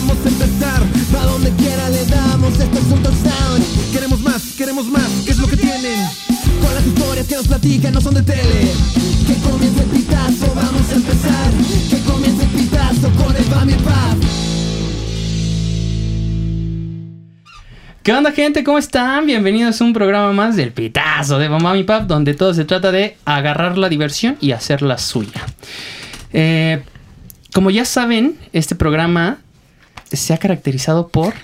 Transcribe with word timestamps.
vamos 0.00 0.16
a 0.24 0.28
empezar. 0.28 0.82
Pa' 1.12 1.26
donde 1.26 1.50
quiera 1.52 1.90
le 1.90 2.04
damos, 2.06 2.58
esto 2.58 2.78
es 2.78 2.84
un. 2.92 3.00
Queremos 3.92 4.20
más, 4.20 4.42
queremos 4.56 4.86
más, 4.86 5.08
¿qué 5.24 5.32
es 5.32 5.38
lo 5.38 5.46
que 5.46 5.56
tienen? 5.56 5.98
Con 6.60 6.74
las 6.74 6.86
historias 6.86 7.26
que 7.26 7.34
nos 7.34 7.48
platican 7.48 7.92
no 7.92 8.00
son 8.00 8.14
de 8.14 8.22
tele. 8.22 8.72
Que 9.26 9.34
comience 9.48 9.82
el 9.82 9.90
pitazo, 9.90 10.54
vamos 10.54 10.90
a 10.90 10.94
empezar. 10.94 11.50
Que 11.90 11.98
comience 12.10 12.44
el 12.44 12.50
pitazo 12.50 13.10
con 13.22 13.36
el 13.36 13.44
Bami. 13.44 13.74
¿Qué 18.02 18.12
onda, 18.14 18.32
gente? 18.32 18.64
¿Cómo 18.64 18.78
están? 18.78 19.26
Bienvenidos 19.26 19.80
a 19.80 19.84
un 19.84 19.92
programa 19.92 20.32
más 20.32 20.56
del 20.56 20.72
Pitazo 20.72 21.38
de 21.38 21.50
Mamá 21.50 21.74
Mi 21.74 21.84
Pap, 21.84 22.06
donde 22.06 22.32
todo 22.32 22.54
se 22.54 22.64
trata 22.64 22.90
de 22.90 23.18
agarrar 23.26 23.76
la 23.76 23.90
diversión 23.90 24.38
y 24.40 24.52
hacerla 24.52 24.96
suya. 24.96 25.44
Eh, 26.32 26.82
como 27.52 27.70
ya 27.70 27.84
saben, 27.84 28.38
este 28.54 28.74
programa 28.74 29.38
se 30.16 30.34
ha 30.34 30.38
caracterizado 30.38 31.08
por 31.08 31.34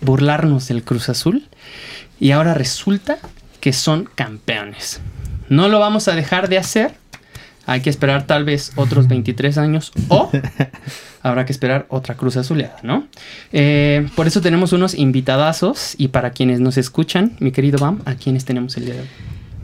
burlarnos 0.00 0.68
del 0.68 0.82
Cruz 0.82 1.08
Azul 1.08 1.46
y 2.18 2.32
ahora 2.32 2.54
resulta 2.54 3.18
que 3.60 3.72
son 3.72 4.08
campeones. 4.14 5.00
No 5.48 5.68
lo 5.68 5.78
vamos 5.78 6.08
a 6.08 6.14
dejar 6.14 6.48
de 6.48 6.58
hacer. 6.58 6.94
Hay 7.66 7.82
que 7.82 7.90
esperar 7.90 8.26
tal 8.26 8.44
vez 8.44 8.72
otros 8.76 9.06
23 9.06 9.58
años 9.58 9.92
o 10.08 10.30
habrá 11.22 11.44
que 11.44 11.52
esperar 11.52 11.86
otra 11.88 12.16
cruz 12.16 12.36
azuleada, 12.36 12.78
¿no? 12.82 13.06
Eh, 13.52 14.08
por 14.16 14.26
eso 14.26 14.40
tenemos 14.40 14.72
unos 14.72 14.94
invitadazos 14.94 15.94
y 15.98 16.08
para 16.08 16.30
quienes 16.30 16.58
nos 16.60 16.78
escuchan, 16.78 17.36
mi 17.38 17.52
querido 17.52 17.78
Bam, 17.78 18.00
¿a 18.06 18.14
quiénes 18.14 18.44
tenemos 18.44 18.76
el 18.76 18.86
día 18.86 18.94
de 18.94 19.00
hoy? 19.02 19.08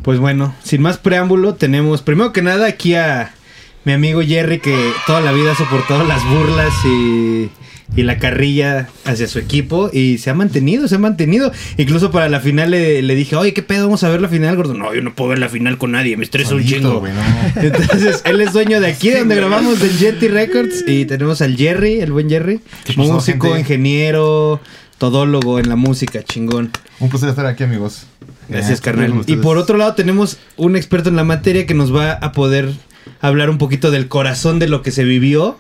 Pues 0.03 0.21
bueno, 0.21 0.55
sin 0.63 0.83
más 0.83 0.99
preámbulo, 0.99 1.55
tenemos 1.55 2.03
primero 2.03 2.33
que 2.33 2.43
nada 2.43 2.69
aquí 2.69 2.95
a 2.95 3.33
mi 3.85 3.93
amigo 3.93 4.21
Jerry 4.23 4.61
que 4.61 4.93
toda 5.07 5.21
la 5.21 5.33
vida 5.33 5.53
ha 5.53 5.57
soportado 5.57 6.05
las 6.05 6.25
burlas 6.25 6.73
y, 6.85 7.51
y 7.95 8.03
la 8.03 8.19
carrilla 8.19 8.89
hacia 9.05 9.29
su 9.29 9.39
equipo 9.39 9.91
y 9.93 10.19
se 10.19 10.31
ha 10.31 10.35
mantenido, 10.35 10.89
se 10.89 10.97
ha 10.97 10.99
mantenido. 10.99 11.53
Incluso 11.77 12.11
para 12.11 12.29
la 12.29 12.41
final 12.41 12.73
le, 12.73 13.01
le 13.03 13.15
dije, 13.15 13.37
oye, 13.37 13.55
¿qué 13.55 13.63
pedo? 13.63 13.85
Vamos 13.85 14.03
a 14.05 14.09
ver 14.09 14.21
la 14.21 14.29
final, 14.29 14.57
gordo. 14.57 14.75
No, 14.75 14.93
yo 14.95 15.03
no 15.03 15.15
puedo 15.15 15.31
ver 15.31 15.39
la 15.39 15.49
final 15.49 15.79
con 15.79 15.93
nadie, 15.93 16.17
me 16.17 16.25
estresa 16.25 16.55
un 16.55 16.65
chingo. 16.65 17.03
no. 17.07 17.63
Entonces, 17.63 18.23
él 18.25 18.41
es 18.41 18.53
dueño 18.53 18.81
de 18.81 18.89
aquí, 18.89 19.11
donde 19.11 19.37
grabamos 19.37 19.79
del 19.81 19.93
Jetty 19.97 20.29
Records. 20.29 20.85
Y 20.87 21.05
tenemos 21.05 21.41
al 21.43 21.57
Jerry, 21.57 22.01
el 22.01 22.13
buen 22.13 22.29
Jerry. 22.29 22.61
¿Qué 22.85 22.93
pasó, 22.95 23.13
Músico, 23.13 23.47
gente? 23.49 23.61
ingeniero, 23.61 24.61
todólogo 24.99 25.59
en 25.59 25.69
la 25.69 25.77
música, 25.77 26.23
chingón. 26.23 26.71
Un 26.99 27.09
placer 27.11 27.29
estar 27.29 27.47
aquí, 27.47 27.65
amigos. 27.65 28.07
Gracias, 28.49 28.79
Eh, 28.81 28.83
carnal. 28.83 29.23
Y 29.27 29.37
por 29.37 29.59
otro 29.59 29.77
lado 29.77 29.95
tenemos 29.95 30.39
un 30.57 30.77
experto 30.77 31.09
en 31.09 31.17
la 31.17 31.25
materia 31.25 31.67
que 31.67 31.75
nos 31.75 31.95
va 31.95 32.13
a 32.13 32.33
poder 32.33 32.71
hablar 33.21 33.51
un 33.51 33.59
poquito 33.59 33.91
del 33.91 34.09
corazón 34.09 34.59
de 34.59 34.69
lo 34.69 34.83
que 34.83 34.91
se 34.91 35.05
vivió. 35.05 35.59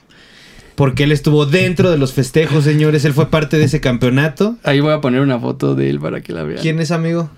Porque 0.77 1.05
él 1.05 1.13
estuvo 1.13 1.47
dentro 1.47 1.91
de 1.91 1.99
los 1.99 2.13
festejos, 2.13 2.65
señores. 2.65 3.05
Él 3.05 3.15
fue 3.15 3.31
parte 3.31 3.57
de 3.59 3.65
ese 3.65 3.81
campeonato. 3.81 4.57
Ahí 4.63 4.81
voy 4.81 4.93
a 4.93 5.01
poner 5.01 5.21
una 5.23 5.39
foto 5.39 5.75
de 5.75 5.91
él 5.91 5.99
para 5.99 6.21
que 6.21 6.33
la 6.33 6.43
vean. 6.45 6.61
¿Quién 6.61 6.79
es, 6.81 6.91
amigo? 6.91 7.31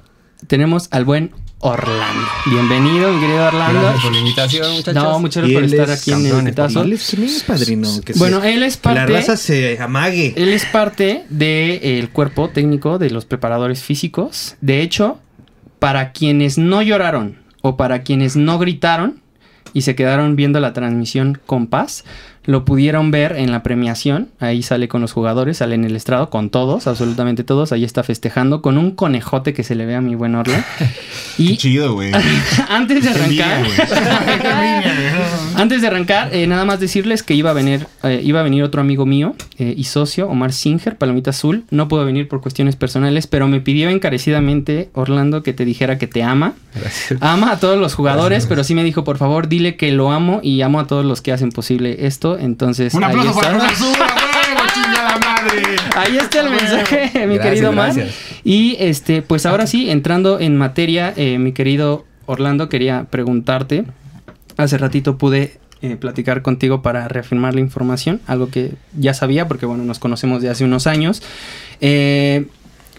Tenemos 0.46 0.88
al 0.90 1.04
buen 1.04 1.30
Orlando. 1.60 2.22
Bienvenido, 2.46 3.12
mi 3.12 3.20
querido 3.20 3.46
Orlando. 3.46 3.80
Gracias 3.80 4.02
por 4.04 4.12
la 4.12 4.18
invitación, 4.18 4.72
muchachos. 4.72 4.94
No, 5.02 5.18
muchas 5.20 5.42
gracias 5.42 5.60
por 5.60 5.64
estar 5.80 5.90
es 5.90 6.00
aquí 6.02 6.12
en 6.12 6.36
el 6.38 6.44
Pitazo. 6.44 6.82
Él 6.82 6.92
es, 6.92 7.08
¿quién 7.10 7.24
es 7.24 7.42
padrino? 7.42 7.88
Que 8.04 8.12
Bueno, 8.14 8.42
él 8.44 8.62
es 8.62 8.76
que 8.76 8.88
la 8.88 8.94
parte- 8.94 9.12
raza 9.12 9.36
se 9.36 9.80
amague. 9.80 10.34
Él 10.36 10.48
es 10.50 10.64
parte 10.66 11.24
del 11.28 12.10
cuerpo 12.10 12.50
técnico 12.50 12.98
de 12.98 13.10
los 13.10 13.24
preparadores 13.24 13.82
físicos. 13.82 14.54
De 14.60 14.82
hecho, 14.82 15.18
para 15.80 16.12
quienes 16.12 16.58
no 16.58 16.82
lloraron 16.82 17.38
o 17.62 17.76
para 17.76 18.02
quienes 18.02 18.36
no 18.36 18.58
gritaron 18.60 19.20
y 19.72 19.82
se 19.82 19.96
quedaron 19.96 20.36
viendo 20.36 20.60
la 20.60 20.72
transmisión 20.72 21.40
con 21.44 21.66
paz, 21.66 22.04
lo 22.48 22.64
pudieron 22.64 23.10
ver 23.10 23.36
en 23.36 23.52
la 23.52 23.62
premiación. 23.62 24.30
Ahí 24.40 24.62
sale 24.62 24.88
con 24.88 25.02
los 25.02 25.12
jugadores, 25.12 25.58
sale 25.58 25.74
en 25.74 25.84
el 25.84 25.94
estrado 25.94 26.30
con 26.30 26.48
todos, 26.48 26.86
absolutamente 26.86 27.44
todos. 27.44 27.72
Ahí 27.72 27.84
está 27.84 28.02
festejando 28.02 28.62
con 28.62 28.78
un 28.78 28.92
conejote 28.92 29.52
que 29.52 29.62
se 29.62 29.74
le 29.74 29.84
ve 29.84 29.94
a 29.94 30.00
mi 30.00 30.14
buen 30.14 30.34
Orla. 30.34 30.64
Qué 31.36 31.42
Y 31.42 31.56
chido, 31.58 31.92
güey. 31.92 32.10
antes 32.70 33.04
de 33.04 33.12
Qué 33.12 33.18
arrancar, 33.18 33.64
güey. 33.66 33.76
Qué 33.76 34.48
envidia, 34.48 34.94
güey. 34.94 35.62
antes 35.62 35.82
de 35.82 35.88
arrancar, 35.88 36.34
eh, 36.34 36.46
nada 36.46 36.64
más 36.64 36.80
decirles 36.80 37.22
que 37.22 37.34
iba 37.34 37.50
a 37.50 37.52
venir, 37.52 37.86
eh, 38.02 38.22
iba 38.24 38.40
a 38.40 38.42
venir 38.42 38.62
otro 38.62 38.80
amigo 38.80 39.04
mío 39.04 39.34
eh, 39.58 39.74
y 39.76 39.84
socio, 39.84 40.26
Omar 40.26 40.54
Singer, 40.54 40.96
Palomita 40.96 41.30
Azul. 41.30 41.64
No 41.70 41.86
pudo 41.88 42.06
venir 42.06 42.28
por 42.28 42.40
cuestiones 42.40 42.76
personales, 42.76 43.26
pero 43.26 43.46
me 43.46 43.60
pidió 43.60 43.90
encarecidamente, 43.90 44.88
Orlando, 44.94 45.42
que 45.42 45.52
te 45.52 45.66
dijera 45.66 45.98
que 45.98 46.06
te 46.06 46.22
ama. 46.22 46.54
Gracias. 46.74 47.20
Ama 47.20 47.52
a 47.52 47.60
todos 47.60 47.78
los 47.78 47.92
jugadores, 47.92 48.46
pero 48.46 48.64
sí 48.64 48.74
me 48.74 48.84
dijo, 48.84 49.04
por 49.04 49.18
favor, 49.18 49.48
dile 49.48 49.76
que 49.76 49.92
lo 49.92 50.12
amo 50.12 50.40
y 50.42 50.62
amo 50.62 50.80
a 50.80 50.86
todos 50.86 51.04
los 51.04 51.20
que 51.20 51.32
hacen 51.32 51.50
posible 51.50 52.06
esto. 52.06 52.37
Entonces, 52.40 52.94
Un 52.94 53.04
ahí 53.04 53.10
aplauso 53.16 53.40
está. 53.40 53.58
para. 53.58 53.68
Ahí 55.96 56.16
está 56.18 56.40
el 56.40 56.50
mensaje, 56.50 57.10
mi 57.26 57.34
Gracias, 57.34 57.42
querido 57.42 57.70
Omar. 57.70 57.94
gracias. 57.94 58.14
Y 58.44 58.76
este, 58.78 59.22
pues 59.22 59.46
ahora 59.46 59.66
sí, 59.66 59.90
entrando 59.90 60.40
en 60.40 60.56
materia, 60.56 61.12
eh, 61.16 61.38
mi 61.38 61.52
querido 61.52 62.04
Orlando, 62.26 62.68
quería 62.68 63.06
preguntarte. 63.10 63.84
Hace 64.56 64.78
ratito 64.78 65.18
pude 65.18 65.58
eh, 65.82 65.96
platicar 65.96 66.42
contigo 66.42 66.82
para 66.82 67.06
reafirmar 67.08 67.54
la 67.54 67.60
información, 67.60 68.20
algo 68.26 68.48
que 68.50 68.72
ya 68.98 69.14
sabía, 69.14 69.46
porque 69.48 69.66
bueno, 69.66 69.84
nos 69.84 69.98
conocemos 69.98 70.42
de 70.42 70.50
hace 70.50 70.64
unos 70.64 70.86
años. 70.86 71.22
Eh, 71.80 72.46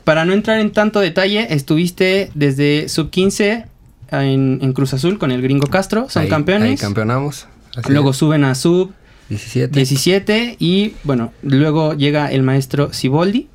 para 0.03 0.25
no 0.25 0.33
entrar 0.33 0.59
en 0.59 0.71
tanto 0.71 0.99
detalle, 0.99 1.53
estuviste 1.53 2.31
desde 2.33 2.89
sub 2.89 3.09
15 3.09 3.65
en, 4.11 4.59
en 4.61 4.73
Cruz 4.73 4.93
Azul 4.93 5.19
con 5.19 5.31
el 5.31 5.41
Gringo 5.41 5.67
Castro, 5.67 6.09
son 6.09 6.23
Ahí- 6.23 6.29
campeones. 6.29 6.69
Ahí 6.71 6.77
campeonamos. 6.77 7.47
Así 7.75 7.91
Luego 7.91 8.11
es. 8.11 8.17
suben 8.17 8.43
a 8.45 8.55
sub 8.55 8.91
17. 9.29 9.75
17 9.75 10.55
y 10.59 10.93
bueno, 11.03 11.31
luego 11.43 11.93
llega 11.93 12.31
el 12.31 12.41
maestro 12.43 12.91
Siboldi, 12.93 13.47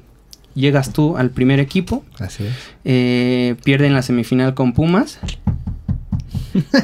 llegas 0.54 0.92
tú 0.92 1.16
al 1.16 1.30
primer 1.30 1.58
equipo, 1.60 2.04
Así 2.18 2.44
es. 2.44 2.52
eh, 2.84 3.56
pierden 3.64 3.92
la 3.92 4.02
semifinal 4.02 4.54
con 4.54 4.72
Pumas, 4.72 5.18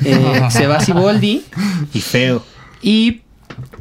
eh, 0.05 0.41
se 0.51 0.67
va 0.67 0.81
Siboldi 0.81 1.43
Y 1.95 2.01
feo. 2.01 2.43
y 2.83 3.21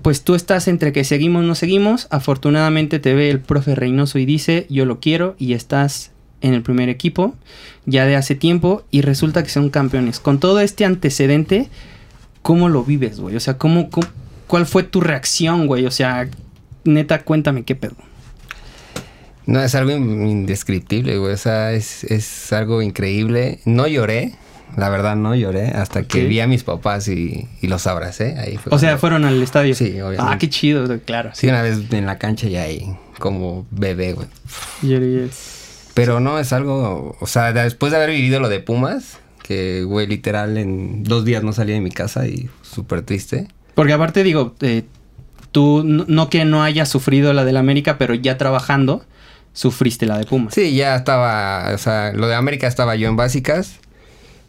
pues 0.01 0.23
tú 0.23 0.35
estás 0.35 0.67
entre 0.67 0.91
que 0.93 1.03
seguimos 1.03 1.43
no 1.43 1.55
seguimos, 1.55 2.07
afortunadamente 2.11 2.99
te 2.99 3.13
ve 3.13 3.29
el 3.29 3.39
profe 3.39 3.75
Reynoso 3.75 4.19
y 4.19 4.25
dice 4.25 4.65
yo 4.69 4.85
lo 4.85 4.99
quiero 4.99 5.35
y 5.39 5.53
estás 5.53 6.11
en 6.41 6.53
el 6.53 6.61
primer 6.61 6.87
equipo 6.89 7.35
ya 7.85 8.05
de 8.05 8.15
hace 8.15 8.35
tiempo 8.35 8.83
y 8.91 9.01
resulta 9.01 9.43
que 9.43 9.49
son 9.49 9.69
campeones. 9.69 10.19
Con 10.19 10.39
todo 10.39 10.59
este 10.61 10.85
antecedente, 10.85 11.67
¿cómo 12.43 12.69
lo 12.69 12.83
vives, 12.83 13.19
güey? 13.19 13.35
O 13.35 13.39
sea, 13.39 13.57
¿cómo, 13.57 13.89
cómo- 13.89 14.07
¿cuál 14.49 14.65
fue 14.65 14.83
tu 14.83 14.99
reacción, 14.99 15.67
güey? 15.67 15.85
O 15.85 15.91
sea, 15.91 16.27
neta, 16.83 17.21
cuéntame 17.23 17.63
qué 17.63 17.75
pedo. 17.75 17.95
No, 19.45 19.61
es 19.61 19.73
algo 19.75 19.91
in- 19.91 20.27
indescriptible, 20.27 21.17
güey. 21.17 21.33
O 21.33 21.37
sea, 21.37 21.71
es, 21.71 22.03
es 22.03 22.51
algo 22.51 22.81
increíble. 22.81 23.59
No 23.65 23.87
lloré. 23.87 24.33
La 24.77 24.89
verdad, 24.89 25.15
no 25.15 25.33
lloré 25.35 25.69
hasta 25.69 26.03
que 26.03 26.25
vi 26.25 26.39
a 26.41 26.47
mis 26.47 26.63
papás 26.63 27.07
y, 27.07 27.47
y 27.61 27.67
los 27.67 27.87
abracé. 27.87 28.37
Ahí 28.37 28.57
fue 28.57 28.73
O 28.75 28.77
sea, 28.77 28.97
fueron 28.99 29.25
al 29.25 29.41
estadio. 29.41 29.73
Sí, 29.73 29.99
obviamente. 30.01 30.23
Ah, 30.27 30.37
qué 30.37 30.49
chido, 30.49 30.99
claro. 31.05 31.31
Sí, 31.33 31.47
una 31.47 31.61
vez 31.63 31.79
en 31.91 32.05
la 32.05 32.19
cancha 32.19 32.47
ya 32.47 32.63
ahí, 32.63 32.95
como 33.17 33.65
bebé, 33.71 34.13
güey. 34.13 34.27
Jerry, 34.81 35.29
Pero 35.95 36.19
no, 36.19 36.37
es 36.37 36.53
algo... 36.53 37.15
O 37.19 37.25
sea, 37.27 37.51
después 37.51 37.91
de 37.91 37.97
haber 37.97 38.11
vivido 38.11 38.39
lo 38.39 38.47
de 38.49 38.59
Pumas, 38.59 39.17
que, 39.41 39.83
güey, 39.83 40.05
literal, 40.05 40.55
en 40.57 41.03
dos 41.03 41.25
días 41.25 41.41
no 41.43 41.51
salí 41.51 41.73
de 41.73 41.81
mi 41.81 41.89
casa 41.91 42.27
y 42.27 42.47
súper 42.61 43.01
triste. 43.01 43.47
Porque 43.79 43.93
aparte 43.93 44.25
digo, 44.25 44.55
eh, 44.59 44.83
tú 45.53 45.83
no, 45.85 46.03
no 46.05 46.29
que 46.29 46.43
no 46.43 46.63
hayas 46.63 46.89
sufrido 46.89 47.31
la 47.31 47.45
del 47.45 47.55
América, 47.55 47.97
pero 47.97 48.13
ya 48.13 48.37
trabajando, 48.37 49.05
sufriste 49.53 50.05
la 50.05 50.17
de 50.17 50.25
Pumas. 50.25 50.53
Sí, 50.53 50.75
ya 50.75 50.97
estaba, 50.97 51.71
o 51.73 51.77
sea, 51.77 52.11
lo 52.11 52.27
de 52.27 52.35
América 52.35 52.67
estaba 52.67 52.97
yo 52.97 53.07
en 53.07 53.15
básicas. 53.15 53.79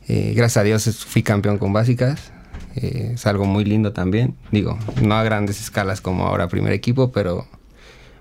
Eh, 0.08 0.32
gracias 0.34 0.56
a 0.56 0.64
Dios 0.64 1.04
fui 1.06 1.22
campeón 1.22 1.58
con 1.58 1.72
básicas. 1.72 2.32
Eh, 2.74 3.12
es 3.15 3.24
algo 3.24 3.44
muy 3.44 3.65
lindo 3.65 3.92
también. 3.92 4.34
Digo, 4.50 4.77
no 5.00 5.15
a 5.15 5.22
grandes 5.22 5.60
escalas 5.60 6.00
como 6.00 6.26
ahora 6.26 6.48
primer 6.48 6.72
equipo, 6.72 7.12
pero 7.12 7.47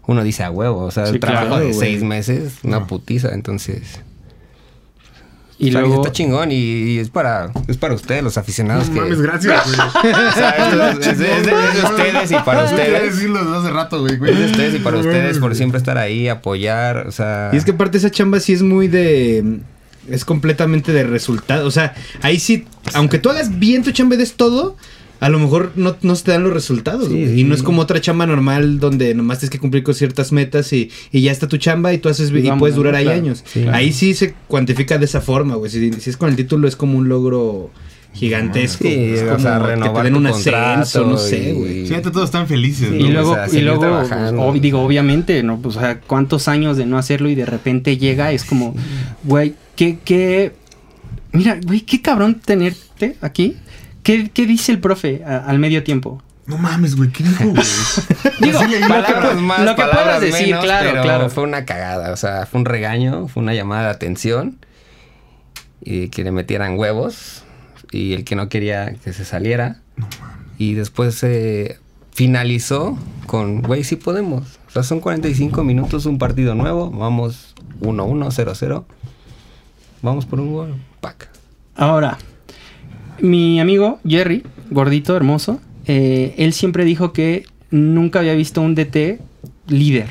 uno 0.06 0.24
dice 0.24 0.44
a 0.44 0.52
huevo. 0.52 0.82
O 0.82 0.92
sea, 0.92 1.08
Sí, 1.08 1.14
el 1.14 1.20
trabajo 1.20 1.48
claro, 1.48 1.66
de 1.66 1.74
seis 1.74 2.04
meses, 2.04 2.60
una 2.62 2.86
putiza. 2.86 3.34
Entonces, 3.34 4.02
Y 5.62 5.72
luego, 5.72 5.96
está 5.98 6.12
chingón 6.14 6.52
y, 6.54 6.56
y 6.56 6.98
es 7.00 7.10
para 7.10 7.52
es 7.68 7.76
para 7.76 7.94
ustedes, 7.94 8.24
los 8.24 8.38
aficionados. 8.38 8.88
No 8.88 8.94
que, 8.94 9.02
mames, 9.02 9.22
gracias, 9.22 9.66
güey. 9.66 10.14
o 10.14 10.32
sea, 10.32 10.50
es, 10.52 10.98
es- 11.00 11.08
es 11.08 11.20
de, 11.20 11.32
es 11.36 11.46
de 11.46 11.84
ustedes 11.84 12.32
y 12.32 12.36
para 12.46 12.64
ustedes. 12.64 13.14
decirlo 13.16 13.44
desde 13.44 13.58
hace 13.58 13.70
rato, 13.72 14.00
güey. 14.00 14.14
Es 14.14 14.40
de 14.40 14.46
ustedes 14.46 14.76
y 14.76 14.80
para 14.80 14.98
ustedes 14.98 15.38
por 15.40 15.54
siempre 15.56 15.78
estar 15.78 15.98
ahí, 15.98 16.30
apoyar. 16.30 17.08
O 17.08 17.12
sea, 17.12 17.50
Y 17.54 17.58
es 17.58 17.66
que 17.66 17.72
aparte 17.72 17.98
esa 17.98 18.10
chamba 18.10 18.40
sí 18.40 18.54
es 18.54 18.62
muy 18.62 18.88
de... 18.88 19.60
Es 20.10 20.24
completamente 20.26 20.92
de 20.94 21.04
resultado. 21.04 21.68
O 21.68 21.72
sea, 21.72 21.94
ahí 22.22 22.40
sí, 22.40 22.66
aunque 22.94 23.20
tú 23.20 23.30
hagas 23.30 23.60
bien 23.60 23.84
tu 23.84 23.92
chamba 23.92 24.16
y 24.16 24.18
des 24.20 24.34
todo, 24.34 24.76
a 25.20 25.30
lo 25.30 25.38
mejor 25.40 25.72
no, 25.76 25.96
no 26.02 26.16
se 26.16 26.24
te 26.24 26.32
dan 26.32 26.44
los 26.44 26.54
resultados. 26.54 27.08
Sí. 27.10 27.40
Y 27.42 27.44
no 27.44 27.54
es 27.56 27.62
como 27.64 27.82
otra 27.82 28.00
chamba 28.02 28.26
normal 28.26 28.80
donde 28.80 29.14
nomás 29.16 29.40
tienes 29.40 29.52
que 29.52 29.60
cumplir 29.60 29.84
con 29.84 29.94
ciertas 29.96 30.32
metas 30.32 30.72
y, 30.74 30.90
y 31.12 31.22
ya 31.22 31.32
está 31.32 31.48
tu 31.48 31.58
chamba 31.58 31.92
y 31.94 31.98
tú 31.98 32.08
haces 32.10 32.32
Y 32.32 32.38
y, 32.38 32.42
vamos, 32.44 32.60
puedes 32.60 32.76
durar 32.76 32.94
¿no? 32.94 33.00
ahí 33.00 33.06
Claro. 33.06 33.20
años. 33.20 33.44
Sí. 33.46 33.66
Ahí 33.72 33.92
sí 33.92 34.14
se 34.14 34.34
cuantifica 34.48 34.98
de 34.98 35.06
esa 35.06 35.20
forma, 35.22 35.56
güey. 35.56 35.70
Si, 35.72 35.92
si 35.94 36.10
es 36.10 36.18
con 36.18 36.30
el 36.30 36.36
título 36.36 36.68
es 36.68 36.76
como 36.76 36.98
un 36.98 37.10
logro 37.10 37.70
gigantesco. 38.14 38.84
Sí, 38.86 38.94
Es 38.94 39.22
o 39.24 39.28
como 39.28 39.40
sea, 39.40 39.60
que 39.84 39.90
te 39.90 40.04
den 40.04 40.16
un 40.16 40.28
ascenso, 40.28 41.06
no 41.06 41.18
sé, 41.18 41.54
güey. 41.54 41.86
Sí, 41.88 41.94
todos 42.02 42.26
están 42.26 42.48
felices, 42.48 42.90
Sí, 42.90 42.96
Y 42.96 43.04
¿no? 43.04 43.10
luego, 43.12 43.32
o 43.32 43.36
sea, 43.36 43.60
y 43.60 43.62
luego 43.62 43.86
ob- 43.86 44.60
digo, 44.60 44.82
obviamente, 44.82 45.44
¿no? 45.44 45.60
Pues, 45.62 45.76
o 45.78 45.80
sea, 45.80 46.00
cuántos 46.02 46.48
años 46.48 46.76
de 46.78 46.86
no 46.86 46.98
hacerlo 46.98 47.30
y 47.30 47.36
de 47.36 47.46
repente 47.46 47.98
llega, 47.98 48.32
es 48.32 48.46
como, 48.46 48.76
güey, 49.24 49.54
qué, 49.76 49.98
qué. 50.04 50.54
Mira, 51.34 51.60
güey, 51.64 51.82
qué 51.82 52.02
cabrón 52.02 52.42
tenerte 52.44 53.16
aquí. 53.22 53.56
¿Qué, 54.04 54.30
qué 54.32 54.46
dice 54.46 54.72
el 54.72 54.80
profe 54.80 55.24
a- 55.26 55.38
al 55.46 55.60
medio 55.60 55.84
tiempo? 55.84 56.22
No 56.48 56.58
mames, 56.58 56.96
güey, 56.96 57.12
¿qué 57.12 57.24
dijo, 57.24 57.44
güey? 57.50 57.64
Digo, 58.42 58.60
Sí, 58.60 58.68
le- 58.68 58.80
lo 58.80 58.88
que, 58.88 58.94
Palabras 58.94 59.36
más, 59.38 59.60
lo 59.62 59.76
que 59.76 59.82
palabras 59.82 60.04
puedas 60.04 60.22
decir, 60.22 60.48
menos, 60.48 60.64
claro, 60.64 60.90
pero 60.92 61.04
claro. 61.04 61.30
Fue 61.30 61.44
una 61.44 61.66
cagada, 61.66 62.12
o 62.12 62.18
sea, 62.18 62.46
fue 62.48 62.60
un 62.62 62.66
regaño, 62.66 63.28
fue 63.28 63.44
una 63.44 63.54
llamada 63.54 63.84
de 63.84 63.90
atención 63.92 64.58
y 65.82 66.10
que 66.10 66.24
le 66.24 66.32
metieran 66.32 66.78
huevos 66.80 67.44
y 67.92 68.14
el 68.14 68.24
que 68.24 68.36
no 68.36 68.50
quería 68.50 68.94
que 68.96 69.14
se 69.14 69.26
saliera. 69.26 69.78
Y 70.58 70.74
después 70.74 71.16
se 71.16 71.78
finalizó 72.14 72.98
con, 73.28 73.62
güey, 73.62 73.84
sí 73.84 73.96
podemos. 73.96 74.60
O 74.68 74.72
sea, 74.72 74.84
son 74.84 75.00
45 75.02 75.64
minutos, 75.64 76.06
un 76.06 76.18
partido 76.18 76.56
nuevo, 76.56 76.90
vamos 76.90 77.54
1-1, 77.82 78.28
0-0. 78.32 78.84
Vamos 80.02 80.26
por 80.26 80.40
un 80.40 80.54
gol, 80.54 80.76
pack. 81.02 81.30
Ahora, 81.76 82.18
mi 83.22 83.60
amigo 83.60 84.00
Jerry, 84.08 84.44
gordito, 84.70 85.16
hermoso, 85.16 85.60
eh, 85.86 86.36
él 86.38 86.54
siempre 86.54 86.86
dijo 86.86 87.14
que 87.14 87.46
nunca 87.72 88.20
había 88.20 88.34
visto 88.34 88.62
un 88.62 88.76
DT 88.76 89.20
líder. 89.68 90.08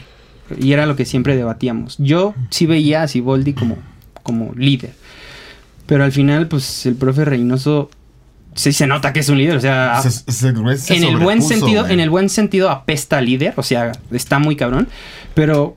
Y 0.59 0.73
era 0.73 0.87
lo 0.87 0.97
que 0.97 1.05
siempre 1.05 1.37
debatíamos. 1.37 1.97
Yo 1.99 2.35
sí 2.51 2.67
veía 2.67 3.03
a 3.03 3.09
Siboldi 3.09 3.53
como, 3.53 3.77
como 4.23 4.53
líder. 4.55 4.93
Pero 5.87 6.05
al 6.05 6.13
final, 6.13 6.49
pues 6.49 6.87
el 6.87 6.95
profe 6.95 7.25
Reynoso 7.25 7.91
sí 8.55 8.73
se 8.73 8.87
nota 8.87 9.13
que 9.13 9.21
es 9.21 9.29
un 9.29 9.39
líder. 9.39 9.57
O 9.57 9.61
sea, 9.61 10.01
Se- 10.03 10.11
se- 10.33 10.53
güey, 10.53 10.79
se 10.79 10.97
en 10.97 11.05
el 11.05 11.17
buen 11.19 11.43
sentido, 11.43 11.83
güey. 11.83 11.93
en 11.95 12.01
el 12.01 12.11
buen 12.11 12.29
sentido 12.29 12.71
apesta 12.71 13.21
líder, 13.21 13.55
o 13.57 13.63
sea, 13.63 13.93
está 14.11 14.39
muy 14.39 14.57
cabrón, 14.57 14.89
pero 15.35 15.77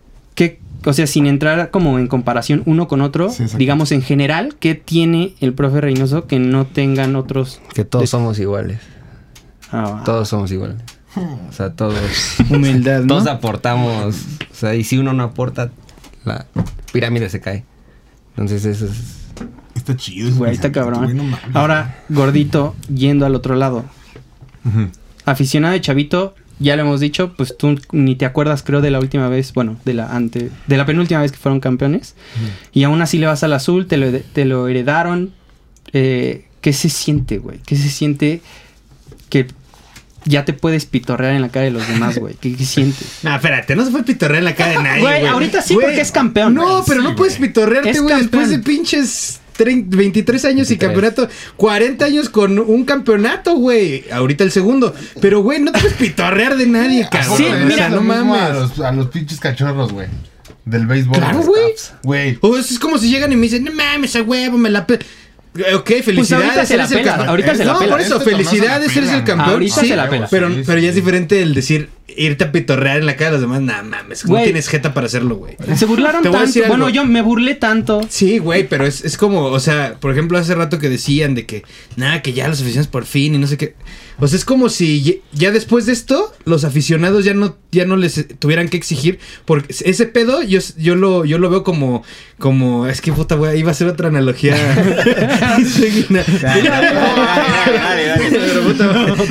o 0.85 0.93
sea, 0.93 1.05
sin 1.07 1.27
entrar 1.27 1.69
como 1.71 1.99
en 1.99 2.07
comparación 2.07 2.63
uno 2.65 2.87
con 2.87 3.01
otro, 3.01 3.29
Sí, 3.29 3.45
digamos 3.57 3.91
en 3.91 4.01
general, 4.01 4.55
¿qué 4.59 4.75
tiene 4.75 5.35
el 5.39 5.53
profe 5.53 5.81
Reynoso 5.81 6.27
que 6.27 6.39
no 6.39 6.65
tengan 6.65 7.15
otros? 7.15 7.61
Que 7.73 7.85
todos 7.85 8.03
de- 8.03 8.07
somos 8.07 8.39
iguales. 8.39 8.79
Ah, 9.71 10.01
Todos 10.05 10.27
somos 10.29 10.51
iguales. 10.51 10.77
O 11.15 11.51
sea, 11.51 11.71
todos. 11.73 11.95
Humildad, 12.49 13.01
¿no? 13.01 13.07
Todos 13.07 13.27
aportamos. 13.27 14.15
O 14.51 14.55
sea, 14.55 14.75
y 14.75 14.83
si 14.83 14.97
uno 14.97 15.13
no 15.13 15.23
aporta, 15.23 15.71
la 16.25 16.45
pirámide 16.93 17.29
se 17.29 17.39
cae. 17.41 17.63
Entonces, 18.31 18.65
eso 18.65 18.85
es. 18.85 19.17
Está 19.75 19.95
chido. 19.95 20.33
güey, 20.35 20.51
está 20.53 20.71
cabrón. 20.71 21.03
güey, 21.03 21.15
no 21.15 21.23
mames. 21.23 21.55
Ahora, 21.55 21.99
gordito, 22.09 22.75
yendo 22.93 23.25
al 23.25 23.35
otro 23.35 23.55
lado. 23.55 23.85
Ujú. 24.65 24.87
Aficionado 25.25 25.73
de 25.73 25.81
Chavito, 25.81 26.35
ya 26.61 26.75
lo 26.75 26.83
hemos 26.83 26.99
dicho, 26.99 27.33
pues 27.35 27.57
tú 27.57 27.79
ni 27.91 28.15
te 28.15 28.25
acuerdas, 28.25 28.61
creo, 28.63 28.81
de 28.81 28.91
la 28.91 28.99
última 28.99 29.27
vez, 29.29 29.53
bueno, 29.53 29.77
de 29.83 29.95
la 29.95 30.15
ante, 30.15 30.51
de 30.67 30.77
la 30.77 30.85
penúltima 30.85 31.21
vez 31.21 31.31
que 31.31 31.37
fueron 31.37 31.59
campeones. 31.59 32.15
Y 32.71 32.83
aún 32.83 33.01
así 33.01 33.17
le 33.17 33.25
vas 33.25 33.43
al 33.43 33.53
azul, 33.53 33.87
te 33.87 33.97
lo, 33.97 34.11
te 34.11 34.45
lo 34.45 34.67
heredaron. 34.67 35.33
Eh, 35.91 36.45
¿Qué 36.61 36.73
se 36.73 36.89
siente, 36.89 37.39
güey? 37.39 37.59
¿Qué 37.65 37.75
se 37.75 37.89
siente 37.89 38.41
que 39.29 39.47
ya 40.25 40.45
te 40.45 40.53
puedes 40.53 40.85
pitorrear 40.85 41.33
en 41.33 41.41
la 41.41 41.49
cara 41.49 41.65
de 41.65 41.71
los 41.71 41.87
demás, 41.87 42.19
güey? 42.19 42.35
¿Qué, 42.35 42.55
qué 42.55 42.65
sientes? 42.65 43.07
No, 43.23 43.35
espérate, 43.35 43.75
no 43.75 43.83
se 43.83 43.91
puede 43.91 44.03
pitorrear 44.03 44.39
en 44.39 44.45
la 44.45 44.55
cara 44.55 44.71
de 44.71 44.77
nadie, 44.83 45.01
Güey, 45.01 45.25
ahorita 45.25 45.61
sí, 45.61 45.73
porque 45.73 46.01
es 46.01 46.11
campeón, 46.11 46.53
No, 46.53 46.83
pero 46.85 47.01
no 47.01 47.15
puedes 47.15 47.37
pitorrearte, 47.37 47.99
güey, 47.99 48.17
después 48.17 48.49
de 48.49 48.59
pinches 48.59 49.40
30 49.40 49.40
23 49.65 50.45
años 50.45 50.71
y 50.71 50.77
23. 50.77 50.79
campeonato. 50.79 51.29
40 51.57 52.05
años 52.05 52.29
con 52.29 52.59
un 52.59 52.85
campeonato, 52.85 53.55
güey. 53.55 54.05
Ahorita 54.11 54.43
el 54.43 54.51
segundo. 54.51 54.93
Pero, 55.21 55.41
güey, 55.41 55.59
no 55.59 55.71
te 55.71 55.79
puedes 55.79 55.97
pitorrear 55.97 56.57
de 56.57 56.67
nadie, 56.67 57.07
cabrón. 57.09 57.37
Sí, 57.37 57.43
o 57.45 57.47
sea, 57.47 57.65
mira, 57.65 57.89
no 57.89 58.01
mames. 58.01 58.41
A 58.41 58.49
los, 58.53 58.79
a 58.79 58.91
los 58.91 59.07
pinches 59.07 59.39
cachorros, 59.39 59.91
güey. 59.91 60.07
Del 60.65 60.85
béisbol. 60.85 61.17
Claro. 61.17 61.43
Güey. 62.03 62.37
O 62.41 62.57
es 62.57 62.77
como 62.79 62.97
si 62.97 63.09
llegan 63.09 63.31
y 63.31 63.35
me 63.35 63.43
dicen, 63.43 63.63
no 63.63 63.71
mames, 63.71 64.15
a 64.15 64.21
huevo, 64.21 64.57
me 64.57 64.69
la 64.69 64.85
pe... 64.85 64.99
Ok, 65.75 65.91
felicidades, 66.01 66.45
ahorita 66.45 66.65
se 66.65 66.77
la 66.77 66.83
eres 66.83 66.91
el 66.93 66.97
pela, 66.99 67.11
campeón. 67.11 67.29
ahorita 67.29 67.55
se 67.55 67.65
la 67.65 67.73
no, 67.73 67.79
pela. 67.79 67.91
por 67.91 68.01
eso, 68.01 68.15
Este 68.17 68.23
torneo 68.31 68.37
se 68.37 68.43
la 68.43 68.49
felicidades, 68.51 68.97
eres 68.97 69.09
el 69.11 69.23
campeón. 69.25 69.49
Ahorita 69.49 69.81
sí, 69.81 69.87
se 69.89 69.95
la 69.97 70.09
pela. 70.09 70.27
Pero, 70.31 70.49
Sí, 70.49 70.63
pero 70.65 70.79
ya 70.79 70.89
es 70.89 70.95
diferente 70.95 71.41
el 71.41 71.53
decir, 71.53 71.89
irte 72.15 72.45
a 72.45 72.51
pitorrear 72.53 72.99
en 72.99 73.05
la 73.05 73.17
cara 73.17 73.31
de 73.31 73.31
los 73.33 73.41
demás. 73.41 73.61
Nah, 73.61 73.83
mames, 73.83 74.25
no 74.25 74.41
tienes 74.41 74.69
jeta 74.69 74.93
para 74.93 75.07
hacerlo, 75.07 75.35
güey. 75.35 75.57
Se 75.75 75.85
burlaron 75.85 76.23
tanto. 76.23 76.59
Bueno, 76.67 76.87
yo 76.87 77.03
me 77.03 77.21
burlé 77.21 77.55
tanto. 77.55 78.01
Sí, 78.09 78.37
güey, 78.37 78.67
pero 78.67 78.85
es, 78.85 79.03
es 79.03 79.17
como, 79.17 79.43
o 79.43 79.59
sea, 79.59 79.95
por 79.99 80.11
ejemplo, 80.11 80.37
hace 80.37 80.55
rato 80.55 80.79
que 80.79 80.87
decían 80.87 81.35
de 81.35 81.45
que, 81.45 81.63
nada, 81.97 82.21
que 82.21 82.31
ya 82.31 82.47
los 82.47 82.61
aficionados 82.61 82.87
por 82.87 83.05
fin 83.05 83.35
y 83.35 83.37
no 83.37 83.47
sé 83.47 83.57
qué. 83.57 83.75
O 84.19 84.27
sea, 84.27 84.37
es 84.37 84.45
como 84.45 84.69
si 84.69 85.21
ya 85.33 85.51
después 85.51 85.85
de 85.85 85.93
esto, 85.93 86.33
los 86.45 86.63
aficionados 86.63 87.25
ya 87.25 87.33
no, 87.33 87.57
ya 87.71 87.85
no 87.85 87.95
les 87.95 88.17
eh, 88.17 88.23
tuvieran 88.23 88.69
que 88.69 88.77
exigir. 88.77 89.19
Porque 89.45 89.73
ese 89.83 90.05
pedo, 90.05 90.43
yo, 90.43 90.59
yo 90.77 90.95
lo, 90.95 91.25
yo 91.25 91.37
lo 91.37 91.49
veo 91.49 91.63
como, 91.63 92.03
como, 92.37 92.87
es 92.87 93.01
que 93.01 93.11
puta, 93.11 93.35
güey, 93.35 93.59
iba 93.59 93.71
a 93.71 93.75
ser 93.75 93.87
otra 93.87 94.09
analogía. 94.09 94.55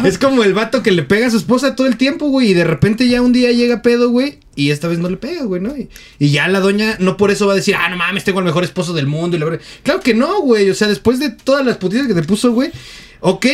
Es 0.04 0.18
como 0.18 0.42
el 0.42 0.54
vato 0.54 0.82
que 0.82 0.92
le 0.92 1.02
pega 1.02 1.26
a 1.26 1.30
su 1.30 1.36
esposa 1.36 1.76
todo 1.76 1.86
el 1.86 1.96
tiempo, 1.96 2.28
güey, 2.28 2.50
y 2.50 2.54
de 2.54 2.64
repente 2.64 3.08
ya 3.08 3.22
un 3.22 3.32
día 3.32 3.52
llega 3.52 3.82
pedo, 3.82 4.10
güey, 4.10 4.38
y 4.54 4.70
esta 4.70 4.88
vez 4.88 4.98
no 4.98 5.08
le 5.08 5.16
pega, 5.16 5.44
güey, 5.44 5.60
¿no? 5.60 5.76
Y, 5.76 5.88
y 6.18 6.30
ya 6.30 6.48
la 6.48 6.60
doña 6.60 6.96
no 6.98 7.16
por 7.16 7.30
eso 7.30 7.46
va 7.46 7.52
a 7.52 7.56
decir, 7.56 7.74
ah, 7.76 7.88
no 7.88 7.96
mames, 7.96 8.24
tengo 8.24 8.40
el 8.40 8.44
mejor 8.44 8.64
esposo 8.64 8.92
del 8.92 9.06
mundo. 9.06 9.36
Y 9.36 9.40
la 9.40 9.46
verdad, 9.46 9.60
claro 9.82 10.00
que 10.00 10.14
no, 10.14 10.40
güey, 10.40 10.70
o 10.70 10.74
sea, 10.74 10.88
después 10.88 11.18
de 11.18 11.30
todas 11.30 11.64
las 11.64 11.76
putizas 11.76 12.06
que 12.06 12.14
te 12.14 12.22
puso, 12.22 12.52
güey, 12.52 12.70
ok. 13.20 13.46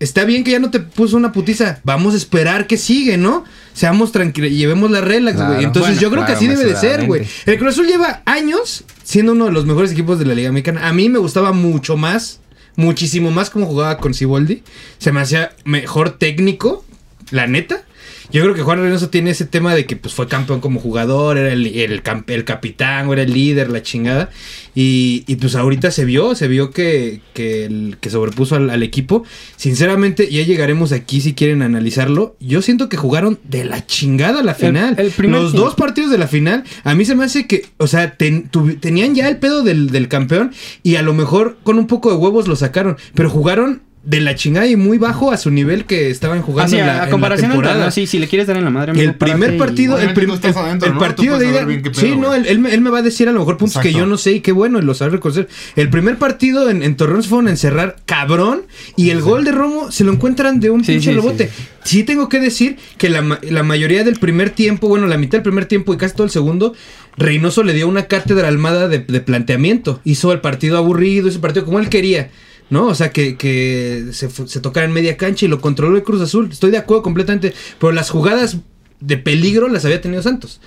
Está 0.00 0.24
bien 0.24 0.44
que 0.44 0.52
ya 0.52 0.60
no 0.60 0.70
te 0.70 0.78
puso 0.78 1.16
una 1.16 1.32
putiza. 1.32 1.80
Vamos 1.82 2.14
a 2.14 2.16
esperar 2.16 2.66
que 2.66 2.76
sigue, 2.76 3.16
¿no? 3.16 3.44
Seamos 3.72 4.12
tranquilos, 4.12 4.50
llevemos 4.50 4.90
la 4.90 5.00
relax, 5.00 5.36
güey. 5.36 5.48
Claro. 5.48 5.62
Entonces 5.62 5.96
Bueno, 5.96 6.00
yo 6.00 6.10
creo 6.10 6.26
que 6.26 6.32
así 6.32 6.46
debe 6.46 6.64
de 6.64 6.76
ser, 6.76 7.06
güey. 7.06 7.26
El 7.46 7.58
Cruz 7.58 7.74
Azul 7.74 7.86
lleva 7.86 8.22
años 8.24 8.84
siendo 9.02 9.32
uno 9.32 9.46
de 9.46 9.52
los 9.52 9.66
mejores 9.66 9.90
equipos 9.92 10.18
de 10.18 10.24
la 10.24 10.34
Liga 10.34 10.52
Mexicana. 10.52 10.88
A 10.88 10.92
mí 10.92 11.08
me 11.08 11.18
gustaba 11.18 11.52
mucho 11.52 11.96
más, 11.96 12.40
muchísimo 12.76 13.30
más 13.30 13.50
como 13.50 13.66
jugaba 13.66 13.98
con 13.98 14.14
Siboldi. 14.14 14.62
Se 14.98 15.10
me 15.10 15.20
hacía 15.20 15.52
mejor 15.64 16.10
técnico, 16.10 16.84
la 17.30 17.46
neta. 17.46 17.82
Yo 18.30 18.42
creo 18.42 18.54
que 18.54 18.62
Juan 18.62 18.80
Reynoso 18.80 19.08
tiene 19.08 19.30
ese 19.30 19.46
tema 19.46 19.74
de 19.74 19.86
que 19.86 19.96
pues 19.96 20.12
fue 20.14 20.28
campeón 20.28 20.60
como 20.60 20.80
jugador, 20.80 21.38
era 21.38 21.52
el, 21.52 21.66
el, 21.66 22.02
el 22.26 22.44
capitán, 22.44 23.10
era 23.10 23.22
el 23.22 23.32
líder, 23.32 23.70
la 23.70 23.82
chingada. 23.82 24.30
Y, 24.74 25.24
y, 25.26 25.36
pues 25.36 25.56
ahorita 25.56 25.90
se 25.90 26.04
vio, 26.04 26.34
se 26.34 26.46
vio 26.46 26.70
que, 26.70 27.20
que, 27.34 27.64
el, 27.64 27.96
que 28.00 28.10
sobrepuso 28.10 28.54
al, 28.54 28.70
al 28.70 28.82
equipo. 28.82 29.24
Sinceramente, 29.56 30.30
ya 30.30 30.42
llegaremos 30.42 30.92
aquí 30.92 31.20
si 31.20 31.34
quieren 31.34 31.62
analizarlo. 31.62 32.36
Yo 32.38 32.62
siento 32.62 32.88
que 32.88 32.96
jugaron 32.96 33.38
de 33.44 33.64
la 33.64 33.84
chingada 33.86 34.42
la 34.42 34.54
final. 34.54 34.94
el 34.98 35.10
primer 35.10 35.40
Los 35.40 35.52
dos 35.52 35.74
partidos 35.74 36.10
de 36.10 36.18
la 36.18 36.28
final, 36.28 36.64
a 36.84 36.94
mí 36.94 37.04
se 37.04 37.14
me 37.16 37.24
hace 37.24 37.46
que, 37.46 37.66
o 37.78 37.86
sea, 37.88 38.16
ten- 38.16 38.50
tenían 38.80 39.14
ya 39.14 39.28
el 39.28 39.38
pedo 39.38 39.62
del, 39.62 39.90
del 39.90 40.06
campeón 40.08 40.52
y 40.84 40.94
a 40.96 41.02
lo 41.02 41.12
mejor 41.12 41.58
con 41.64 41.78
un 41.78 41.86
poco 41.86 42.10
de 42.10 42.16
huevos 42.16 42.46
lo 42.46 42.54
sacaron, 42.54 42.96
pero 43.14 43.30
jugaron 43.30 43.82
de 44.08 44.22
la 44.22 44.34
chingada 44.34 44.66
y 44.66 44.74
muy 44.74 44.96
bajo 44.96 45.32
a 45.32 45.36
su 45.36 45.50
nivel 45.50 45.84
que 45.84 46.08
estaban 46.08 46.40
jugando 46.40 46.74
Así, 46.74 46.80
en 46.80 46.86
la, 46.86 46.92
a, 46.92 46.96
en 46.96 47.00
a 47.02 47.04
la 47.04 47.10
comparación 47.10 47.50
temporada. 47.50 47.90
sí, 47.90 48.06
si 48.06 48.18
le 48.18 48.26
quieres 48.26 48.46
dar 48.46 48.56
en 48.56 48.64
la 48.64 48.70
madre, 48.70 48.92
El 48.98 49.14
primer 49.16 49.52
y- 49.54 49.58
partido, 49.58 49.98
el, 49.98 50.14
prim- 50.14 50.30
el- 50.30 50.56
adentro, 50.56 50.90
el 50.90 50.96
partido 50.98 51.38
de 51.38 51.50
ida. 51.50 51.66
sí, 51.92 52.16
no, 52.16 52.32
él, 52.32 52.46
él 52.46 52.58
me- 52.58 52.72
él 52.72 52.80
me 52.80 52.88
va 52.88 53.00
a 53.00 53.02
decir 53.02 53.28
a 53.28 53.32
lo 53.32 53.40
mejor 53.40 53.58
puntos 53.58 53.82
que 53.82 53.92
yo 53.92 54.06
no 54.06 54.16
sé 54.16 54.32
y 54.32 54.40
qué 54.40 54.52
bueno, 54.52 54.78
y 54.78 54.82
lo 54.82 54.94
sabe 54.94 55.10
reconocer. 55.10 55.46
El 55.76 55.90
primer 55.90 56.16
partido 56.16 56.70
en, 56.70 56.82
en 56.82 56.96
Torreón 56.96 57.22
se 57.22 57.28
fueron 57.28 57.48
a 57.48 57.50
encerrar 57.50 57.96
cabrón 58.06 58.62
y 58.96 59.10
el 59.10 59.20
gol 59.20 59.44
de 59.44 59.52
Romo 59.52 59.92
se 59.92 60.04
lo 60.04 60.12
encuentran 60.12 60.58
de 60.58 60.70
un 60.70 60.84
Sí, 60.86 60.92
pinche 60.92 61.10
sí, 61.10 61.14
rebote. 61.14 61.50
Sí. 61.84 62.02
tengo 62.04 62.30
que 62.30 62.40
decir 62.40 62.78
que 62.96 63.10
la, 63.10 63.38
la 63.42 63.62
mayoría 63.62 64.04
del 64.04 64.18
primer 64.18 64.48
tiempo, 64.48 64.88
bueno, 64.88 65.06
la 65.06 65.18
mitad 65.18 65.32
del 65.32 65.42
primer 65.42 65.66
tiempo 65.66 65.92
y 65.92 65.98
casi 65.98 66.14
todo 66.14 66.24
el 66.24 66.30
segundo, 66.30 66.72
Reynoso 67.18 67.62
le 67.62 67.74
dio 67.74 67.86
una 67.86 68.06
cátedra 68.06 68.48
almada 68.48 68.88
de, 68.88 69.00
de 69.00 69.20
planteamiento. 69.20 70.00
Hizo 70.04 70.32
el 70.32 70.40
partido 70.40 70.78
aburrido, 70.78 71.28
hizo 71.28 71.36
el 71.36 71.42
partido 71.42 71.66
como 71.66 71.78
él 71.78 71.90
quería. 71.90 72.30
¿No? 72.70 72.86
O 72.86 72.94
sea, 72.94 73.10
que, 73.10 73.36
que 73.36 74.06
se, 74.12 74.28
se 74.30 74.60
tocara 74.60 74.86
en 74.86 74.92
media 74.92 75.16
cancha 75.16 75.46
y 75.46 75.48
lo 75.48 75.60
controló 75.60 75.96
el 75.96 76.02
Cruz 76.02 76.20
Azul. 76.20 76.48
Estoy 76.52 76.70
de 76.70 76.76
acuerdo 76.78 77.02
completamente. 77.02 77.54
Pero 77.78 77.92
las 77.92 78.10
jugadas 78.10 78.58
de 79.00 79.16
peligro 79.16 79.68
las 79.68 79.84
había 79.84 80.00
tenido 80.00 80.22
Santos. 80.22 80.60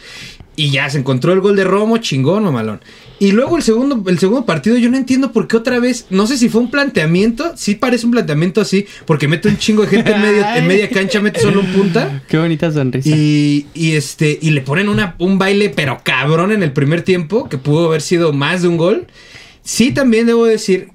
Y 0.56 0.70
ya 0.72 0.90
se 0.90 0.98
encontró 1.00 1.32
el 1.32 1.40
gol 1.42 1.56
de 1.56 1.64
Romo, 1.64 1.98
chingón, 2.00 2.44
mamalón. 2.44 2.82
Y 3.20 3.32
luego 3.34 3.56
el 3.58 3.64
segundo, 3.64 4.04
el 4.10 4.20
segundo 4.20 4.46
partido, 4.46 4.78
yo 4.78 4.90
no 4.90 4.98
entiendo 4.98 5.32
por 5.32 5.48
qué 5.48 5.58
otra 5.58 5.80
vez, 5.80 6.08
no 6.10 6.28
sé 6.28 6.38
si 6.38 6.50
fue 6.50 6.60
un 6.62 6.72
planteamiento, 6.72 7.54
sí 7.56 7.76
parece 7.76 8.06
un 8.06 8.12
planteamiento 8.12 8.60
así, 8.62 8.86
porque 9.06 9.28
mete 9.28 9.48
un 9.48 9.58
chingo 9.58 9.84
de 9.84 9.88
gente 9.90 10.12
en, 10.12 10.22
medio- 10.22 10.46
en 10.56 10.68
media 10.68 10.90
cancha, 10.90 11.22
mete 11.22 11.40
solo 11.40 11.62
un 11.62 11.68
punta. 11.68 12.24
Qué 12.28 12.38
bonita 12.38 12.72
sonrisa. 12.72 13.10
Y, 13.10 13.68
y 13.74 13.92
este, 13.94 14.38
y 14.42 14.50
le 14.50 14.62
ponen 14.62 14.90
una, 14.90 15.16
un 15.20 15.38
baile, 15.38 15.70
pero 15.70 16.00
cabrón 16.04 16.52
en 16.52 16.64
el 16.64 16.74
primer 16.74 17.04
tiempo, 17.04 17.48
que 17.48 17.58
pudo 17.58 17.88
haber 17.88 18.02
sido 18.02 18.34
más 18.34 18.62
de 18.64 18.68
un 18.70 18.78
gol. 18.78 19.08
Sí, 19.64 19.92
también 19.92 20.26
debo 20.26 20.46
decir 20.46 20.90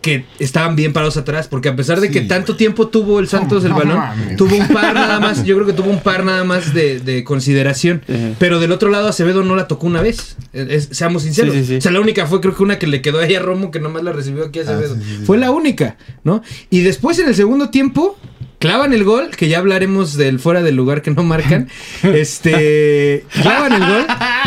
que 0.00 0.24
estaban 0.38 0.76
bien 0.76 0.92
parados 0.92 1.16
atrás, 1.16 1.48
porque 1.48 1.68
a 1.68 1.74
pesar 1.76 2.00
de 2.00 2.10
que 2.10 2.20
tanto 2.20 2.54
tiempo 2.56 2.86
tuvo 2.88 3.18
el 3.18 3.26
Santos 3.28 3.64
el 3.64 3.72
balón, 3.72 4.00
tuvo 4.36 4.54
un 4.56 4.68
par 4.68 4.94
nada 4.94 5.18
más, 5.18 5.44
yo 5.44 5.56
creo 5.56 5.66
que 5.66 5.72
tuvo 5.72 5.90
un 5.90 6.00
par 6.00 6.24
nada 6.24 6.44
más 6.44 6.72
de, 6.72 7.00
de 7.00 7.24
consideración, 7.24 8.02
pero 8.38 8.60
del 8.60 8.70
otro 8.72 8.90
lado 8.90 9.08
Acevedo 9.08 9.42
no 9.42 9.56
la 9.56 9.66
tocó 9.66 9.86
una 9.88 10.00
vez, 10.00 10.36
Es- 10.52 10.88
seamos 10.92 11.24
sinceros, 11.24 11.52
Sí, 11.54 11.60
sí, 11.60 11.66
sí. 11.66 11.76
o 11.76 11.80
sea, 11.80 11.90
la 11.92 12.00
única 12.00 12.26
fue 12.26 12.40
creo 12.40 12.54
que 12.56 12.62
una 12.62 12.78
que 12.78 12.86
le 12.86 13.02
quedó 13.02 13.18
ahí 13.18 13.34
a 13.34 13.40
Romo 13.40 13.70
que 13.70 13.80
nomás 13.80 14.02
la 14.04 14.12
recibió 14.12 14.44
aquí 14.46 14.60
a 14.60 14.62
Acevedo, 14.62 14.94
sí, 14.94 15.00
sí, 15.04 15.16
sí. 15.18 15.24
fue 15.24 15.36
la 15.36 15.50
única, 15.50 15.96
¿no? 16.22 16.42
Y 16.70 16.80
después 16.82 17.18
en 17.18 17.28
el 17.28 17.34
segundo 17.34 17.70
tiempo... 17.70 18.16
Clavan 18.58 18.92
el 18.92 19.04
gol, 19.04 19.30
que 19.30 19.48
ya 19.48 19.58
hablaremos 19.58 20.16
del 20.16 20.40
fuera 20.40 20.62
del 20.62 20.74
lugar 20.74 21.00
que 21.02 21.10
no 21.12 21.22
marcan. 21.22 21.68
Este. 22.02 23.24
Clavan 23.42 23.72
el 23.72 23.80
gol. 23.80 24.06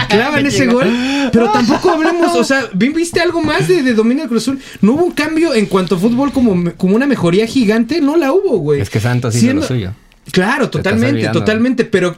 Clavan 0.10 0.46
ese 0.46 0.66
gol. 0.68 0.88
Pero 1.32 1.50
tampoco 1.52 1.92
hablemos. 1.92 2.36
O 2.36 2.44
sea, 2.44 2.68
¿vi- 2.74 2.90
¿viste 2.90 3.22
algo 3.22 3.42
más 3.42 3.68
de, 3.68 3.84
de 3.84 3.94
dominio 3.94 4.24
del 4.24 4.30
Cruz 4.30 4.44
Azul? 4.44 4.60
No 4.82 4.94
hubo 4.94 5.06
un 5.06 5.12
cambio 5.12 5.54
en 5.54 5.66
cuanto 5.66 5.96
a 5.96 5.98
fútbol 5.98 6.32
como, 6.34 6.56
me- 6.56 6.74
como 6.74 6.96
una 6.96 7.08
mejoría 7.08 7.48
gigante. 7.48 8.02
No 8.02 8.18
la 8.18 8.34
hubo, 8.34 8.58
güey. 8.58 8.82
Es 8.82 8.90
que 8.90 9.00
Santos 9.00 9.34
hizo 9.36 9.42
Siendo- 9.46 9.62
lo 9.62 9.68
suyo. 9.68 9.94
Claro, 10.32 10.70
totalmente, 10.70 11.28
totalmente. 11.30 11.86
Pero 11.86 12.16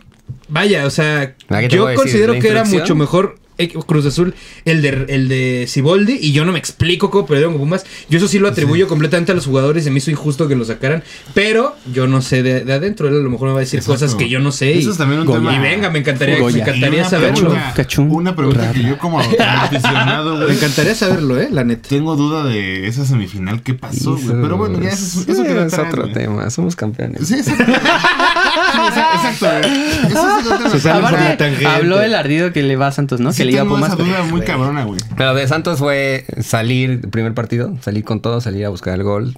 vaya, 0.49 0.85
o 0.85 0.89
sea, 0.89 1.35
Ah, 1.49 1.59
¿qué 1.61 1.69
te 1.69 1.75
yo 1.75 1.93
considero 1.95 2.33
que 2.39 2.47
era 2.49 2.63
mucho 2.65 2.95
mejor 2.95 3.37
Cruz 3.85 4.05
Azul 4.05 4.33
el 4.65 4.81
de 4.81 5.05
el 5.09 5.27
de 5.27 5.65
Siboldi 5.67 6.17
y 6.19 6.31
yo 6.31 6.43
no 6.45 6.51
me 6.51 6.59
explico 6.59 7.09
cómo 7.11 7.25
perdieron 7.25 7.53
con 7.53 7.61
Pumas. 7.61 7.85
Yo 8.09 8.17
eso 8.17 8.27
sí 8.27 8.39
lo 8.39 8.47
atribuyo 8.47 8.87
completamente 8.87 9.31
a 9.31 9.35
los 9.35 9.45
jugadores, 9.45 9.83
se 9.83 9.91
me 9.91 9.97
hizo 9.99 10.11
injusto 10.11 10.47
que 10.47 10.55
lo 10.55 10.65
sacaran, 10.65 11.03
pero 11.33 11.75
yo 11.93 12.07
no 12.07 12.21
sé 12.21 12.43
de, 12.43 12.61
de 12.65 12.73
adentro, 12.73 13.07
él 13.07 13.15
a 13.15 13.19
lo 13.19 13.29
mejor 13.29 13.47
me 13.49 13.53
va 13.53 13.59
a 13.59 13.61
decir 13.61 13.79
Exacto. 13.79 13.99
cosas 13.99 14.15
que 14.15 14.29
yo 14.29 14.39
no 14.39 14.51
sé 14.51 14.71
y, 14.73 14.79
Eso 14.79 14.91
es 14.91 14.97
también 14.97 15.21
un 15.21 15.27
tema- 15.31 15.55
y 15.55 15.59
venga, 15.59 15.89
me 15.89 15.99
encantaría, 15.99 16.39
me 16.39 16.49
encantaría 16.51 17.01
una 17.01 17.09
saberlo. 17.09 17.49
pregunta-. 17.51 18.01
Una 18.13 18.35
pregunta 18.35 18.71
que 18.71 18.83
yo 18.83 18.97
como 18.97 19.19
aficionado, 19.39 20.37
Me 20.37 20.45
güey, 20.45 20.57
encantaría 20.57 20.95
saberlo, 20.95 21.39
eh, 21.39 21.49
la 21.51 21.63
neta. 21.63 21.89
tengo 21.89 22.15
duda 22.15 22.43
de 22.45 22.87
esa 22.87 23.05
semifinal, 23.05 23.61
¿qué 23.63 23.73
pasó, 23.73 24.15
güey? 24.15 24.41
Pero 24.41 24.57
bueno, 24.57 24.79
ya 24.81 24.89
eso, 24.89 25.21
es- 25.21 25.27
eso 25.29 25.41
Sí, 25.41 25.47
quedó 25.47 25.65
es 25.65 25.73
atrás, 25.73 25.87
otro 25.89 26.03
güey. 26.03 26.13
tema. 26.13 26.49
Somos 26.49 26.75
campeones. 26.75 27.27
Sí, 27.27 27.35
exacto. 27.35 27.63
Exacto, 27.73 29.45
güey. 29.45 30.11
Eso 30.11 30.39
es 30.39 30.45
otro 30.45 30.57
tema. 30.57 30.69
Se 30.69 30.79
sale 30.79 31.01
por 31.01 31.11
la 31.11 31.17
Aparte, 31.19 31.37
tangente. 31.37 31.65
habló 31.67 32.01
el 32.01 32.15
ardido 32.15 32.53
que 32.53 32.63
le 32.63 32.75
va 32.75 32.87
a 32.87 32.91
Santos, 32.91 33.19
¿no? 33.19 33.31
Sí 33.33 33.42
que 33.43 33.51
le 33.51 33.51
iba 33.53 33.61
a 33.61 33.63
tengo 33.63 33.75
Pumas. 33.75 33.93
esa 33.93 34.03
duda 34.03 34.23
muy 34.23 34.41
cabrona, 34.41 34.83
güey. 34.85 34.99
Pero 35.17 35.33
de 35.33 35.47
Santos 35.47 35.79
fue 35.79 36.25
salir, 36.41 36.89
el 36.89 37.09
primer 37.09 37.33
partido, 37.33 37.73
salir 37.81 38.03
con 38.03 38.21
todo, 38.21 38.41
salir 38.41 38.65
a 38.65 38.69
buscar 38.69 38.95
el 38.95 39.03
gol. 39.03 39.37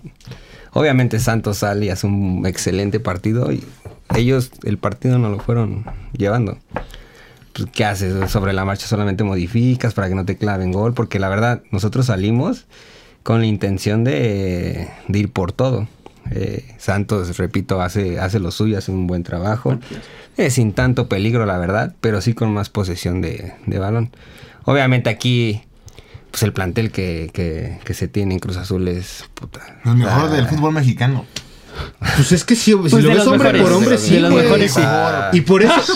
Obviamente 0.73 1.19
Santos 1.19 1.59
sale 1.59 1.85
y 1.85 1.89
hace 1.89 2.05
un 2.07 2.45
excelente 2.45 2.99
partido 2.99 3.51
y 3.51 3.63
ellos 4.15 4.51
el 4.63 4.77
partido 4.77 5.17
no 5.17 5.29
lo 5.29 5.39
fueron 5.39 5.85
llevando. 6.17 6.57
Pues, 7.53 7.69
¿Qué 7.71 7.85
haces? 7.85 8.29
Sobre 8.29 8.51
la 8.53 8.65
marcha 8.65 8.85
solamente 8.85 9.23
modificas 9.23 9.93
para 9.93 10.09
que 10.09 10.15
no 10.15 10.25
te 10.25 10.37
claven 10.37 10.71
gol, 10.71 10.93
porque 10.93 11.19
la 11.19 11.29
verdad 11.29 11.61
nosotros 11.71 12.07
salimos 12.07 12.65
con 13.23 13.39
la 13.39 13.45
intención 13.47 14.03
de, 14.03 14.89
de 15.07 15.19
ir 15.19 15.31
por 15.31 15.51
todo. 15.51 15.87
Eh, 16.31 16.75
Santos, 16.77 17.37
repito, 17.37 17.81
hace, 17.81 18.19
hace 18.19 18.39
lo 18.39 18.51
suyo, 18.51 18.77
hace 18.77 18.91
un 18.91 19.07
buen 19.07 19.23
trabajo. 19.23 19.77
Eh, 20.37 20.49
sin 20.49 20.73
tanto 20.73 21.07
peligro, 21.07 21.45
la 21.45 21.57
verdad, 21.57 21.93
pero 22.01 22.21
sí 22.21 22.33
con 22.33 22.53
más 22.53 22.69
posesión 22.69 23.21
de, 23.21 23.53
de 23.65 23.79
balón. 23.79 24.09
Obviamente 24.63 25.09
aquí, 25.09 25.61
pues 26.31 26.43
el 26.43 26.51
plantel 26.51 26.91
que, 26.91 27.29
que, 27.33 27.79
que 27.85 27.93
se 27.93 28.07
tiene 28.07 28.33
en 28.33 28.39
Cruz 28.39 28.57
Azul 28.57 28.87
es 28.87 29.25
puta. 29.35 29.61
El 29.85 29.95
mejor 29.97 30.25
Ah, 30.25 30.35
del 30.35 30.47
fútbol 30.47 30.73
mexicano. 30.73 31.25
Pues 31.99 32.31
es 32.31 32.43
que 32.45 32.55
si, 32.55 32.71
si 32.71 32.75
Pues 32.77 32.93
lo 33.03 33.09
ves 33.09 33.27
hombre 33.27 33.51
mejores, 33.51 33.61
por 33.61 33.71
hombre, 33.73 33.91
de 33.91 33.97
sí, 33.97 34.19
los 34.19 34.33
mejores, 34.33 34.73
sí. 34.73 34.81
Y 35.33 35.41
por 35.41 35.61
eso, 35.61 35.71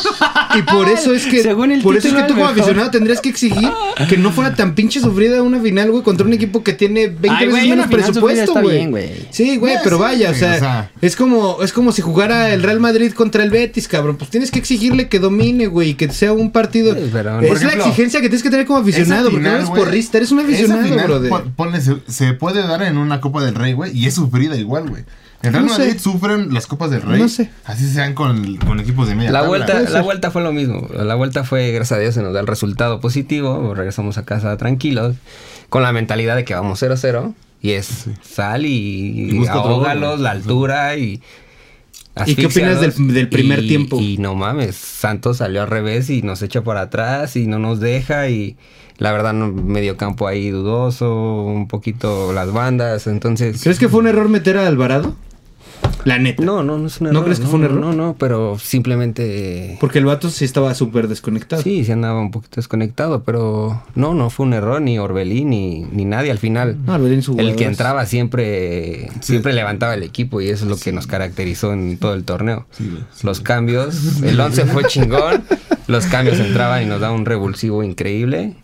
y 0.58 0.62
por 0.64 0.88
eso 0.90 1.14
es 1.14 1.26
que, 1.26 1.42
Según 1.44 1.72
el 1.72 1.82
por 1.82 1.96
eso 1.98 2.08
es 2.08 2.14
que 2.14 2.24
tú 2.24 2.34
como 2.34 2.48
aficionado 2.48 2.90
tendrías 2.92 3.22
que 3.22 3.30
exigir 3.30 3.70
que 4.08 4.18
no 4.18 4.32
fuera 4.32 4.56
tan 4.56 4.76
pinche 4.76 5.00
sufrida 5.00 5.42
una 5.44 5.60
final, 5.60 5.92
güey, 5.92 6.04
contra 6.04 6.26
un 6.26 6.34
equipo 6.34 6.64
que 6.64 6.74
tiene 6.74 7.08
20 7.08 7.30
Ay, 7.30 7.46
veces 7.48 7.52
güey, 7.52 7.70
menos 7.70 7.88
presupuesto, 7.88 8.54
güey. 8.62 9.28
Sí, 9.32 9.58
güey, 9.58 9.76
pero 9.84 9.98
sí, 9.98 10.02
vaya, 10.02 10.30
o 10.32 10.34
sea, 10.34 10.56
o 10.56 10.60
sea. 10.60 10.92
es 11.02 11.16
como 11.16 11.62
es 11.62 11.74
como 11.74 11.92
si 11.92 12.02
jugara 12.02 12.54
el 12.54 12.64
Real 12.64 12.80
Madrid 12.80 13.12
contra 13.14 13.44
el 13.44 13.50
Betis, 13.50 13.88
cabrón. 13.88 14.18
Pues 14.18 14.30
tienes 14.30 14.52
que 14.52 14.60
exigirle 14.60 15.08
que 15.10 15.20
domine, 15.20 15.68
güey, 15.68 15.96
que 15.96 16.10
sea 16.12 16.34
un 16.34 16.52
partido. 16.52 16.94
Sí, 16.96 17.10
pero- 17.12 17.40
es 17.42 17.64
la 17.64 17.74
exigencia 17.74 18.22
que 18.22 18.30
tienes 18.30 18.44
que 18.44 18.50
tener 18.50 18.66
como 18.66 18.80
aficionado, 18.80 19.30
porque 19.30 19.48
no 19.48 19.56
eres 19.56 19.68
güey, 19.68 19.84
porrista, 19.84 20.18
eres 20.18 20.32
un 20.32 20.40
aficionado, 20.40 20.84
final, 20.84 21.06
brother. 21.08 21.30
pon- 21.30 21.54
ponle, 21.56 21.82
se, 21.82 21.98
se 22.08 22.34
puede 22.34 22.62
dar 22.66 22.84
en 22.84 22.98
una 22.98 23.22
Copa 23.22 23.44
del 23.44 23.56
Rey, 23.56 23.74
güey, 23.74 23.96
y 23.98 24.08
es 24.08 24.16
sufrida 24.16 24.56
igual, 24.58 24.90
güey. 24.90 25.04
En 25.42 25.54
Real 25.54 25.66
No 25.68 25.74
sé. 25.74 25.80
Madrid 25.86 26.00
sufren 26.02 26.54
las 26.54 26.68
Copas 26.68 26.92
del 26.92 27.02
Rey. 27.02 27.22
No 27.22 27.30
sé. 27.30 27.50
Así 27.66 27.88
sean 27.90 28.14
con, 28.14 28.58
con 28.58 28.80
equipos 28.80 29.08
de 29.08 29.16
media 29.16 29.32
La 29.32 29.40
tabla, 29.42 29.48
vuelta, 29.66 29.80
la 29.90 30.02
vuelta 30.02 30.32
fue 30.32 30.42
lo 30.44 30.52
mismo. 30.52 30.88
La 30.94 31.16
vuelta 31.16 31.44
fue, 31.46 31.72
gracias 31.72 31.98
a 31.98 32.02
Dios, 32.02 32.14
se 32.16 32.22
nos 32.22 32.34
da 32.34 32.42
el 32.42 32.48
resultado 32.48 33.00
positivo. 33.00 33.74
Regresamos 33.74 34.18
a 34.18 34.26
casa 34.26 34.56
tranquilos. 34.58 35.16
Con 35.70 35.84
la 35.84 35.92
mentalidad 35.94 36.36
de 36.36 36.44
que 36.46 36.54
vamos 36.56 36.82
0-0. 36.82 37.34
Y 37.62 37.72
es 37.72 38.06
sal 38.22 38.66
y, 38.66 39.32
Y 39.42 39.48
ahógalos, 39.48 40.20
la 40.20 40.32
altura 40.32 40.96
y. 40.98 41.22
¿Y 42.26 42.36
qué 42.36 42.48
opinas 42.48 42.82
del- 42.82 43.14
del 43.14 43.30
primer 43.30 43.64
Y- 43.64 43.68
tiempo? 43.70 43.98
Y 44.00 44.18
no 44.18 44.36
mames, 44.36 44.76
Santos 44.76 45.38
salió 45.38 45.62
al 45.62 45.70
revés 45.70 46.10
y 46.10 46.22
nos 46.22 46.42
echa 46.42 46.64
para 46.64 46.82
atrás 46.82 47.38
y 47.38 47.48
no 47.48 47.60
nos 47.60 47.80
deja. 47.80 48.28
Y 48.30 48.58
la 48.98 49.14
verdad, 49.14 49.32
no- 49.34 49.52
medio 49.54 49.96
campo 49.96 50.28
ahí 50.28 50.50
dudoso, 50.50 51.44
un 51.44 51.68
poquito 51.70 52.34
las 52.34 52.52
bandas. 52.52 53.08
Entonces. 53.08 53.62
¿Crees 53.64 53.80
que 53.80 53.88
fue 53.88 54.00
un 54.02 54.08
error 54.08 54.28
meter 54.28 54.58
a 54.58 54.68
Alvarado? 54.68 55.16
La 56.06 56.18
neta. 56.18 56.44
No, 56.44 56.64
no, 56.64 56.78
no 56.78 56.88
es 56.88 57.02
un 57.02 57.06
¿No 57.08 57.12
error. 57.12 57.24
crees 57.26 57.40
que 57.42 57.46
fue 57.46 57.60
un 57.60 57.66
error? 57.66 57.80
No, 57.80 57.92
no, 57.94 58.16
pero 58.18 58.58
simplemente. 58.58 59.78
Porque 59.82 60.00
el 60.00 60.06
vato 60.06 60.30
sí 60.30 60.46
estaba 60.46 60.74
súper 60.74 61.08
desconectado. 61.10 61.62
Sí, 61.62 61.84
se 61.84 61.92
andaba 61.92 62.20
un 62.22 62.32
poquito 62.32 62.56
desconectado, 62.56 63.24
pero 63.24 63.84
no, 63.96 64.14
no 64.14 64.30
fue 64.30 64.46
un 64.46 64.54
error, 64.54 64.82
ni 64.82 64.98
Orbelín, 64.98 65.50
ni, 65.50 65.82
ni 65.92 66.06
nadie. 66.06 66.32
Al 66.32 66.38
final, 66.38 66.78
No, 66.86 66.96
Orbelín 66.96 67.22
su 67.22 67.38
el 67.38 67.56
que 67.56 67.66
entraba 67.66 68.06
siempre, 68.06 69.10
siempre 69.20 69.52
levantaba 69.54 69.94
el 69.94 70.04
equipo 70.04 70.40
y 70.40 70.50
eso 70.50 70.64
es 70.66 70.70
lo 70.72 70.78
que 70.78 70.94
nos 70.94 71.06
caracterizó 71.06 71.74
en 71.74 71.98
todo 71.98 72.14
el 72.14 72.24
torneo. 72.24 72.66
Sí, 72.72 72.90
sí, 73.14 73.26
los 73.28 73.42
cambios, 73.42 74.22
el 74.24 74.40
11 74.40 74.66
fue 74.68 74.86
chingón, 74.86 75.44
los 75.88 76.06
cambios 76.06 76.40
entraban 76.40 76.82
y 76.82 76.86
nos 76.86 77.02
da 77.02 77.12
un 77.12 77.26
revulsivo 77.26 77.84
increíble. 77.84 78.56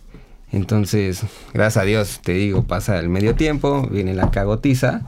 Entonces, 0.52 1.22
gracias 1.52 1.82
a 1.82 1.86
Dios, 1.86 2.20
te 2.22 2.32
digo, 2.32 2.62
pasa 2.64 2.98
el 2.98 3.08
medio 3.10 3.34
tiempo, 3.34 3.86
viene 3.90 4.14
la 4.14 4.30
cagotiza 4.30 5.02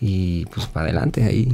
y 0.00 0.46
pues 0.46 0.66
para 0.66 0.86
adelante 0.86 1.24
ahí. 1.24 1.48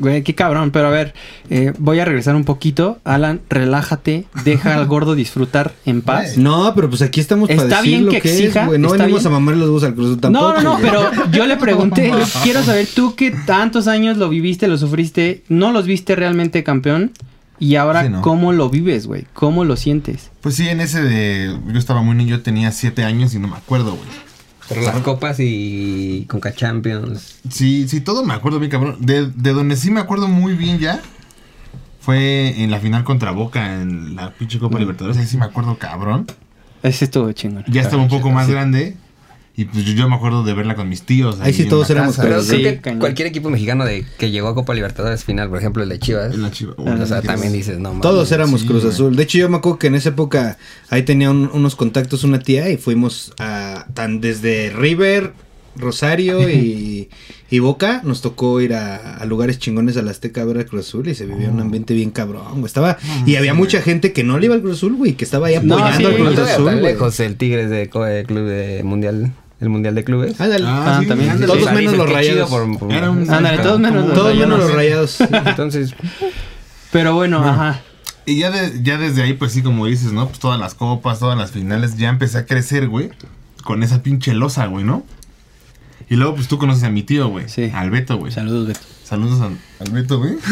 Güey, 0.00 0.22
qué 0.22 0.34
cabrón. 0.34 0.70
Pero 0.70 0.88
a 0.88 0.90
ver, 0.90 1.12
eh, 1.50 1.72
voy 1.78 1.98
a 1.98 2.04
regresar 2.04 2.36
un 2.36 2.44
poquito. 2.44 2.98
Alan, 3.04 3.40
relájate. 3.48 4.26
Deja 4.44 4.76
al 4.76 4.86
gordo 4.86 5.14
disfrutar 5.14 5.72
en 5.86 6.02
paz. 6.02 6.36
No, 6.38 6.72
pero 6.74 6.88
pues 6.88 7.02
aquí 7.02 7.20
estamos 7.20 7.48
para 7.48 7.62
Está 7.62 7.76
decir 7.78 7.90
bien 7.90 8.04
lo 8.06 8.12
que 8.12 8.20
que, 8.20 8.30
exija, 8.30 8.60
es, 8.62 8.66
güey. 8.68 8.78
No 8.78 8.90
venimos 8.90 9.22
bien. 9.22 9.26
a 9.26 9.30
mamar 9.30 9.56
los 9.56 9.66
huevos 9.66 9.82
al 9.84 9.94
cruz 9.94 10.20
tampoco. 10.20 10.52
No, 10.52 10.54
no, 10.54 10.62
no, 10.62 10.78
güey. 10.78 10.82
pero 10.84 11.30
yo 11.32 11.46
le 11.46 11.56
pregunté, 11.56 12.10
yo 12.10 12.18
quiero 12.42 12.62
saber, 12.62 12.86
tú 12.94 13.16
que 13.16 13.32
tantos 13.32 13.88
años 13.88 14.16
lo 14.16 14.28
viviste, 14.28 14.68
lo 14.68 14.78
sufriste, 14.78 15.42
no 15.48 15.72
los 15.72 15.86
viste 15.86 16.14
realmente 16.14 16.62
campeón 16.62 17.12
y 17.58 17.74
ahora 17.74 18.04
Sí, 18.04 18.08
¿no? 18.08 18.22
cómo 18.22 18.52
lo 18.52 18.70
vives, 18.70 19.08
güey, 19.08 19.26
cómo 19.34 19.64
lo 19.64 19.76
sientes. 19.76 20.30
Pues 20.40 20.54
sí, 20.54 20.68
en 20.68 20.80
ese 20.80 21.02
de. 21.02 21.58
Yo 21.72 21.78
estaba 21.78 22.02
muy 22.02 22.14
niño, 22.14 22.36
yo 22.36 22.42
tenía 22.42 22.70
siete 22.70 23.02
años 23.02 23.34
y 23.34 23.40
no 23.40 23.48
me 23.48 23.56
acuerdo, 23.56 23.96
güey. 23.96 24.27
Pero 24.68 24.82
las 24.82 25.00
copas 25.00 25.38
y 25.40 26.26
Conca 26.28 26.52
Champions. 26.52 27.38
Sí, 27.50 27.88
sí, 27.88 28.00
todo 28.00 28.24
me 28.24 28.34
acuerdo 28.34 28.58
bien, 28.58 28.70
cabrón. 28.70 28.96
De, 29.00 29.26
de 29.26 29.52
donde 29.52 29.76
sí 29.76 29.90
me 29.90 30.00
acuerdo 30.00 30.28
muy 30.28 30.54
bien 30.54 30.78
ya. 30.78 31.00
Fue 32.00 32.62
en 32.62 32.70
la 32.70 32.78
final 32.80 33.04
contra 33.04 33.30
Boca 33.32 33.80
en 33.80 34.16
la 34.16 34.32
pinche 34.32 34.58
Copa 34.58 34.78
Libertadores. 34.78 35.18
Ahí 35.18 35.26
sí 35.26 35.36
me 35.36 35.44
acuerdo, 35.46 35.78
cabrón. 35.78 36.26
Ese 36.82 37.06
estuvo 37.06 37.30
chingón. 37.32 37.64
Ya 37.68 37.82
estaba 37.82 38.02
un 38.02 38.08
poco 38.08 38.30
más 38.30 38.48
grande. 38.48 38.96
Y 39.60 39.64
pues 39.64 39.84
yo, 39.84 39.92
yo 39.92 40.08
me 40.08 40.14
acuerdo 40.14 40.44
de 40.44 40.54
verla 40.54 40.76
con 40.76 40.88
mis 40.88 41.02
tíos. 41.02 41.38
Ahí 41.40 41.52
sí 41.52 41.64
todos 41.64 41.90
éramos 41.90 42.14
casa. 42.14 42.28
Pero 42.28 42.42
Sí, 42.42 42.60
creo 42.60 42.74
que 42.74 42.80
cañón. 42.80 43.00
cualquier 43.00 43.26
equipo 43.26 43.50
mexicano 43.50 43.84
de 43.84 44.06
que 44.16 44.30
llegó 44.30 44.46
a 44.46 44.54
Copa 44.54 44.72
Libertadores 44.72 45.24
final, 45.24 45.48
por 45.48 45.58
ejemplo 45.58 45.82
el 45.82 45.88
de 45.88 45.98
Chivas, 45.98 46.32
En 46.32 46.42
la 46.42 46.52
chiva. 46.52 46.74
o 46.78 47.06
sea, 47.06 47.22
también 47.22 47.52
dices, 47.52 47.76
no 47.80 47.88
mames. 47.88 48.02
Todos 48.02 48.30
éramos 48.30 48.60
sí, 48.60 48.68
Cruz. 48.68 48.84
Azul. 48.84 49.16
De 49.16 49.24
hecho, 49.24 49.36
yo 49.38 49.48
me 49.48 49.56
acuerdo 49.56 49.80
que 49.80 49.88
en 49.88 49.96
esa 49.96 50.10
época 50.10 50.58
ahí 50.90 51.02
tenía 51.02 51.30
un- 51.32 51.50
unos 51.52 51.74
contactos 51.74 52.22
una 52.22 52.38
tía 52.38 52.70
y 52.70 52.76
fuimos 52.76 53.32
a 53.40 53.86
tan 53.94 54.20
desde 54.20 54.70
River, 54.70 55.32
Rosario 55.76 56.48
y, 56.50 57.08
y 57.50 57.58
Boca. 57.58 58.00
Nos 58.04 58.20
tocó 58.22 58.60
ir 58.60 58.74
a, 58.74 59.16
a 59.16 59.24
lugares 59.26 59.58
chingones 59.58 59.96
a 59.96 60.02
la 60.02 60.12
Azteca 60.12 60.42
a 60.42 60.44
ver 60.44 60.58
a 60.58 60.66
Cruz 60.66 60.86
Azul 60.86 61.08
y 61.08 61.16
se 61.16 61.26
vivía 61.26 61.50
un 61.50 61.58
ambiente 61.60 61.94
bien 61.94 62.10
cabrón. 62.12 62.44
güey. 62.52 62.66
Estaba, 62.66 62.96
y 63.26 63.34
había 63.34 63.54
mucha 63.54 63.80
gente 63.82 64.12
que 64.12 64.22
no 64.22 64.38
le 64.38 64.46
iba 64.46 64.54
al 64.54 64.60
Cruz 64.62 64.76
Azul, 64.76 64.94
güey, 64.94 65.14
que 65.14 65.24
estaba 65.24 65.48
ahí 65.48 65.58
No, 65.62 65.76
apoyando 65.78 66.10
sí, 66.10 66.14
al 66.14 66.34
Cruz 66.34 66.38
Azul. 66.48 66.64
tan 66.66 66.78
güey. 66.80 66.92
lejos 66.92 67.18
el 67.18 67.34
Tigres 67.36 67.70
de, 67.70 67.76
de 67.88 68.24
club 68.24 68.46
de 68.46 68.82
mundial, 68.84 69.32
el 69.60 69.68
mundial 69.68 69.94
de 69.94 70.04
clubes. 70.04 70.40
Ándale. 70.40 70.64
Ah, 70.66 71.02
también. 71.06 71.30
ándale. 71.30 71.52
Todos 71.52 71.72
menos 71.72 71.94
los 71.96 72.10
rayados. 72.10 72.48
por- 72.50 72.78
por- 72.78 72.92
Era 72.92 73.10
un- 73.10 73.28
Ándale, 73.30 73.58
todos 73.58 73.80
menos 73.80 74.06
los 74.06 74.14
Todos 74.14 74.36
menos 74.36 74.58
los 74.58 74.72
rayados. 74.72 75.20
Entonces, 75.46 75.94
Pero 76.92 77.14
bueno, 77.14 77.44
ajá. 77.44 77.82
Y 78.26 78.38
ya, 78.40 78.50
de- 78.50 78.82
ya 78.82 78.98
desde 78.98 79.22
ahí, 79.22 79.32
pues 79.32 79.52
sí, 79.52 79.62
como 79.62 79.86
dices, 79.86 80.12
¿no? 80.12 80.26
Pues 80.28 80.38
todas 80.38 80.60
las 80.60 80.74
copas, 80.74 81.18
todas 81.18 81.36
las 81.38 81.50
finales, 81.50 81.96
ya 81.96 82.08
empecé 82.10 82.38
a 82.38 82.46
crecer, 82.46 82.88
güey. 82.88 83.10
Con 83.64 83.82
esa 83.82 84.02
pinche 84.02 84.32
losa, 84.34 84.66
güey, 84.66 84.84
¿no? 84.84 85.04
Y 86.10 86.16
luego, 86.16 86.34
pues 86.36 86.48
tú 86.48 86.56
conoces 86.58 86.84
a 86.84 86.90
mi 86.90 87.02
tío, 87.02 87.28
güey. 87.28 87.48
Sí. 87.48 87.70
Al 87.74 87.90
Beto, 87.90 88.16
güey. 88.16 88.32
Saludos, 88.32 88.66
Beto. 88.68 88.80
Saludos 89.04 89.40
a- 89.40 89.82
al 89.84 89.90
Beto, 89.90 90.18
güey. 90.18 90.34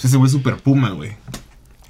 Pues 0.00 0.04
ese 0.04 0.16
güey 0.16 0.26
es 0.28 0.32
super 0.32 0.56
puma, 0.56 0.90
güey. 0.90 1.12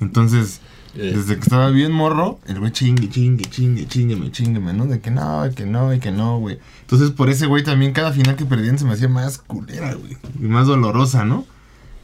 Entonces, 0.00 0.60
Desde 0.94 1.37
que 1.37 1.40
estaba 1.40 1.70
bien 1.70 1.92
morro, 1.92 2.40
el 2.47 2.59
güey 2.59 2.73
chingue, 2.73 3.09
chingue, 3.09 3.44
chingue, 3.44 3.87
chingueme, 3.87 4.32
chingueme, 4.32 4.73
¿no? 4.73 4.87
De 4.87 5.00
que 5.00 5.11
no, 5.11 5.42
que 5.54 5.64
no, 5.64 5.94
y 5.94 6.00
que 6.00 6.11
no, 6.11 6.38
güey. 6.38 6.59
Entonces, 6.80 7.11
por 7.11 7.30
ese 7.30 7.47
güey 7.47 7.62
también 7.62 7.92
cada 7.92 8.12
final 8.12 8.37
que 8.37 8.44
perdían 8.44 8.78
se 8.78 8.85
me 8.85 8.92
hacía 8.92 9.09
más 9.09 9.38
culera, 9.38 9.94
güey. 9.94 10.16
Y 10.40 10.44
más 10.44 10.66
dolorosa, 10.66 11.25
¿no? 11.25 11.47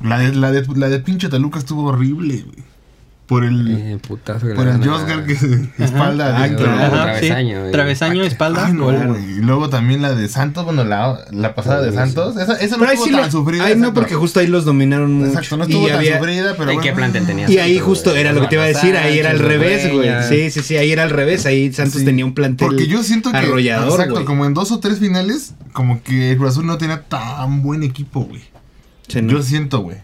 La 0.00 0.19
de, 0.19 0.35
la 0.35 0.52
de, 0.52 0.64
la 0.76 0.88
de 0.88 1.00
pinche 1.00 1.28
Taluca 1.28 1.59
estuvo 1.59 1.85
horrible, 1.85 2.43
güey. 2.43 2.75
Por 3.26 3.42
el, 3.42 3.76
Eh, 3.76 3.99
putazo 4.06 4.47
que 4.47 4.54
por 4.54 4.68
el 4.68 4.88
Josgar 4.88 5.26
que 5.26 5.35
se 5.35 5.68
espalda 5.78 6.37
adentro, 6.37 6.64
claro. 6.66 6.78
¿no? 6.78 6.85
Ajá, 6.85 7.02
travesaño, 7.14 7.66
sí. 7.66 7.73
Travesaño, 7.73 8.23
espalda. 8.23 8.66
Ay, 8.66 8.73
no, 8.73 8.85
gol. 8.85 9.04
güey. 9.09 9.25
Y 9.25 9.40
luego 9.40 9.68
también 9.68 10.00
la 10.00 10.14
de 10.14 10.28
Santos, 10.28 10.64
bueno, 10.64 10.85
la, 10.85 11.18
la 11.33 11.56
pasada 11.56 11.83
de 11.83 11.92
Santos. 11.92 12.37
Esa, 12.37 12.52
esa 12.54 12.76
no 12.76 12.80
Pero 12.87 12.92
estuvo 12.92 13.18
tan 13.18 13.33
sufrida. 13.33 13.64
Ay, 13.64 13.75
no, 13.75 13.92
porque 13.92 14.14
justo 14.14 14.38
ahí 14.38 14.47
los 14.47 14.64
dominaron 14.64 15.12
mucho. 15.12 15.30
Exacto, 15.30 15.56
no 15.56 15.64
estuvo 15.64 15.87
y, 15.87 15.90
tan 15.90 15.99
había- 15.99 16.18
sufrida, 16.18 16.52
pero 16.56 16.71
¿En 16.71 16.76
bueno. 16.76 16.80
qué 16.83 16.92
plantel 16.92 17.26
tenía? 17.26 17.50
y 17.50 17.59
ahí 17.59 17.80
justo 17.80 18.14
era 18.14 18.33
lo 18.33 18.42
que 18.42 18.47
te 18.47 18.54
iba 18.54 18.62
a 18.64 18.68
decir, 18.68 18.97
ahí 18.97 19.18
era 19.18 19.30
al 19.30 19.40
revés, 19.40 19.92
güey. 19.92 20.09
Sí, 20.28 20.50
sí, 20.52 20.61
sí, 20.62 20.76
ahí 20.76 20.92
era 20.92 21.02
al 21.02 21.11
revés. 21.11 21.47
Ahí 21.47 21.73
Santos 21.73 21.99
Sí. 22.00 22.04
tenía 22.04 22.25
un 22.25 22.33
plantel 22.33 22.68
Porque 22.68 22.87
yo 22.87 23.02
siento 23.02 23.33
que. 23.33 23.38
arrollador, 23.38 24.02
Exacto, 24.02 24.25
como 24.25 24.47
en 24.47 24.54
dos 24.54 24.71
o 24.71 24.78
tres 24.78 25.00
finales, 25.00 25.54
como 25.73 26.00
que 26.00 26.37
Cruz 26.37 26.50
Azul 26.52 26.66
no 26.66 26.78
tenía 26.78 27.02
tan 27.02 27.62
buen 27.64 27.83
equipo, 27.83 28.21
güey. 28.21 28.42
Yo 29.09 29.42
siento, 29.42 29.80
güey. 29.80 29.97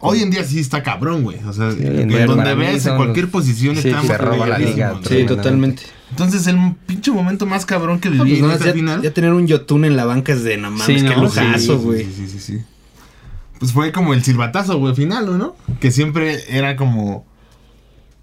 Hoy 0.00 0.22
en 0.22 0.30
día 0.30 0.44
sí 0.44 0.58
está 0.58 0.82
cabrón, 0.82 1.22
güey. 1.22 1.38
O 1.46 1.52
sea, 1.52 1.70
en 1.70 2.08
donde 2.26 2.54
veas 2.54 2.86
en 2.86 2.96
cualquier 2.96 3.24
los- 3.26 3.32
posición 3.32 3.76
Sí, 3.76 3.88
está 3.88 4.02
se 4.02 4.18
roba 4.18 4.46
la 4.46 4.58
liga, 4.58 4.92
güey. 4.92 5.20
Sí, 5.20 5.26
totalmente. 5.26 5.82
Entonces, 6.10 6.46
el 6.48 6.74
pinche 6.86 7.12
momento 7.12 7.46
más 7.46 7.64
cabrón 7.66 8.00
que 8.00 8.10
No, 8.10 8.24
viví 8.24 8.40
pues 8.40 8.50
en 8.50 8.56
esta 8.56 8.66
ya, 8.66 8.72
final. 8.72 9.02
ya 9.02 9.12
tener 9.14 9.32
un 9.32 9.46
Yotun 9.46 9.84
en 9.84 9.96
la 9.96 10.04
banca 10.04 10.32
es 10.32 10.42
de 10.42 10.56
no 10.56 10.70
mames, 10.70 10.86
Sí, 10.86 10.94
qué 10.96 11.14
no, 11.14 11.22
lujazo, 11.22 11.78
Sí, 11.78 11.84
güey. 11.84 12.04
Sí, 12.04 12.12
sí, 12.16 12.28
sí, 12.28 12.38
sí. 12.40 12.58
Pues 13.60 13.72
fue 13.72 13.92
como 13.92 14.12
el 14.14 14.24
silbatazo, 14.24 14.78
güey, 14.78 14.94
final, 14.94 15.38
¿no? 15.38 15.54
Que 15.80 15.90
siempre 15.90 16.38
era 16.48 16.74
como 16.76 17.26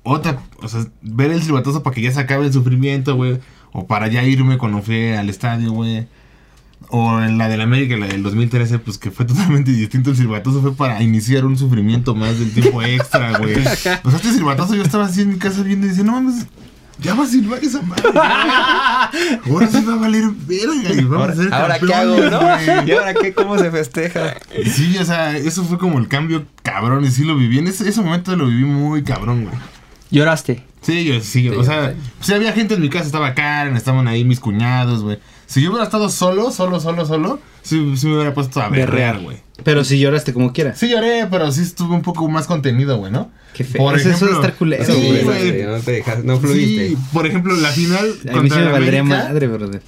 otra, 0.04 0.40
o 0.62 0.68
sea, 0.68 0.86
ver 1.02 1.32
el 1.32 1.42
silbatazo 1.44 1.84
para 1.84 1.94
que 1.94 2.02
ya 2.02 2.12
se 2.12 2.20
acabe 2.20 2.46
el 2.48 2.54
sufrimiento, 2.54 3.16
güey. 3.16 3.40
O 3.72 3.86
para 3.88 4.08
ya 4.08 4.24
irme 4.24 4.58
cuando 4.58 4.82
fui 4.82 5.12
al 5.14 5.30
estadio, 5.30 5.72
güey. 5.72 6.08
O 6.90 7.20
en 7.22 7.38
la 7.38 7.50
del 7.50 7.60
América, 7.62 7.98
la 7.98 8.08
del 8.08 8.24
2013, 8.24 8.80
pues 8.80 8.98
que 8.98 9.12
fue 9.12 9.26
totalmente 9.26 9.72
distinto. 9.72 10.12
El 10.12 10.16
silbatazo 10.18 10.62
fue 10.62 10.74
para 10.74 11.02
iniciar 11.04 11.44
un 11.46 11.58
sufrimiento 11.58 12.16
más 12.16 12.40
del 12.40 12.52
tiempo 12.54 12.82
extra, 12.82 13.38
güey. 13.38 13.56
O 13.66 13.76
sea, 13.76 14.02
este 14.16 14.32
silbatazo 14.32 14.76
yo 14.76 14.84
estaba 14.84 15.06
así 15.06 15.22
en 15.22 15.30
mi 15.34 15.38
casa 15.38 15.64
viendo 15.64 15.86
y 15.86 15.90
decía, 15.90 16.06
no 16.06 16.14
mames, 16.14 16.46
ya 17.00 17.14
va 17.14 17.26
a 17.26 17.28
silbar 17.28 17.60
esa 17.64 17.82
madre. 17.82 18.04
ya. 18.14 19.12
Ahora 19.52 19.68
sí 19.68 19.84
va 19.86 19.94
a 19.94 19.98
valer 19.98 20.24
verga 20.48 20.94
y 20.94 21.04
vamos 21.04 21.20
Ahora, 21.20 21.34
a 21.34 21.36
ser 21.36 21.54
ahora 21.54 21.80
qué 21.80 21.94
hago, 21.94 22.18
¿no? 22.30 22.40
güey. 22.40 22.88
¿Y 22.88 22.92
ahora 22.94 23.14
qué? 23.14 23.34
¿Cómo 23.34 23.58
se 23.60 23.70
festeja? 23.70 24.36
Sí, 24.66 24.98
o 24.98 25.04
sea, 25.06 25.36
eso 25.38 25.64
fue 25.66 25.78
como 25.78 26.00
el 26.00 26.08
cambio 26.08 26.46
cabrón 26.64 27.04
y 27.04 27.12
sí 27.12 27.24
lo 27.26 27.36
viví. 27.36 27.60
En 27.60 27.68
ese, 27.68 27.88
ese 27.90 28.02
momento 28.02 28.36
lo 28.36 28.48
viví 28.48 28.64
muy 28.64 29.04
cabrón, 29.04 29.44
güey. 29.44 29.56
Lloraste. 30.10 30.64
Sí, 30.88 31.04
yo 31.04 31.20
sí, 31.20 31.50
o 31.50 31.66
sea, 31.66 31.94
sí 32.22 32.34
había 32.34 32.54
gente 32.54 32.76
en 32.76 32.82
mi 32.82 32.90
casa, 32.90 33.08
estaba 33.08 33.34
Karen, 33.34 33.76
estaban 33.76 34.08
ahí 34.08 34.24
mis 34.24 34.40
cuñados, 34.40 35.04
güey. 35.04 35.20
Si 35.46 35.62
yo 35.62 35.70
hubiera 35.70 35.84
estado 35.84 36.08
solo, 36.08 36.50
solo, 36.50 36.80
solo, 36.80 37.06
solo, 37.06 37.42
sí, 37.62 37.98
sí 37.98 38.08
me 38.08 38.16
hubiera 38.16 38.34
puesto 38.34 38.62
a 38.62 38.70
berrear, 38.70 39.20
güey. 39.20 39.36
Pero 39.66 39.84
si 39.84 40.00
lloraste 40.00 40.32
como 40.32 40.54
quieras. 40.54 40.80
Sí 40.80 40.90
lloré, 40.90 41.28
pero 41.30 41.52
sí 41.52 41.64
estuve 41.64 41.94
un 41.94 42.04
poco 42.04 42.30
más 42.30 42.48
contenido, 42.48 42.96
güey, 43.00 43.12
¿no? 43.12 43.30
Qué 43.54 43.66
feo. 43.66 43.92
Es 43.92 44.06
eso 44.06 44.28
de 44.28 44.32
estar 44.32 44.54
culero, 44.54 44.86
Sí, 44.86 45.20
güey. 45.26 45.64
No 45.64 45.80
te 45.80 45.92
dejas, 45.92 46.24
no 46.24 46.40
fluiste. 46.40 46.88
Sí, 46.88 46.98
por 47.12 47.28
ejemplo, 47.28 47.54
la 47.58 47.70
final 47.72 48.10
A 48.34 48.42
mí 48.42 48.50
sí 48.50 48.56
me 48.58 48.72
valdría 48.72 49.02
América, 49.02 49.28
madre, 49.28 49.48
brother. 49.48 49.82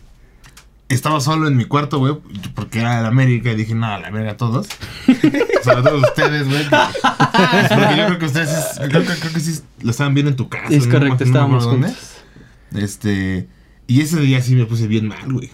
Estaba 0.89 1.22
solo 1.22 1.48
en 1.48 1.55
mi 1.55 1.65
cuarto, 1.65 2.00
güey, 2.00 2.15
porque 2.55 2.79
era 2.79 3.00
el 3.00 3.05
América 3.05 3.51
y 3.51 3.55
dije, 3.55 3.75
no, 3.75 3.86
a 3.86 4.00
la 4.00 4.10
verga 4.10 4.36
todos. 4.38 4.67
Sobre 5.63 5.81
todo 5.84 5.98
ustedes, 6.00 6.48
güey. 6.48 6.63
Porque 6.69 7.96
yo 7.98 8.05
creo 8.08 8.19
que 8.19 8.25
ustedes, 8.25 8.50
es- 8.50 8.79
creo, 8.89 9.03
que- 9.03 9.13
creo 9.19 9.34
que 9.34 9.39
sí 9.39 9.60
lo 9.81 9.91
estaban 9.91 10.13
viendo 10.15 10.31
en 10.31 10.36
tu 10.36 10.50
casa. 10.50 10.65
Es 10.74 10.88
no 10.88 10.93
correcto, 10.93 11.15
me- 11.15 11.19
no 11.19 11.25
estábamos 11.25 11.63
acuerdo 11.63 11.72
dónde. 11.72 11.88
juntos. 11.89 12.84
Este, 12.84 13.48
y 13.88 14.01
ese 14.01 14.19
día 14.19 14.41
sí 14.41 14.55
me 14.55 14.65
puse 14.65 14.88
bien 14.88 15.08
mal, 15.08 15.31
güey. 15.31 15.51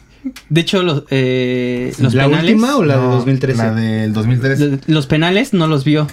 De 0.49 0.61
hecho, 0.61 0.81
los, 0.81 1.03
eh, 1.11 1.93
los 1.99 2.13
¿La 2.15 2.23
penales. 2.25 2.51
última 2.51 2.77
o 2.77 2.83
la 2.83 2.95
de 2.97 3.01
No, 3.03 3.11
2013? 3.15 3.57
La 3.63 3.71
del 3.75 4.13
2013. 4.13 4.79
Los 4.87 5.05
penales 5.05 5.53
no 5.53 5.67
los 5.67 5.83
vio. 5.83 6.07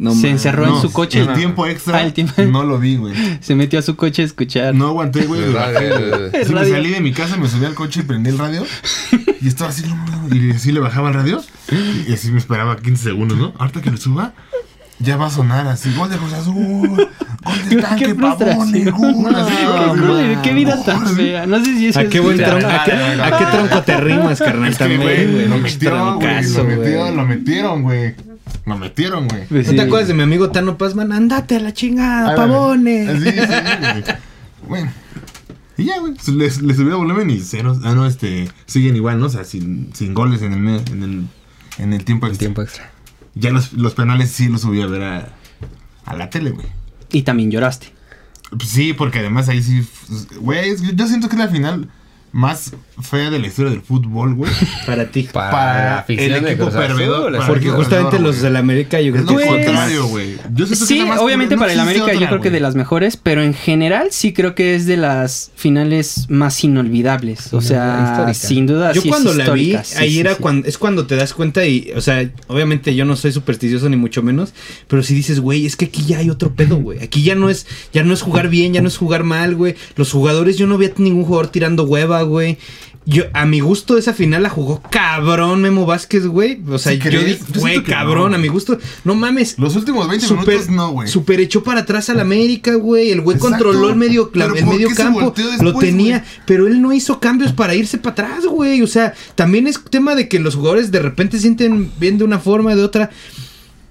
No 0.00 0.14
se 0.14 0.30
encerró 0.30 0.64
en 0.64 0.70
No, 0.70 0.80
su 0.80 0.90
coche. 0.92 1.20
El 1.20 1.34
tiempo 1.34 1.66
extra 1.66 1.98
Ah, 1.98 2.02
el 2.02 2.14
tiempo- 2.14 2.40
no 2.42 2.64
lo 2.64 2.78
vi, 2.78 2.96
güey. 2.96 3.14
Se 3.40 3.54
metió 3.54 3.78
a 3.78 3.82
su 3.82 3.96
coche 3.96 4.22
a 4.22 4.24
escuchar. 4.24 4.74
No 4.74 4.88
aguanté, 4.88 5.26
güey. 5.26 5.42
Sí, 5.42 6.54
me 6.54 6.64
salí 6.68 6.90
de 6.90 7.00
mi 7.00 7.12
casa, 7.12 7.36
me 7.36 7.46
subí 7.48 7.66
al 7.66 7.74
coche 7.74 8.00
y 8.00 8.02
prendí 8.04 8.30
el 8.30 8.38
radio. 8.38 8.64
Y 9.42 9.48
estaba 9.48 9.68
así, 9.70 9.84
y 10.32 10.50
así 10.52 10.72
le 10.72 10.80
bajaba 10.80 11.08
el 11.08 11.14
radio. 11.14 11.42
Y 12.08 12.12
así 12.14 12.30
me 12.30 12.38
esperaba 12.38 12.76
15 12.78 13.04
segundos, 13.04 13.36
¿no? 13.36 13.52
Ahorita 13.58 13.82
que 13.82 13.90
le 13.90 13.98
suba, 13.98 14.32
ya 15.00 15.16
va 15.18 15.26
a 15.26 15.30
sonar 15.30 15.66
así. 15.66 15.92
Gol 15.94 16.08
de 16.08 16.16
Cruz 16.16 16.32
Azul. 16.32 16.88
Gol 16.88 17.08
Qué 17.68 17.76
de 17.76 17.82
tanque, 17.82 18.14
frustración. 18.14 18.48
pavones, 18.48 18.92
gol. 18.92 19.34
Así, 19.34 19.54
Qué, 19.56 20.00
cruel, 20.00 20.38
qué 20.42 20.52
vida 20.54 20.82
tan 20.82 21.06
fea. 21.08 21.46
No 21.46 21.58
sé 21.62 21.64
si 21.76 21.86
eso 21.88 22.00
¿A 22.00 22.02
es 22.04 22.08
qué 22.08 22.20
buen 22.20 22.36
tronco, 22.38 22.66
a 22.66 22.84
qué, 22.84 22.92
a 22.92 23.38
qué 23.38 23.44
tronco 23.46 23.82
te 23.82 23.96
rimas, 23.98 24.38
carnal? 24.38 24.70
Es 24.70 24.76
que, 24.76 24.84
También, 24.84 25.02
güey, 25.02 25.48
lo 25.48 25.56
Lo 25.56 26.14
güey. 26.16 27.14
lo 27.16 27.24
metieron, 27.26 27.82
güey. 27.82 28.14
Lo 28.66 28.76
metieron, 28.78 29.26
güey. 29.28 29.46
Pues 29.46 29.66
¿No 29.66 29.72
te 29.72 29.78
sí. 29.78 29.84
acuerdas 29.86 30.08
de 30.08 30.14
mi 30.14 30.22
amigo 30.22 30.50
Tano 30.50 30.76
Pazman? 30.78 31.12
Andate 31.12 31.56
a 31.56 31.60
la 31.60 31.72
chingada, 31.72 32.36
pavones. 32.36 33.22
Sí, 33.22 33.30
sí, 33.30 33.36
güey. 33.80 34.04
Bueno. 34.68 34.92
Y 35.76 35.84
ya, 35.84 35.98
güey. 35.98 36.14
Les, 36.36 36.60
les 36.62 36.76
subió 36.76 36.98
volumen 36.98 37.30
y 37.30 37.40
ceros. 37.40 37.78
Ah, 37.84 37.94
no, 37.94 38.06
este. 38.06 38.48
Siguen 38.66 38.96
igual, 38.96 39.18
¿no? 39.18 39.26
O 39.26 39.30
sea, 39.30 39.44
sin, 39.44 39.90
sin 39.94 40.12
goles 40.14 40.42
en 40.42 40.52
el, 40.52 40.60
me- 40.60 40.76
en 40.90 41.02
el, 41.02 41.26
en 41.78 41.92
el 41.92 42.04
tiempo 42.04 42.26
El 42.26 42.32
extra. 42.32 42.46
tiempo 42.46 42.62
extra. 42.62 42.90
Ya 43.34 43.50
los, 43.50 43.72
los 43.72 43.94
penales 43.94 44.30
sí 44.30 44.48
los 44.48 44.60
subí 44.60 44.82
a 44.82 44.86
ver 44.86 45.02
a, 45.02 45.28
a 46.04 46.14
la 46.16 46.28
tele, 46.30 46.50
güey. 46.50 46.66
Y 47.12 47.22
también 47.22 47.50
lloraste. 47.50 47.92
Pues 48.50 48.68
Sí, 48.68 48.92
porque 48.92 49.20
además 49.20 49.48
ahí 49.48 49.62
sí. 49.62 49.86
Güey, 50.40 50.74
yo 50.94 51.06
siento 51.06 51.28
que 51.28 51.36
es 51.36 51.40
la 51.40 51.48
final 51.48 51.88
más 52.32 52.72
fea 53.02 53.30
de 53.30 53.38
la 53.38 53.46
historia 53.46 53.72
del 53.72 53.82
fútbol, 53.82 54.34
güey. 54.34 54.52
Para 54.86 55.10
ti. 55.10 55.28
Para, 55.32 56.04
el 56.06 56.46
equipo 56.46 56.70
perdedor, 56.70 57.38
Porque 57.46 57.68
el 57.68 57.72
justamente 57.72 58.18
los 58.18 58.40
del 58.40 58.56
América 58.56 59.00
yo 59.00 59.14
Es 59.14 59.22
creo 59.22 59.32
lo 59.32 59.38
que 59.38 59.46
Pues, 59.46 59.66
contrario, 59.66 60.06
güey. 60.06 60.36
Yo 60.54 60.66
siento 60.66 60.86
que 60.86 60.94
Sí, 60.94 61.04
más 61.04 61.18
obviamente 61.18 61.56
no 61.56 61.60
para 61.60 61.72
el 61.72 61.80
América 61.80 62.12
yo 62.12 62.28
creo 62.28 62.40
que 62.40 62.50
de 62.50 62.60
las 62.60 62.74
mejores, 62.74 63.16
pero 63.16 63.42
en 63.42 63.54
general 63.54 64.08
sí 64.10 64.32
creo 64.32 64.54
que 64.54 64.74
es 64.74 64.86
de 64.86 64.96
las 64.96 65.50
finales 65.54 66.26
más 66.28 66.62
inolvidables. 66.62 67.52
O 67.52 67.60
sea, 67.60 68.10
Histórica. 68.10 68.34
sin 68.34 68.66
duda. 68.66 68.92
Yo 68.92 69.02
sí 69.02 69.08
es 69.08 69.14
cuando 69.14 69.34
la 69.34 69.50
vi, 69.50 69.76
sí, 69.82 69.96
ahí 69.96 70.12
sí, 70.12 70.20
era 70.20 70.34
sí. 70.34 70.38
cuando 70.40 70.68
es 70.68 70.78
cuando 70.78 71.06
te 71.06 71.16
das 71.16 71.34
cuenta 71.34 71.64
y, 71.66 71.92
o 71.96 72.00
sea, 72.00 72.28
obviamente 72.48 72.94
yo 72.94 73.04
no 73.04 73.16
soy 73.16 73.32
supersticioso 73.32 73.88
ni 73.88 73.96
mucho 73.96 74.22
menos, 74.22 74.52
pero 74.88 75.02
si 75.02 75.14
dices, 75.14 75.40
güey, 75.40 75.66
es 75.66 75.76
que 75.76 75.86
aquí 75.86 76.04
ya 76.06 76.18
hay 76.18 76.30
otro 76.30 76.54
pedo, 76.54 76.76
güey. 76.76 77.02
Aquí 77.02 77.22
ya 77.22 77.34
no 77.34 77.50
es 77.50 77.66
ya 77.92 78.02
no 78.02 78.14
es 78.14 78.22
jugar 78.22 78.48
bien, 78.48 78.72
ya 78.72 78.82
no 78.82 78.88
es 78.88 78.96
jugar 78.96 79.24
mal, 79.24 79.54
güey. 79.54 79.74
Los 79.96 80.12
jugadores 80.12 80.58
yo 80.58 80.66
no 80.66 80.78
vi 80.78 80.86
a 80.86 80.92
ningún 80.96 81.24
jugador 81.24 81.48
tirando 81.48 81.84
hueva, 81.84 82.19
güey. 82.22 82.58
Yo, 83.06 83.24
a 83.32 83.46
mi 83.46 83.60
gusto, 83.60 83.96
esa 83.96 84.12
final 84.12 84.42
la 84.42 84.50
jugó 84.50 84.82
cabrón 84.90 85.62
Memo 85.62 85.86
Vázquez, 85.86 86.26
güey. 86.26 86.60
O 86.68 86.78
sea, 86.78 86.92
¿Sí 86.92 87.00
yo 87.10 87.22
dije, 87.22 87.40
güey, 87.56 87.82
cabrón, 87.82 88.30
no. 88.32 88.36
a 88.36 88.38
mi 88.38 88.48
gusto. 88.48 88.78
No 89.04 89.14
mames. 89.14 89.58
Los 89.58 89.74
últimos 89.74 90.06
20 90.06 90.26
Super, 90.26 90.46
minutos 90.46 90.68
no, 90.68 90.90
güey. 90.90 91.08
super 91.08 91.40
echó 91.40 91.64
para 91.64 91.80
atrás 91.80 92.10
al 92.10 92.20
América, 92.20 92.74
güey. 92.74 93.10
El 93.10 93.22
güey 93.22 93.38
controló 93.38 93.88
el 93.88 93.96
medio, 93.96 94.30
el 94.32 94.40
¿por 94.40 94.66
medio 94.66 94.90
campo. 94.94 95.34
lo 95.60 95.74
tenía. 95.74 96.24
Pero 96.46 96.66
él 96.66 96.82
no 96.82 96.92
hizo 96.92 97.18
cambios 97.20 97.52
para 97.52 97.74
irse 97.74 97.98
para 97.98 98.12
atrás, 98.12 98.46
güey. 98.46 98.82
O 98.82 98.86
sea, 98.86 99.14
también 99.34 99.66
es 99.66 99.82
tema 99.82 100.14
de 100.14 100.28
que 100.28 100.38
los 100.38 100.54
jugadores 100.54 100.90
de 100.90 101.00
repente 101.00 101.38
sienten 101.38 101.90
bien 101.98 102.18
de 102.18 102.24
una 102.24 102.38
forma, 102.38 102.76
de 102.76 102.84
otra. 102.84 103.10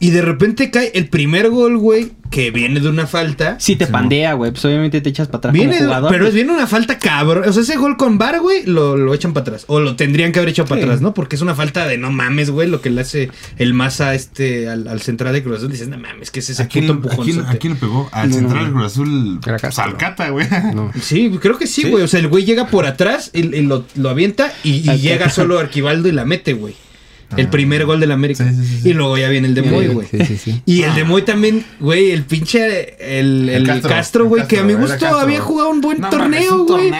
Y 0.01 0.11
de 0.11 0.21
repente 0.21 0.71
cae 0.71 0.91
el 0.95 1.09
primer 1.09 1.49
gol, 1.49 1.77
güey, 1.77 2.13
que 2.31 2.51
viene 2.51 2.79
de 2.79 2.87
una 2.87 3.05
falta. 3.05 3.57
Sí 3.59 3.75
te 3.75 3.85
pandea, 3.85 4.33
güey. 4.33 4.51
Pues 4.51 4.63
obviamente 4.63 5.01
te 5.01 5.09
echas 5.09 5.27
para 5.27 5.39
atrás 5.39 5.53
Viene, 5.53 5.73
como 5.77 5.87
jugador. 5.87 6.11
pero 6.11 6.23
pues, 6.25 6.33
viene 6.35 6.53
una 6.53 6.67
falta 6.67 6.97
cabrón. 6.99 7.43
O 7.47 7.51
sea, 7.51 7.63
ese 7.63 7.75
gol 7.75 7.97
con 7.97 8.17
Bar, 8.17 8.39
güey, 8.39 8.65
lo, 8.65 8.95
lo 8.95 9.13
echan 9.13 9.33
para 9.33 9.41
atrás. 9.41 9.65
O 9.67 9.81
lo 9.81 9.97
tendrían 9.97 10.31
que 10.31 10.39
haber 10.39 10.49
echado 10.51 10.69
para 10.69 10.81
atrás, 10.81 11.01
¿no? 11.01 11.13
Porque 11.13 11.35
es 11.35 11.41
una 11.41 11.53
falta 11.53 11.85
de 11.85 11.97
no 11.97 12.11
mames, 12.11 12.49
güey, 12.49 12.69
lo 12.69 12.79
que 12.81 12.89
le 12.91 13.01
hace 13.01 13.29
el 13.57 13.73
masa 13.73 14.15
este 14.15 14.69
al, 14.69 14.87
al 14.87 15.01
central 15.01 15.33
de 15.33 15.43
Cruz 15.43 15.57
Azul. 15.57 15.71
Dices, 15.71 15.89
no 15.89 15.97
mames, 15.97 16.31
que 16.31 16.39
es 16.39 16.49
ese 16.49 16.63
¿A 16.63 16.67
quién, 16.69 16.87
puto 16.87 16.93
a 16.93 17.01
quién- 17.01 17.11
empujonzote. 17.39 17.55
a 17.57 17.59
quién 17.59 17.73
le 17.73 17.79
pegó? 17.79 18.09
Al 18.13 18.29
No, 18.29 18.35
central 18.35 18.57
no. 18.59 18.63
del 18.63 18.73
Cruz 18.73 18.85
Azul. 18.85 19.39
Salcata, 19.71 20.29
güey. 20.29 20.47
No. 20.73 20.91
Sí, 21.01 21.29
creo 21.41 21.57
que 21.57 21.67
sí, 21.67 21.81
¿Sí? 21.81 21.89
güey. 21.89 22.03
O 22.03 22.07
sea, 22.07 22.21
el 22.21 22.29
güey 22.29 22.45
llega 22.45 22.67
por 22.67 22.85
atrás 22.85 23.31
y, 23.33 23.53
y 23.53 23.61
lo, 23.63 23.83
lo 23.95 24.09
avienta 24.09 24.53
y, 24.63 24.89
y 24.89 24.97
llega 24.99 25.29
solo 25.29 25.59
Arquivaldo 25.59 26.07
y 26.07 26.13
la 26.13 26.23
mete, 26.23 26.53
güey. 26.53 26.73
El 27.37 27.47
primer 27.49 27.85
gol 27.85 27.99
del 27.99 28.11
América. 28.11 28.43
Sí, 28.49 28.55
sí, 28.55 28.65
sí, 28.65 28.79
sí. 28.83 28.89
Y 28.89 28.93
luego 28.93 29.17
ya 29.17 29.29
viene 29.29 29.47
el 29.47 29.53
de 29.55 29.61
Moy, 29.61 29.87
güey. 29.87 30.07
Sí, 30.09 30.17
sí, 30.25 30.37
sí. 30.37 30.61
Y 30.65 30.81
el 30.83 30.95
de 30.95 31.03
Moy 31.03 31.21
también, 31.21 31.63
güey, 31.79 32.11
el 32.11 32.23
pinche, 32.23 32.95
el, 32.99 33.49
el, 33.49 33.69
El 33.69 33.81
Castro, 33.81 34.25
güey, 34.25 34.47
que 34.47 34.59
a 34.59 34.63
mi 34.63 34.73
gusto 34.73 35.05
había 35.05 35.39
jugado 35.39 35.69
un 35.69 35.81
buen 35.81 35.99
No, 36.01 36.09
torneo, 36.09 36.65
güey. 36.65 36.91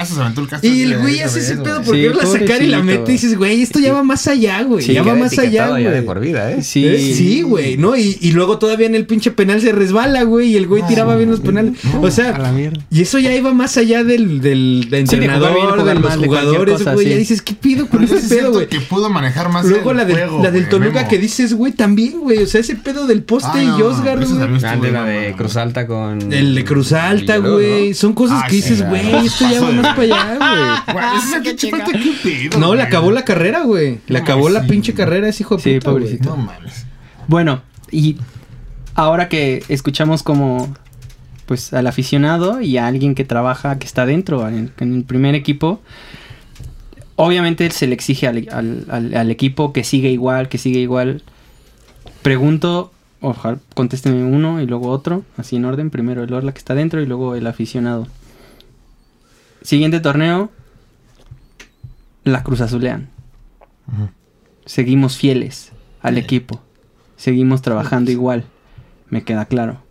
Y 0.61 0.81
el 0.83 0.97
güey 0.99 1.19
hace 1.21 1.39
ese 1.39 1.57
pedo 1.57 1.81
porque 1.83 1.99
Sí, 2.01 2.05
irla 2.05 2.23
a 2.23 2.27
sacar 2.27 2.61
y 2.61 2.67
la 2.67 2.81
mete 2.83 3.11
y 3.11 3.13
dices, 3.13 3.37
güey, 3.37 3.61
esto 3.61 3.79
ya 3.79 3.93
va 3.93 4.03
más 4.03 4.27
allá, 4.27 4.61
güey. 4.63 4.83
Sí, 4.85 4.93
ya 4.93 5.03
va 5.03 5.15
más 5.15 5.37
allá, 5.37 5.73
de 5.73 5.89
güey. 5.89 6.05
por 6.05 6.19
vida, 6.19 6.51
¿eh? 6.51 6.61
Sí. 6.63 7.13
Sí, 7.13 7.41
güey, 7.41 7.77
¿no? 7.77 7.95
Y, 7.95 8.17
y 8.21 8.31
luego 8.31 8.59
todavía 8.59 8.87
en 8.87 8.95
el 8.95 9.05
pinche 9.05 9.31
penal 9.31 9.61
se 9.61 9.71
resbala, 9.71 10.23
güey, 10.23 10.49
y 10.49 10.57
el 10.57 10.67
güey 10.67 10.81
No, 10.83 10.87
tiraba 10.87 11.15
bien 11.15 11.31
los 11.31 11.39
penales. 11.39 11.73
no, 11.83 12.01
o 12.01 12.11
sea, 12.11 12.37
la 12.37 12.49
y 12.91 13.01
eso 13.01 13.19
ya 13.19 13.33
iba 13.33 13.53
más 13.53 13.77
allá 13.77 14.03
del, 14.03 14.41
del, 14.41 14.87
del 14.89 15.07
Sí, 15.07 15.17
de 15.17 15.29
jugar 15.29 15.51
entrenador, 15.51 15.85
de 15.85 15.95
los 15.95 16.15
jugadores, 16.17 16.93
güey. 16.93 17.09
Ya 17.09 17.17
dices, 17.17 17.41
¿qué 17.41 17.53
pido 17.53 17.87
con 17.87 18.05
yo 18.05 18.17
sí 18.19 18.27
pedo, 18.27 18.51
güey? 18.51 18.67
que 18.67 18.81
pudo 18.81 19.09
manejar 19.09 19.49
más 19.49 19.65
Luego 19.65 19.93
la 19.93 20.05
del 20.05 20.18
juego, 20.27 20.43
la 20.43 20.51
del 20.51 20.61
güey, 20.63 20.69
Toluca 20.69 20.93
Memo. 20.99 21.09
que 21.09 21.17
dices, 21.17 21.53
güey, 21.53 21.71
también, 21.73 22.19
güey. 22.19 22.39
O 22.43 22.47
sea, 22.47 22.61
ese 22.61 22.75
pedo 22.75 23.07
del 23.07 23.23
poste 23.23 23.49
Ah, 23.53 23.61
y 23.63 23.65
no, 23.67 23.85
Osgar, 23.85 24.17
güey. 24.25 24.63
Ah, 24.63 24.75
de 24.77 24.91
la 24.91 25.03
de. 25.05 25.33
Cruz 25.33 25.55
Alta 25.57 25.87
con. 25.87 26.31
El 26.33 26.55
de 26.55 26.63
Cruz 26.65 26.91
Alta, 26.93 27.37
güey. 27.37 27.89
¿no? 27.89 27.95
Son 27.95 28.13
cosas 28.13 28.41
Ah, 28.43 28.47
que 28.47 28.55
dices, 28.57 28.77
sí, 28.79 28.83
güey, 28.83 29.25
esto 29.25 29.45
ya 29.49 29.61
va 29.61 29.71
más 29.71 29.95
para 29.95 30.01
allá, 30.03 30.83
Güey, 30.91 31.49
güey. 32.23 32.49
No, 32.59 32.75
le 32.75 32.81
acabó 32.83 33.11
la 33.11 33.23
carrera, 33.25 33.63
güey. 33.63 33.99
Le 34.07 34.17
acabó 34.19 34.49
la 34.49 34.61
sí, 34.63 34.67
pinche 34.69 34.93
carrera 34.93 35.27
ese 35.29 35.43
hijo 35.43 35.57
de 35.57 35.61
Sí, 35.63 35.73
puta, 35.75 35.91
güey. 35.91 36.03
pobrecito. 36.03 36.29
No 36.29 36.37
mames. 36.37 36.85
Bueno, 37.27 37.61
y 37.91 38.17
ahora 38.95 39.29
que 39.29 39.63
escuchamos 39.69 40.23
como 40.23 40.73
pues 41.45 41.73
al 41.73 41.87
aficionado 41.87 42.61
y 42.61 42.77
a 42.77 42.85
alguien 42.85 43.15
que 43.15 43.23
trabaja, 43.25 43.79
que 43.79 43.87
está 43.87 44.05
dentro 44.05 44.47
en, 44.47 44.71
en 44.79 44.93
el 44.95 45.03
primer 45.03 45.33
equipo, 45.33 45.81
obviamente 47.21 47.69
se 47.71 47.85
le 47.85 47.93
exige 47.93 48.27
al, 48.27 48.47
al- 48.51 48.85
al- 48.89 49.13
al 49.15 49.29
equipo 49.31 49.73
que 49.73 49.83
siga 49.83 50.07
igual, 50.09 50.47
que 50.47 50.57
siga 50.57 50.79
igual. 50.79 51.21
Pregunto, 52.21 52.91
ojalá 53.21 53.59
contésteme 53.75 54.23
uno 54.23 54.61
y 54.61 54.65
luego 54.65 54.89
otro, 54.89 55.23
así 55.37 55.57
en 55.57 55.65
orden, 55.65 55.89
primero 55.89 56.23
el 56.23 56.33
Orla 56.33 56.53
que 56.53 56.59
está 56.59 56.75
dentro 56.75 57.01
y 57.01 57.05
luego 57.05 57.35
el 57.35 57.45
aficionado. 57.47 58.07
Siguiente 59.61 59.99
torneo, 59.99 60.49
la 62.23 62.43
Cruz 62.43 62.61
Azulean. 62.61 63.09
Seguimos 64.65 65.17
fieles 65.17 65.71
al 66.01 66.17
equipo. 66.17 66.61
Seguimos 67.17 67.61
trabajando 67.61 68.11
igual. 68.11 68.45
Me 69.09 69.23
queda 69.23 69.45
claro. 69.45 69.81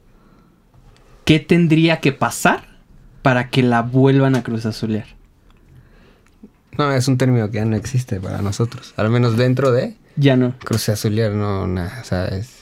¿Qué 1.27 1.41
tendría 1.41 2.01
que 2.01 2.13
pasar 2.13 2.67
para 3.21 3.51
que 3.51 3.63
la 3.63 3.83
vuelvan 3.83 4.37
a 4.37 4.43
Cruz 4.43 4.65
Azulear? 4.65 5.07
No, 6.79 6.93
es 6.93 7.09
un 7.09 7.19
término 7.19 7.51
que 7.51 7.59
ya 7.59 7.65
no 7.65 7.77
existe 7.77 8.21
para 8.21 8.41
nosotros. 8.41 8.95
Al 8.97 9.11
menos 9.11 9.37
dentro 9.37 9.73
de 9.73 9.97
Ya 10.17 10.37
no. 10.37 10.55
Cruz 10.65 10.89
Azuliar, 10.89 11.33
no, 11.33 11.67
nada. 11.67 11.99
O 12.01 12.05
sea, 12.05 12.27
es- 12.29 12.55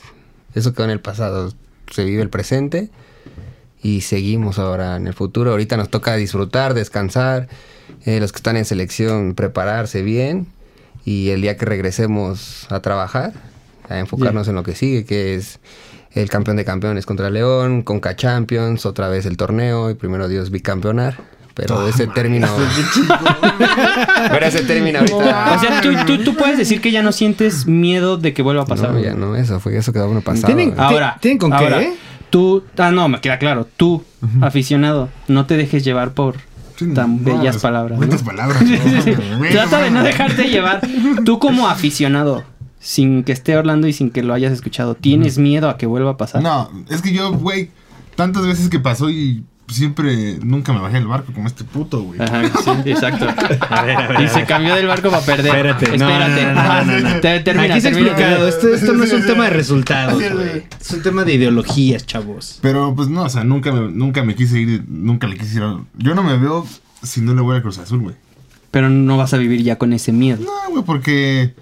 eso 0.55 0.73
quedó 0.73 0.85
en 0.85 0.91
el 0.91 0.99
pasado. 0.99 1.53
Se 1.91 2.03
vive 2.03 2.21
el 2.21 2.29
presente 2.29 2.89
y 3.81 4.01
seguimos 4.01 4.59
ahora 4.59 4.95
en 4.95 5.07
el 5.07 5.13
futuro. 5.13 5.51
Ahorita 5.51 5.77
nos 5.77 5.89
toca 5.89 6.15
disfrutar, 6.15 6.73
descansar. 6.73 7.47
eh, 8.05 8.19
los 8.19 8.33
que 8.33 8.37
están 8.37 8.57
en 8.57 8.65
selección, 8.65 9.33
prepararse 9.33 10.01
bien. 10.01 10.47
Y 11.05 11.29
el 11.29 11.41
día 11.41 11.55
que 11.55 11.65
regresemos 11.65 12.69
a 12.69 12.81
trabajar, 12.81 13.31
a 13.87 13.97
enfocarnos 13.99 14.47
en 14.49 14.55
lo 14.55 14.63
que 14.63 14.75
sigue, 14.75 15.05
que 15.05 15.35
es 15.35 15.59
el 16.11 16.29
campeón 16.29 16.57
de 16.57 16.65
campeones 16.65 17.05
contra 17.05 17.29
León, 17.29 17.83
Conca 17.83 18.15
Champions, 18.17 18.85
otra 18.85 19.07
vez 19.07 19.25
el 19.25 19.37
torneo 19.37 19.89
y 19.89 19.93
primero 19.93 20.27
Dios 20.27 20.49
bicampeonar. 20.51 21.17
Pero 21.57 21.87
ese 21.87 22.07
término. 22.07 22.47
Pero 24.31 24.45
ese 24.45 24.63
término 24.63 24.99
ahorita. 24.99 25.55
O 25.55 25.59
sea, 25.59 25.81
tú, 25.81 25.89
tú- 26.05 26.23
tú 26.23 26.35
puedes 26.35 26.57
decir 26.57 26.79
que 26.81 26.91
ya 26.91 27.01
no 27.01 27.11
sientes 27.11 27.65
miedo 27.65 28.17
de 28.17 28.33
que 28.33 28.41
vuelva 28.41 28.63
a 28.63 28.65
pasar. 28.65 28.91
No, 28.91 28.99
ya 28.99 29.13
no, 29.13 29.35
eso 29.35 29.59
fue 29.59 29.75
eso 29.77 29.91
quedó 29.91 30.09
uno 30.09 30.21
pasado. 30.21 30.47
¿Tienen- 30.47 30.75
güey. 30.75 30.79
Ahora, 30.79 31.17
¿Tienen 31.19 31.37
con 31.39 31.51
qué, 31.51 31.57
ahora, 31.57 31.81
eh? 31.81 31.93
Tú, 32.29 32.63
ah, 32.77 32.91
no, 32.91 33.07
me 33.09 33.19
queda 33.21 33.39
claro. 33.39 33.67
Tú, 33.77 34.03
aficionado, 34.41 35.09
no 35.27 35.45
te 35.45 35.57
dejes 35.57 35.83
llevar 35.83 36.11
por 36.13 36.35
tan 36.93 37.23
no, 37.23 37.37
bellas 37.37 37.57
palabras. 37.57 37.97
Buenas 37.97 38.21
¿no? 38.21 38.27
palabras. 38.27 38.61
No, 38.63 39.47
Trata 39.49 39.81
de 39.81 39.89
no 39.91 40.03
dejarte 40.03 40.43
llevar. 40.49 40.81
Tú 41.25 41.39
como 41.39 41.67
aficionado, 41.69 42.43
sin 42.79 43.23
que 43.23 43.31
esté 43.31 43.57
Orlando 43.57 43.87
y 43.87 43.93
sin 43.93 44.11
que 44.11 44.21
lo 44.23 44.33
hayas 44.33 44.51
escuchado, 44.53 44.93
¿tienes 44.93 45.37
miedo 45.39 45.69
a 45.69 45.77
que 45.77 45.85
vuelva 45.87 46.11
a 46.11 46.17
pasar? 46.17 46.43
No, 46.43 46.69
es 46.89 47.01
que 47.01 47.13
yo, 47.13 47.31
güey, 47.33 47.71
tantas 48.15 48.45
veces 48.45 48.69
que 48.69 48.79
pasó 48.79 49.09
y 49.09 49.43
siempre 49.67 50.37
nunca 50.43 50.73
me 50.73 50.79
bajé 50.79 50.95
del 50.95 51.07
barco 51.07 51.33
como 51.33 51.47
este 51.47 51.63
puto, 51.63 52.01
güey. 52.01 52.21
Ajá, 52.21 52.41
sí, 52.83 52.89
exacto. 52.91 53.27
y 54.23 54.27
se 54.27 54.43
cambió 54.45 54.75
del 54.75 54.87
barco 54.87 55.09
para 55.09 55.23
perder. 55.25 55.65
Espérate, 55.67 55.97
no, 55.97 56.09
Espérate. 56.09 56.45
no, 56.45 56.53
no, 56.53 56.59
Ajá. 56.59 56.83
no, 56.83 56.99
no, 56.99 57.09
no. 57.15 57.19
Te- 57.21 57.39
termina, 57.41 57.73
Aquí 57.73 57.81
se 57.81 57.89
termina. 57.91 58.11
explicado. 58.11 58.47
Esto, 58.47 58.73
esto 58.73 58.93
no 58.93 59.03
es 59.03 59.13
un 59.13 59.25
tema 59.25 59.43
de 59.45 59.49
resultados, 59.51 60.15
güey. 60.33 60.63
Es 60.79 60.91
un 60.91 61.01
tema 61.01 61.23
de 61.23 61.33
ideologías, 61.33 62.05
chavos. 62.05 62.59
Pero 62.61 62.93
pues 62.95 63.09
no, 63.09 63.23
o 63.23 63.29
sea, 63.29 63.43
nunca 63.43 63.71
me, 63.71 63.91
nunca 63.91 64.23
me 64.23 64.35
quise 64.35 64.59
ir, 64.59 64.83
nunca 64.87 65.27
le 65.27 65.37
quise 65.37 65.57
ir. 65.57 65.63
a- 65.63 65.79
Yo 65.97 66.15
no 66.15 66.23
me 66.23 66.37
veo 66.37 66.65
si 67.03 67.21
no 67.21 67.33
le 67.33 67.41
voy 67.41 67.57
a 67.57 67.61
Cruz 67.61 67.77
Azul, 67.77 67.99
güey. 67.99 68.15
Pero 68.71 68.89
no 68.89 69.17
vas 69.17 69.33
a 69.33 69.37
vivir 69.37 69.63
ya 69.63 69.77
con 69.77 69.93
ese 69.93 70.11
miedo. 70.11 70.43
No, 70.43 70.71
güey, 70.71 70.83
porque 70.83 71.53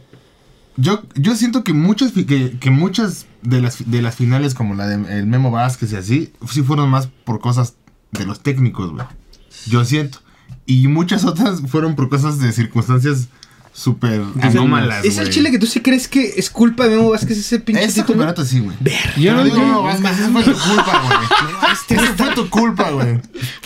yo, 0.77 1.03
yo 1.15 1.35
siento 1.35 1.63
que 1.63 1.71
muchas 1.73 2.11
que, 2.11 2.57
que 2.59 2.69
muchas 2.69 3.25
de 3.41 3.61
las 3.61 3.89
de 3.89 4.01
las 4.01 4.15
finales 4.15 4.53
como 4.55 4.73
la 4.75 4.87
de 4.87 5.19
el 5.19 5.25
Memo 5.27 5.51
Vázquez 5.51 5.93
y 5.93 5.95
así, 5.95 6.33
sí 6.49 6.61
fueron 6.63 6.89
más 6.89 7.07
por 7.23 7.39
cosas 7.39 7.75
de 8.17 8.25
los 8.25 8.41
técnicos, 8.41 8.91
güey. 8.91 9.05
Yo 9.67 9.85
siento. 9.85 10.19
Y 10.65 10.87
muchas 10.87 11.25
otras 11.25 11.61
fueron 11.67 11.95
por 11.95 12.09
cosas 12.09 12.39
de 12.39 12.51
circunstancias 12.51 13.27
súper 13.75 14.23
anómalas, 14.41 15.03
¿Es 15.03 15.17
el 15.17 15.29
chile 15.29 15.51
que 15.51 15.59
tú 15.59 15.65
sí 15.65 15.81
crees 15.81 16.07
que 16.07 16.35
es 16.37 16.49
culpa 16.49 16.85
de 16.85 16.95
Memo 16.95 17.09
Vázquez 17.09 17.37
ese 17.37 17.59
pinche 17.59 17.83
Ese 17.83 18.05
campeonato 18.05 18.45
sí, 18.45 18.59
güey. 18.59 18.77
Yo 19.17 19.35
no 19.35 19.43
digo, 19.43 19.57
Memo 19.57 19.83
Vázquez, 19.83 20.11
fue 20.31 20.43
tu 20.43 20.53
culpa, 20.53 21.03
güey. 21.03 21.99
Esa 21.99 22.13
fue 22.15 22.35
tu 22.35 22.49
culpa, 22.49 22.89
güey. 22.91 23.19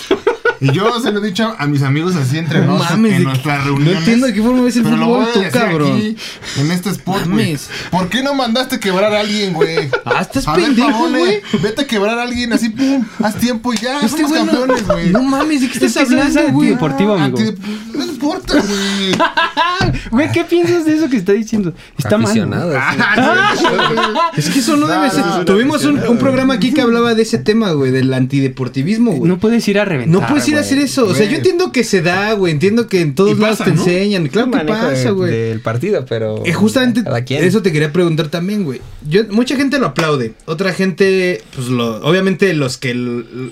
Y 0.61 0.71
yo 0.73 0.99
se 0.99 1.11
lo 1.11 1.23
he 1.23 1.27
dicho 1.27 1.55
a 1.57 1.67
mis 1.67 1.83
amigos 1.83 2.15
así 2.15 2.37
entre 2.37 2.59
No 2.61 2.77
nos 2.77 2.89
mames, 2.89 3.13
en 3.13 3.17
¿de 3.19 3.23
nuestras 3.25 3.63
reuniones. 3.63 3.93
no 3.93 3.99
entiendo 3.99 4.27
de 4.27 4.33
qué 4.33 4.41
forma 4.41 4.61
ves 4.63 4.75
el 4.77 4.83
pero 4.83 4.97
lo 4.97 5.05
fútbol 5.05 5.19
voy 5.21 5.29
a 5.29 5.33
tú, 5.33 5.39
decir 5.39 5.59
cabrón. 5.61 5.91
aquí, 5.95 6.17
en 6.57 6.71
este 6.71 6.89
spot, 6.89 7.15
güey. 7.25 7.29
Mames. 7.29 7.69
¿Por 7.91 8.09
qué 8.09 8.23
no 8.23 8.33
mandaste 8.33 8.79
quebrar 8.79 9.13
a 9.13 9.19
alguien, 9.21 9.53
güey? 9.53 9.89
Ah, 10.05 10.21
estás 10.21 10.47
A 10.47 10.55
ver, 10.55 10.65
pendejo, 10.65 11.09
güey. 11.09 11.41
Vete 11.61 11.81
a 11.83 11.87
quebrar 11.87 12.19
a 12.19 12.23
alguien 12.23 12.51
así, 12.53 12.69
pum, 12.69 13.05
haz 13.23 13.35
tiempo 13.35 13.73
y 13.73 13.77
ya, 13.77 13.97
Este 14.01 14.09
somos 14.23 14.29
güey 14.31 14.43
no- 14.45 14.51
campeones, 14.51 14.87
güey. 14.87 15.09
No 15.11 15.23
mames, 15.23 15.61
¿de 15.61 15.67
qué 15.69 15.73
estás 15.73 15.95
Es 15.95 15.97
que 15.97 16.03
eso 16.03 16.15
es 16.15 16.35
hablando, 16.35 16.51
güey? 16.53 16.69
antideportivo, 16.69 17.13
amigo. 17.13 17.37
Anti- 17.39 17.61
No 17.97 18.05
importa, 18.05 18.53
güey. 18.55 19.15
Güey, 20.11 20.31
¿qué 20.31 20.43
piensas 20.43 20.85
de 20.85 20.95
eso 20.97 21.09
que 21.09 21.17
está 21.17 21.33
diciendo? 21.33 21.73
Está 21.97 22.17
mal. 22.17 22.31
Sí. 22.33 22.39
Es 24.37 24.49
que 24.49 24.59
eso 24.59 24.75
no, 24.77 24.87
No, 24.87 24.93
debe 24.93 25.09
ser. 25.09 25.25
no, 25.25 25.37
no, 25.39 25.45
Tuvimos 25.45 25.83
un, 25.85 25.99
un 25.99 26.17
programa 26.17 26.53
aquí 26.55 26.73
que 26.73 26.81
hablaba 26.81 27.13
de 27.15 27.21
ese 27.23 27.37
tema, 27.39 27.71
güey, 27.71 27.91
del 27.91 28.13
antideportivismo, 28.13 29.11
güey. 29.11 29.27
No 29.29 29.37
puedes 29.39 29.67
ir 29.67 29.79
a 29.79 29.85
reventar. 29.85 30.21
No 30.21 30.27
puedes 30.27 30.47
a 30.53 30.57
güey. 30.57 30.65
hacer 30.65 30.77
eso. 30.79 31.05
O 31.07 31.13
sea, 31.15 31.29
yo 31.29 31.37
entiendo 31.37 31.71
que 31.71 31.83
se 31.83 32.01
da, 32.01 32.33
güey. 32.33 32.53
Entiendo 32.53 32.87
que 32.87 33.01
en 33.01 33.15
todos 33.15 33.37
Y 33.37 33.41
lados 33.41 33.59
pasa, 33.59 33.71
te 33.71 33.75
¿no? 33.77 33.83
enseñan. 33.83 34.27
Claro 34.27 34.51
que 34.51 34.57
de- 34.59 34.65
pasa, 34.65 35.09
güey. 35.11 35.31
del 35.31 35.61
partido, 35.61 36.05
pero. 36.07 36.43
Eh, 36.45 36.53
justamente 36.53 37.03
eso 37.29 37.61
te 37.61 37.71
quería 37.71 37.91
preguntar 37.93 38.29
también, 38.29 38.63
güey. 38.63 38.81
Yo, 39.07 39.23
mucha 39.29 39.55
gente 39.55 39.79
lo 39.79 39.87
aplaude. 39.87 40.33
Otra 40.45 40.73
gente, 40.73 41.41
pues 41.55 41.67
lo, 41.67 41.97
obviamente 42.05 42.53
los 42.53 42.77
que 42.77 42.91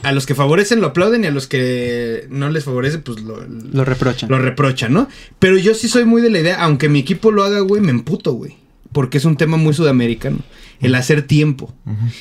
a 0.04 0.12
los 0.12 0.26
que 0.26 0.36
favorecen 0.36 0.82
lo 0.82 0.88
aplauden 0.88 1.24
y 1.24 1.28
a 1.28 1.32
los 1.32 1.48
que 1.48 2.28
no 2.30 2.50
les 2.50 2.64
favorece, 2.64 3.00
pues 3.00 3.22
lo, 3.22 3.44
Lo 3.74 3.86
reprochan. 3.86 4.30
lo 4.30 4.40
reprochan, 4.40 4.94
¿no? 4.94 5.08
Pero 5.40 5.58
yo 5.58 5.74
sí 5.74 5.88
soy 5.88 6.06
muy 6.06 6.22
de 6.22 6.30
la 6.30 6.40
idea, 6.40 6.56
aunque 6.62 6.90
mi 6.90 7.00
equipo 7.00 7.32
lo 7.32 7.44
haga, 7.44 7.60
güey, 7.62 7.82
me 7.82 7.92
emputo, 7.92 8.34
güey. 8.34 8.56
Porque 8.92 9.18
es 9.18 9.26
un 9.26 9.36
tema 9.38 9.58
muy 9.58 9.74
sudamericano. 9.74 10.40
El 10.80 10.96
hacer 10.96 11.24
tiempo. 11.24 11.74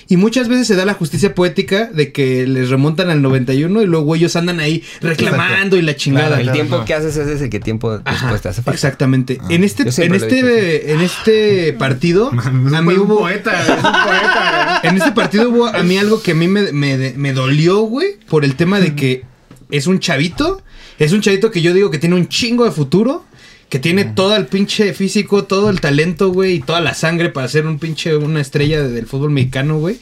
Y 0.08 0.16
muchas 0.16 0.48
veces 0.48 0.66
se 0.66 0.76
da 0.76 0.84
la 0.84 0.94
justicia 0.94 1.34
poética 1.34 1.86
de 1.86 2.12
que 2.12 2.46
les 2.46 2.70
remontan 2.70 3.10
al 3.10 3.20
91 3.22 3.82
y 3.82 3.86
luego 3.86 4.14
ellos 4.14 4.34
andan 4.36 4.60
ahí 4.60 4.82
reclamando 5.00 5.76
y 5.76 5.82
la 5.82 5.96
chingada. 5.96 6.26
Claro, 6.28 6.40
el 6.40 6.46
Claro, 6.46 6.56
tiempo 6.56 6.84
que 6.84 6.94
haces 6.94 7.16
es 7.16 7.28
ese 7.28 7.50
que 7.50 7.60
tiempo 7.60 8.00
Ajá, 8.04 8.26
después 8.26 8.42
te 8.42 8.48
hace 8.48 8.62
falta. 8.62 8.74
Exactamente. 8.74 9.38
Ah, 9.42 9.46
en 9.50 9.64
este, 9.64 9.90
yo 9.90 10.02
en 10.02 10.14
este, 10.14 10.92
en 10.92 11.00
este 11.02 11.72
partido, 11.74 12.30
a 12.32 12.50
mí 12.50 12.94
un 12.94 13.00
hubo, 13.00 13.18
poeta, 13.18 13.62
es 13.62 13.68
un 13.68 13.76
poeta, 13.82 14.80
en 14.84 14.96
este 14.96 15.12
partido 15.12 15.50
hubo 15.50 15.66
a 15.66 15.82
mí 15.82 15.98
algo 15.98 16.22
que 16.22 16.32
a 16.32 16.34
mí 16.34 16.48
me, 16.48 16.72
me, 16.72 17.12
me 17.16 17.32
dolió, 17.32 17.80
güey, 17.80 18.18
por 18.28 18.44
el 18.44 18.54
tema 18.54 18.80
de 18.80 18.94
que 18.94 19.24
es 19.70 19.86
un 19.86 19.98
chavito, 19.98 20.62
es 20.98 21.12
un 21.12 21.20
chavito 21.20 21.50
que 21.50 21.60
yo 21.60 21.74
digo 21.74 21.90
que 21.90 21.98
tiene 21.98 22.14
un 22.14 22.28
chingo 22.28 22.64
de 22.64 22.70
futuro, 22.70 23.24
que 23.68 23.78
tiene 23.78 24.04
todo 24.04 24.36
el 24.36 24.46
pinche 24.46 24.92
físico, 24.94 25.44
todo 25.44 25.70
el 25.70 25.80
talento, 25.80 26.30
güey, 26.32 26.54
y 26.56 26.60
toda 26.60 26.80
la 26.80 26.94
sangre 26.94 27.30
para 27.30 27.48
ser 27.48 27.66
un 27.66 27.78
pinche, 27.78 28.16
una 28.16 28.40
estrella 28.40 28.82
del 28.82 29.06
fútbol 29.06 29.30
mexicano, 29.30 29.78
güey. 29.78 29.98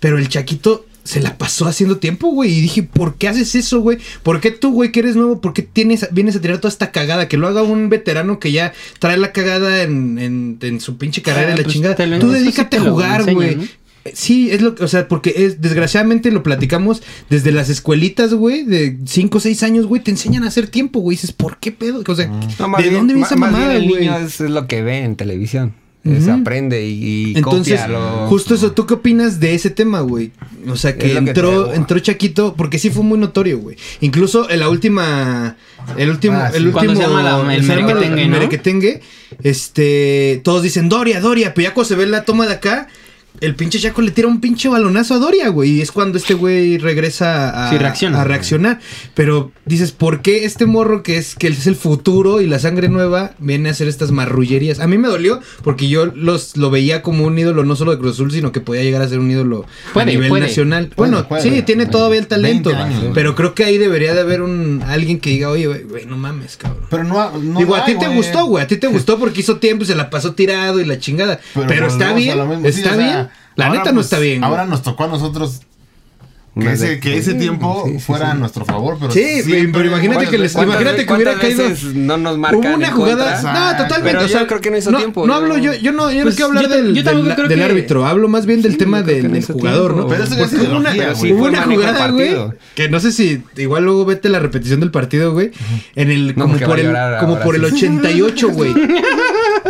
Pero 0.00 0.18
el 0.18 0.28
chaquito 0.28 0.84
se 1.04 1.20
la 1.22 1.38
pasó 1.38 1.66
haciendo 1.66 1.96
tiempo, 1.96 2.28
güey. 2.28 2.52
Y 2.52 2.60
dije, 2.60 2.82
¿por 2.82 3.14
qué 3.16 3.28
haces 3.28 3.54
eso, 3.54 3.80
güey? 3.80 3.96
¿Por 4.22 4.40
qué 4.42 4.50
tú, 4.50 4.72
güey, 4.72 4.92
que 4.92 5.00
eres 5.00 5.16
nuevo, 5.16 5.40
por 5.40 5.54
qué 5.54 5.62
tienes, 5.62 6.06
vienes 6.12 6.36
a 6.36 6.40
tirar 6.42 6.58
toda 6.58 6.68
esta 6.70 6.92
cagada? 6.92 7.28
Que 7.28 7.38
lo 7.38 7.48
haga 7.48 7.62
un 7.62 7.88
veterano 7.88 8.38
que 8.38 8.52
ya 8.52 8.74
trae 8.98 9.16
la 9.16 9.32
cagada 9.32 9.82
en, 9.82 10.18
en, 10.18 10.58
en 10.60 10.80
su 10.82 10.98
pinche 10.98 11.22
carrera 11.22 11.52
Ah, 11.52 11.54
y 11.54 11.56
la 11.56 11.62
pues 11.64 11.72
chingada. 11.74 12.06
lo- 12.06 12.18
Tú 12.18 12.28
sí 12.28 12.40
dedícate 12.40 12.76
te 12.76 12.86
a 12.86 12.90
jugar, 12.90 13.32
güey. 13.32 13.56
¿no? 13.56 13.64
Sí, 14.14 14.50
es 14.50 14.60
lo 14.62 14.74
que, 14.74 14.84
o 14.84 14.88
sea, 14.88 15.08
porque 15.08 15.32
es, 15.36 15.60
desgraciadamente 15.60 16.30
lo 16.30 16.42
platicamos 16.42 17.02
desde 17.30 17.52
las 17.52 17.68
escuelitas, 17.68 18.34
güey, 18.34 18.64
de 18.64 18.96
5 19.06 19.38
o 19.38 19.40
6 19.40 19.62
años, 19.62 19.86
güey, 19.86 20.02
te 20.02 20.10
enseñan 20.10 20.44
a 20.44 20.48
hacer 20.48 20.66
tiempo, 20.68 21.00
güey. 21.00 21.16
Dices, 21.16 21.32
¿por 21.32 21.58
qué 21.58 21.72
pedo? 21.72 22.02
O 22.06 22.14
sea, 22.14 22.26
No, 22.58 22.68
más 22.68 22.82
¿de 22.82 22.88
bien- 22.90 23.00
dónde 23.00 23.14
viene 23.14 23.26
esa 23.26 23.36
mamada, 23.36 23.74
el 23.76 23.88
güey? 23.88 24.00
niño 24.02 24.16
es, 24.18 24.40
es 24.40 24.50
lo 24.50 24.66
que 24.66 24.82
ve 24.82 24.98
en 25.04 25.16
televisión. 25.16 25.74
Ujú. 26.04 26.30
aprende 26.30 26.86
y, 26.86 27.32
y 27.32 27.36
Entonces, 27.36 27.80
copia 27.80 27.88
lo- 27.88 28.28
justo 28.28 28.54
eso, 28.54 28.72
¿tú 28.72 28.86
qué 28.86 28.94
opinas 28.94 29.40
de 29.40 29.54
ese 29.54 29.68
tema, 29.68 30.00
güey? 30.00 30.30
O 30.68 30.76
sea, 30.76 30.96
que 30.96 31.14
entró, 31.14 31.66
te- 31.66 31.74
entró 31.76 31.98
Chaquito, 31.98 32.54
porque 32.56 32.78
sí 32.78 32.88
fue 32.88 33.02
muy 33.02 33.18
notorio, 33.18 33.58
güey. 33.58 33.76
Incluso 34.00 34.48
en 34.48 34.60
la 34.60 34.70
última, 34.70 35.56
el 35.98 36.08
último, 36.08 36.36
Ah, 36.38 36.50
sí. 36.50 36.56
el 36.58 36.66
último, 36.68 36.78
Cuando 36.84 36.94
se 36.94 37.02
llama 37.02 37.22
la- 37.22 37.54
el 37.54 37.62
se 37.62 37.68
llama 37.76 37.94
merequetengue, 38.28 38.88
el 38.94 39.00
¿no? 39.00 39.48
este, 39.50 40.40
todos 40.44 40.62
dicen 40.62 40.88
Doria, 40.88 41.20
Doria, 41.20 41.52
pero 41.52 41.68
ya 41.68 41.74
cuando 41.74 41.88
se 41.88 41.96
ve 41.96 42.06
la 42.06 42.24
toma 42.24 42.46
de 42.46 42.54
acá, 42.54 42.88
el 43.40 43.54
pinche 43.54 43.78
Chaco 43.78 44.02
le 44.02 44.10
tira 44.10 44.28
un 44.28 44.40
pinche 44.40 44.68
balonazo 44.68 45.14
a 45.14 45.18
Doria, 45.18 45.48
güey. 45.48 45.70
Y 45.78 45.80
es 45.80 45.92
cuando 45.92 46.18
este 46.18 46.34
güey 46.34 46.78
regresa 46.78 47.66
a, 47.66 47.70
Sí, 47.70 47.78
reacciona. 47.78 48.20
a 48.20 48.24
reaccionar. 48.24 48.80
Pero 49.14 49.52
dices, 49.64 49.92
¿por 49.92 50.22
qué 50.22 50.44
este 50.44 50.66
morro 50.66 51.02
que 51.02 51.16
es, 51.18 51.34
que 51.34 51.48
es 51.48 51.66
el 51.66 51.76
futuro 51.76 52.40
y 52.40 52.46
la 52.46 52.58
sangre 52.58 52.88
nueva 52.88 53.32
viene 53.38 53.68
a 53.68 53.72
hacer 53.72 53.88
estas 53.88 54.10
marrullerías? 54.10 54.80
A 54.80 54.86
mí 54.86 54.98
me 54.98 55.08
dolió 55.08 55.40
porque 55.62 55.88
yo 55.88 56.06
los, 56.06 56.56
lo 56.56 56.70
veía 56.70 57.02
como 57.02 57.24
un 57.24 57.38
ídolo 57.38 57.64
no 57.64 57.76
solo 57.76 57.92
de 57.92 57.98
Cruz 57.98 58.14
Azul, 58.14 58.32
sino 58.32 58.52
que 58.52 58.60
podía 58.60 58.82
llegar 58.82 59.02
a 59.02 59.08
ser 59.08 59.18
un 59.18 59.30
ídolo 59.30 59.64
Puede, 59.92 60.02
a 60.02 60.06
nivel 60.14 60.28
puede. 60.28 60.42
nacional. 60.44 60.88
Puede, 60.94 61.10
bueno, 61.10 61.28
puede. 61.28 61.42
sí, 61.42 61.62
tiene 61.62 61.86
todavía 61.86 62.18
el 62.20 62.26
talento. 62.26 62.70
20 62.70 62.82
años, 62.84 63.00
güey. 63.02 63.12
pero 63.14 63.34
creo 63.34 63.54
que 63.54 63.64
ahí 63.64 63.78
debería 63.78 64.14
de 64.14 64.20
haber 64.20 64.42
un 64.42 64.82
alguien 64.86 65.20
que 65.20 65.30
diga, 65.30 65.48
oye, 65.50 65.66
güey, 65.66 65.82
güey, 65.84 66.06
no 66.06 66.16
mames, 66.16 66.56
cabrón. 66.56 66.84
Pero 66.90 67.04
no, 67.04 67.38
no 67.38 67.58
Digo, 67.58 67.74
a 67.74 67.84
ti 67.84 67.94
te 67.98 68.08
gustó, 68.08 68.46
güey. 68.46 68.64
A 68.64 68.66
ti 68.66 68.76
te 68.76 68.86
gustó 68.86 69.18
porque 69.18 69.40
hizo 69.40 69.56
tiempo 69.58 69.84
y 69.84 69.86
se 69.86 69.94
la 69.94 70.10
pasó 70.10 70.34
tirado 70.34 70.80
y 70.80 70.84
la 70.84 70.98
chingada. 70.98 71.40
Pero, 71.66 71.86
está 71.86 72.12
bien. 72.14 72.38
Sí, 72.62 72.78
Está 72.80 72.92
o 72.92 72.96
sea, 72.96 73.27
La 73.56 73.66
ahora, 73.66 73.78
neta 73.80 73.90
no 73.90 73.96
pues, 73.96 74.06
está 74.06 74.18
bien. 74.18 74.38
güey. 74.40 74.50
Ahora 74.50 74.66
nos 74.66 74.82
tocó 74.82 75.04
a 75.04 75.08
nosotros 75.08 75.62
que 76.58 76.72
ese, 76.72 76.86
de- 76.88 77.00
que 77.00 77.16
ese 77.16 77.34
tiempo 77.34 77.84
Sí, 77.86 77.92
sí, 77.92 77.98
fuera 78.00 78.26
sí. 78.26 78.30
a 78.32 78.34
nuestro 78.34 78.64
favor. 78.64 78.96
Pero 78.98 79.12
Sí, 79.12 79.42
siempre- 79.42 79.68
pero 79.72 79.86
imagínate 79.90 80.26
que 80.26 80.38
les- 80.38 80.52
¿Cuántas 80.54 80.74
imagínate 80.80 81.06
que 81.06 81.12
hubiera 81.12 81.34
caído- 81.38 81.64
no 81.94 82.16
nos 82.16 82.36
marcan 82.38 82.60
Hubo 82.60 82.74
una 82.74 82.90
jugada. 82.90 83.32
contra? 83.34 83.52
No, 83.52 83.70
totalmente. 83.76 84.02
Pero 84.12 84.24
o 84.24 84.28
sea, 84.28 84.40
yo 84.40 84.46
creo 84.48 84.60
que 84.60 84.70
no 84.72 84.76
hizo 84.76 84.90
no, 84.90 84.98
tiempo. 84.98 85.24
No 85.24 85.34
hablo 85.34 85.56
yo, 85.56 85.72
yo 85.74 85.92
no, 85.92 86.10
yo 86.10 86.22
Pues 86.24 86.34
no 86.34 86.36
quiero 86.36 86.46
hablar 86.48 86.62
yo 86.64 86.68
del, 86.70 86.94
yo 86.96 87.02
del- 87.04 87.34
creo 87.36 87.48
del 87.48 87.58
que- 87.58 87.64
árbitro. 87.64 88.06
Hablo 88.06 88.28
más 88.28 88.44
bien 88.46 88.62
del 88.62 88.72
Sí, 88.72 88.78
tema 88.78 89.02
del, 89.02 89.30
del 89.30 89.44
jugador, 89.44 89.92
tiempo. 89.92 90.02
¿no? 90.02 90.08
Pero 90.08 90.24
eso 90.24 90.34
es 90.34 90.52
hubo 90.52 90.76
una, 90.78 90.90
hubo 91.64 91.74
jugada, 91.74 92.08
güey. 92.10 92.34
Que 92.74 92.88
no 92.88 92.98
sé 92.98 93.12
si 93.12 93.40
igual 93.56 93.84
luego 93.84 94.04
vete 94.04 94.28
la 94.28 94.40
repetición 94.40 94.80
del 94.80 94.90
partido, 94.90 95.32
güey. 95.32 95.52
En 95.94 96.10
el 96.10 96.34
como 96.34 96.56
por 96.58 96.80
el 96.80 96.92
como 97.20 97.38
por 97.38 97.54
el 97.54 97.66
sí. 97.70 97.74
88, 97.86 98.48
güey. 98.48 98.74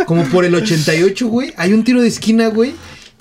Como 0.07 0.23
por 0.25 0.43
el 0.43 0.55
88, 0.55 1.27
güey. 1.27 1.53
Hay 1.57 1.73
un 1.73 1.83
tiro 1.83 2.01
de 2.01 2.07
esquina, 2.07 2.47
güey. 2.47 2.73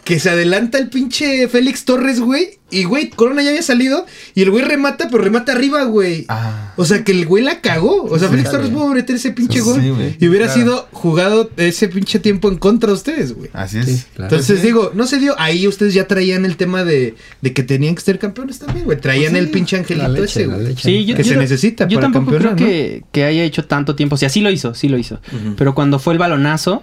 Que 0.08 0.18
se 0.18 0.30
adelanta 0.30 0.78
el 0.78 0.88
pinche 0.88 1.48
Félix 1.48 1.84
Torres, 1.84 2.18
güey. 2.18 2.56
Y, 2.70 2.84
güey, 2.84 3.10
Corona 3.10 3.42
ya 3.42 3.50
había 3.50 3.60
salido. 3.62 4.06
Y 4.34 4.40
el 4.40 4.50
güey 4.50 4.64
remata, 4.64 5.08
pero 5.10 5.22
remata 5.22 5.52
arriba, 5.52 5.84
güey. 5.84 6.24
Ah. 6.28 6.72
O 6.76 6.86
sea, 6.86 7.04
que 7.04 7.12
el 7.12 7.26
güey 7.26 7.44
la 7.44 7.60
cagó. 7.60 8.04
O 8.04 8.18
sea, 8.18 8.28
Sí, 8.28 8.32
Félix. 8.36 8.50
Torres 8.50 8.70
pudo 8.70 8.88
meter 8.88 9.16
ese 9.16 9.32
pinche 9.32 9.58
Sí, 9.58 9.64
gol. 9.64 9.80
güey. 9.94 10.16
y 10.18 10.28
hubiera 10.28 10.46
Claro. 10.46 10.60
sido 10.62 10.88
jugado 10.92 11.50
ese 11.58 11.88
pinche 11.88 12.18
tiempo 12.20 12.48
en 12.48 12.56
contra 12.56 12.88
de 12.88 12.94
ustedes, 12.94 13.34
güey. 13.34 13.50
Así 13.52 13.78
es. 13.80 13.84
Sí, 13.86 14.02
claro. 14.14 14.30
Entonces 14.34 14.60
Sí. 14.60 14.66
digo, 14.66 14.92
no 14.94 15.06
se 15.06 15.18
dio. 15.18 15.34
Ahí 15.38 15.68
ustedes 15.68 15.92
ya 15.92 16.06
traían 16.08 16.46
el 16.46 16.56
tema 16.56 16.84
de, 16.84 17.14
de 17.42 17.52
que 17.52 17.62
tenían 17.62 17.94
que 17.94 18.00
ser 18.00 18.18
campeones 18.18 18.58
también, 18.60 18.86
güey. 18.86 18.98
Traían 18.98 19.32
Pues 19.32 19.42
sí, 19.42 19.46
el 19.46 19.50
pinche 19.52 19.76
angelito 19.76 20.08
leche, 20.08 20.24
ese, 20.24 20.46
güey. 20.46 20.74
Sí, 20.76 21.04
yo, 21.04 21.16
Que 21.16 21.22
yo 21.22 21.28
se 21.28 21.34
no- 21.34 21.42
necesita 21.42 21.86
Yo 21.86 22.00
para 22.00 22.10
tampoco 22.12 22.38
creo 22.38 22.56
que, 22.56 23.04
que 23.12 23.24
haya 23.24 23.44
hecho 23.44 23.66
tanto 23.66 23.94
tiempo. 23.94 24.14
O 24.14 24.18
sea, 24.18 24.30
sí 24.30 24.40
lo 24.40 24.50
hizo, 24.50 24.74
sí 24.74 24.88
lo 24.88 24.96
hizo. 24.96 25.20
Pero 25.58 25.74
cuando 25.74 25.98
fue 25.98 26.14
el 26.14 26.18
balonazo, 26.18 26.82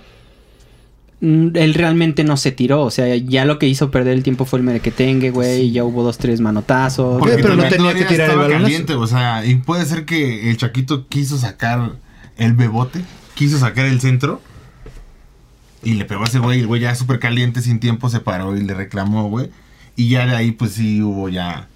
él 1.54 1.74
realmente 1.74 2.24
no 2.24 2.38
se 2.38 2.52
tiró. 2.52 2.82
O 2.84 2.92
sea, 2.92 3.16
ya 3.16 3.46
lo 3.46 3.58
que 3.60 3.68
hizo 3.68 3.92
perder 3.92 4.14
el 4.14 4.24
tiempo 4.24 4.46
fue 4.46 4.60
el 4.60 4.66
merequetengue, 4.66 5.32
güey. 5.32 5.64
Y 5.64 5.72
ya 5.72 5.84
hubo 5.84 6.04
dos, 6.04 6.18
tres 6.18 6.40
manotazos. 6.42 7.20
Porque- 7.20 7.38
pero 7.42 7.56
no 7.56 7.68
tenía 7.68 7.94
que 7.94 8.06
tirar 8.06 8.30
el 8.32 8.38
balonazo. 8.38 8.64
caliente, 8.64 8.94
o 8.96 9.08
sea, 9.08 9.46
y 9.46 9.56
puede 9.56 9.86
ser 9.86 10.06
que 10.06 10.50
el 10.50 10.58
Chaquito 10.58 11.08
quiso 11.08 11.38
sacar 11.38 11.94
el 12.38 12.54
bebote, 12.54 13.02
quiso 13.34 13.58
sacar 13.60 13.86
el 13.86 14.00
centro. 14.02 14.42
Y 15.84 15.94
le 15.94 16.06
pegó 16.06 16.24
a 16.24 16.26
ese 16.26 16.40
güey, 16.40 16.60
el 16.62 16.68
güey 16.68 16.82
ya 16.82 16.96
súper 16.96 17.20
caliente, 17.20 17.62
sin 17.62 17.80
tiempo, 17.80 18.10
se 18.10 18.20
paró 18.20 18.56
y 18.58 18.62
le 18.64 18.74
reclamó, 18.74 19.30
güey. 19.30 19.52
Y 19.96 20.10
ya 20.10 20.26
de 20.26 20.36
ahí, 20.36 20.52
pues 20.52 20.72
sí 20.74 21.02
hubo 21.02 21.30
ya. 21.30 21.68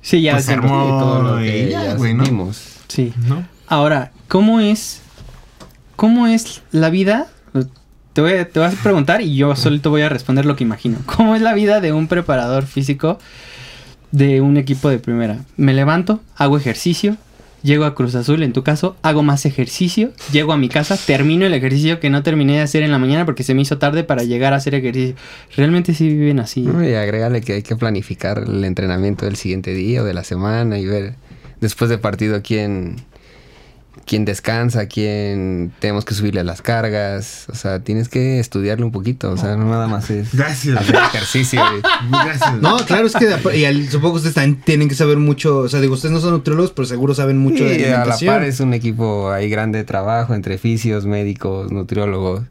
Sí, 0.00 0.22
ya 0.22 0.32
Pues 0.32 0.46
se- 0.46 0.54
armó- 0.54 0.98
todo 0.98 1.22
lo 1.22 1.38
que 1.42 1.70
ya, 1.70 1.84
ya 1.84 1.94
güey, 1.94 2.14
¿no? 2.14 2.24
vimos. 2.24 2.62
Sí. 2.88 3.12
¿No? 3.28 3.46
Ahora, 3.68 4.12
¿cómo 4.28 4.60
es? 4.60 5.00
¿Cómo 5.94 6.26
es 6.26 6.62
la 6.72 6.90
vida? 6.90 7.28
Te 8.12 8.20
voy, 8.20 8.32
te 8.52 8.60
voy 8.60 8.68
a 8.68 8.70
preguntar 8.70 9.22
y 9.22 9.36
yo 9.36 9.56
solito 9.56 9.90
voy 9.90 10.02
a 10.02 10.08
responder 10.08 10.44
lo 10.44 10.54
que 10.56 10.64
imagino. 10.64 10.98
¿Cómo 11.06 11.34
es 11.34 11.42
la 11.42 11.54
vida 11.54 11.80
de 11.80 11.92
un 11.92 12.08
preparador 12.08 12.66
físico 12.66 13.18
de 14.10 14.40
un 14.40 14.56
equipo 14.56 14.90
de 14.90 14.98
primera? 14.98 15.38
Me 15.56 15.72
levanto, 15.72 16.20
hago 16.36 16.58
ejercicio, 16.58 17.16
llego 17.62 17.84
a 17.86 17.94
Cruz 17.94 18.14
Azul, 18.14 18.42
en 18.42 18.52
tu 18.52 18.62
caso, 18.62 18.96
hago 19.02 19.22
más 19.22 19.46
ejercicio, 19.46 20.12
llego 20.30 20.52
a 20.52 20.58
mi 20.58 20.68
casa, 20.68 20.98
termino 20.98 21.46
el 21.46 21.54
ejercicio 21.54 22.00
que 22.00 22.10
no 22.10 22.22
terminé 22.22 22.54
de 22.54 22.60
hacer 22.60 22.82
en 22.82 22.90
la 22.90 22.98
mañana 22.98 23.24
porque 23.24 23.44
se 23.44 23.54
me 23.54 23.62
hizo 23.62 23.78
tarde 23.78 24.04
para 24.04 24.24
llegar 24.24 24.52
a 24.52 24.56
hacer 24.56 24.74
ejercicio. 24.74 25.16
Realmente 25.56 25.94
sí 25.94 26.08
viven 26.08 26.38
así. 26.40 26.62
Y 26.62 26.94
agrégale 26.94 27.40
que 27.40 27.54
hay 27.54 27.62
que 27.62 27.76
planificar 27.76 28.44
el 28.46 28.62
entrenamiento 28.64 29.24
del 29.24 29.36
siguiente 29.36 29.72
día 29.72 30.02
o 30.02 30.04
de 30.04 30.12
la 30.12 30.24
semana 30.24 30.78
y 30.78 30.86
ver 30.86 31.14
después 31.60 31.88
de 31.88 31.96
partido 31.96 32.42
quién, 32.42 32.96
quién 34.12 34.26
descansa, 34.26 34.88
quién 34.88 35.72
tenemos 35.78 36.04
que 36.04 36.12
subirle 36.12 36.44
las 36.44 36.60
cargas. 36.60 37.46
O 37.48 37.54
sea, 37.54 37.80
tienes 37.80 38.10
que 38.10 38.40
estudiarle 38.40 38.84
un 38.84 38.92
poquito. 38.92 39.30
O 39.30 39.38
sea, 39.38 39.56
no 39.56 39.64
nada 39.70 39.86
más 39.86 40.10
es 40.10 40.34
Gracias. 40.34 40.76
hacer 40.76 40.96
ejercicio. 40.96 41.62
Gracias. 42.10 42.60
No, 42.60 42.76
claro, 42.84 43.06
es 43.06 43.14
que 43.16 43.24
de- 43.24 43.56
y 43.58 43.64
al- 43.64 43.88
supongo 43.88 44.12
que 44.14 44.16
ustedes 44.18 44.34
también 44.34 44.60
tienen 44.60 44.90
que 44.90 44.94
saber 44.94 45.16
mucho. 45.16 45.60
O 45.60 45.68
sea, 45.70 45.80
digo, 45.80 45.94
ustedes 45.94 46.12
no 46.12 46.20
son 46.20 46.32
nutriólogos, 46.32 46.72
pero 46.72 46.84
seguro 46.84 47.14
saben 47.14 47.38
mucho 47.38 47.64
de 47.64 47.70
Y 47.70 47.84
a 47.84 47.88
la 47.88 47.96
alimentación. 48.02 48.34
par 48.34 48.42
es 48.44 48.60
un 48.60 48.74
equipo 48.74 49.30
ahí 49.30 49.48
grande 49.48 49.78
de 49.78 49.84
trabajo 49.84 50.34
entre 50.34 50.58
fisios, 50.58 51.06
médicos, 51.06 51.72
nutriólogos. 51.72 52.42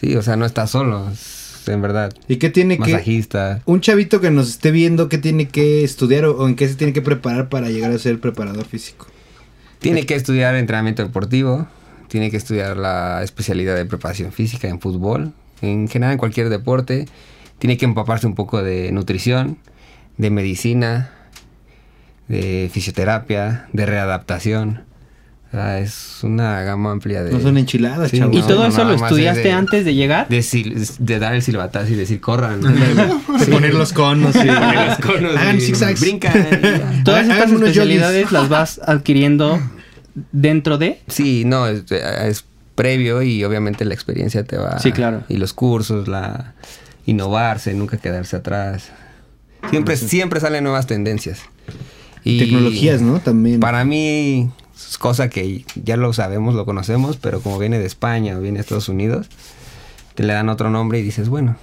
Sí, 0.00 0.16
o 0.16 0.22
sea, 0.22 0.34
no 0.34 0.46
estás 0.46 0.70
solo, 0.72 1.08
es- 1.12 1.68
en 1.68 1.80
verdad. 1.80 2.12
¿Y 2.26 2.38
qué 2.38 2.50
tiene 2.50 2.74
que 2.78 2.90
Masajista. 2.92 3.60
un 3.66 3.80
chavito 3.82 4.20
que 4.20 4.32
nos 4.32 4.48
esté 4.48 4.72
viendo 4.72 5.08
qué 5.08 5.18
tiene 5.18 5.46
que 5.46 5.84
estudiar 5.84 6.24
o, 6.24 6.36
o 6.38 6.48
en 6.48 6.56
qué 6.56 6.66
se 6.66 6.74
tiene 6.74 6.92
que 6.92 7.02
preparar 7.02 7.48
para 7.50 7.68
llegar 7.70 7.92
a 7.92 7.98
ser 8.00 8.18
preparador 8.18 8.64
físico? 8.64 9.06
Tiene 9.78 10.06
que 10.06 10.14
estudiar 10.14 10.54
entrenamiento 10.56 11.04
deportivo, 11.04 11.68
tiene 12.08 12.30
que 12.30 12.36
estudiar 12.36 12.76
la 12.76 13.22
especialidad 13.22 13.76
de 13.76 13.84
preparación 13.84 14.32
física 14.32 14.68
en 14.68 14.80
fútbol, 14.80 15.32
en 15.62 15.88
general 15.88 16.12
en 16.12 16.18
cualquier 16.18 16.48
deporte. 16.48 17.06
Tiene 17.58 17.76
que 17.76 17.84
empaparse 17.84 18.26
un 18.26 18.34
poco 18.34 18.62
de 18.62 18.90
nutrición, 18.92 19.58
de 20.16 20.30
medicina, 20.30 21.10
de 22.26 22.70
fisioterapia, 22.72 23.68
de 23.72 23.86
readaptación. 23.86 24.84
Sea, 25.50 25.78
es 25.80 26.18
una 26.24 26.60
gama 26.62 26.90
amplia 26.90 27.22
de... 27.24 27.32
No 27.32 27.40
son 27.40 27.56
enchiladas, 27.56 28.10
Sí, 28.10 28.18
chavos. 28.18 28.36
¿Y 28.36 28.40
no, 28.40 28.46
todo 28.46 28.62
no, 28.64 28.66
eso 28.68 28.84
lo 28.84 28.92
estudiaste 28.94 29.40
es 29.40 29.44
de- 29.46 29.52
antes 29.52 29.84
de 29.86 29.94
llegar? 29.94 30.28
De, 30.28 30.40
sil- 30.44 30.76
de 30.98 31.18
dar 31.18 31.34
el 31.34 31.40
silbatazo 31.42 31.90
y 31.92 31.96
decir 31.96 32.20
corran. 32.20 32.60
De 33.38 33.46
poner 33.46 33.72
los 33.72 33.92
conos 33.94 34.36
y 34.36 34.44
Los 34.44 34.98
conos 34.98 35.34
hagan 35.36 35.58
zigzags. 35.60 36.00
Brincan. 36.00 36.36
y. 37.00 37.02
Todas 37.04 37.24
Hagan 37.24 37.38
estas 37.38 37.52
especialidades 37.52 38.30
las 38.30 38.48
vas 38.50 38.78
adquiriendo 38.86 39.58
dentro 40.32 40.76
de. 40.76 41.00
Sí, 41.08 41.44
no, 41.46 41.66
es, 41.66 41.90
es 41.92 42.44
previo 42.74 43.22
y 43.22 43.42
obviamente 43.44 43.84
la 43.86 43.94
experiencia 43.94 44.44
te 44.44 44.58
va... 44.58 44.78
Sí, 44.80 44.92
claro. 44.92 45.22
Y 45.30 45.38
los 45.38 45.54
cursos, 45.54 46.08
la 46.08 46.52
innovarse, 47.06 47.72
nunca 47.72 47.96
quedarse 47.96 48.36
atrás. 48.36 48.90
Siempre, 49.70 49.96
siempre 49.96 50.40
salen 50.40 50.62
nuevas 50.64 50.86
tendencias. 50.86 51.40
Y 52.22 52.38
Tecnologías, 52.38 53.00
¿no? 53.00 53.18
También. 53.20 53.60
Para 53.60 53.84
mí 53.84 54.50
es 54.88 54.98
cosa 54.98 55.28
que 55.28 55.64
ya 55.82 55.96
lo 55.96 56.12
sabemos, 56.12 56.54
lo 56.54 56.64
conocemos, 56.64 57.16
pero 57.16 57.40
como 57.40 57.58
viene 57.58 57.78
de 57.78 57.86
España 57.86 58.36
o 58.36 58.40
viene 58.40 58.58
de 58.58 58.62
Estados 58.62 58.88
Unidos, 58.88 59.28
te 60.14 60.22
le 60.24 60.32
dan 60.32 60.48
otro 60.48 60.70
nombre 60.70 60.98
y 60.98 61.02
dices, 61.02 61.28
bueno, 61.28 61.56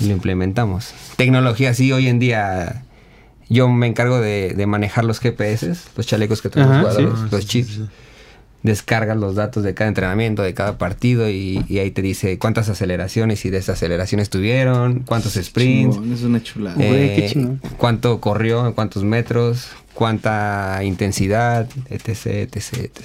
y 0.00 0.06
lo 0.06 0.12
implementamos. 0.12 0.92
Tecnología, 1.16 1.72
sí, 1.74 1.92
hoy 1.92 2.08
en 2.08 2.18
día 2.18 2.82
yo 3.48 3.68
me 3.68 3.86
encargo 3.86 4.20
de, 4.20 4.54
de 4.54 4.66
manejar 4.66 5.04
los 5.04 5.20
GPS, 5.20 5.74
los 5.96 6.06
chalecos 6.06 6.42
que 6.42 6.48
traen 6.50 6.68
los 6.68 6.76
Ajá, 6.78 6.90
jugadores, 6.92 7.20
Ah, 7.24 7.28
los 7.30 7.40
sí, 7.42 7.48
chips. 7.48 7.80
Descargas 8.62 9.16
los 9.16 9.36
datos 9.36 9.62
de 9.62 9.74
cada 9.74 9.86
entrenamiento, 9.88 10.42
de 10.42 10.52
cada 10.52 10.76
partido 10.76 11.30
y, 11.30 11.64
y 11.68 11.78
ahí 11.78 11.92
te 11.92 12.02
dice 12.02 12.36
cuántas 12.38 12.68
aceleraciones 12.68 13.44
y 13.44 13.50
desaceleraciones 13.50 14.28
tuvieron, 14.28 15.00
cuántos 15.06 15.34
sprints, 15.34 15.98
es 16.12 16.22
una 16.22 16.42
chulada. 16.42 16.74
Güey, 16.74 17.14
qué 17.14 17.26
eh, 17.26 17.30
chingón. 17.30 17.60
cuánto 17.76 18.20
corrió, 18.20 18.74
cuántos 18.74 19.04
metros, 19.04 19.68
cuánta 19.94 20.80
intensidad, 20.82 21.68
etc, 21.90 22.26
etc, 22.26 22.56
etc. 22.56 23.00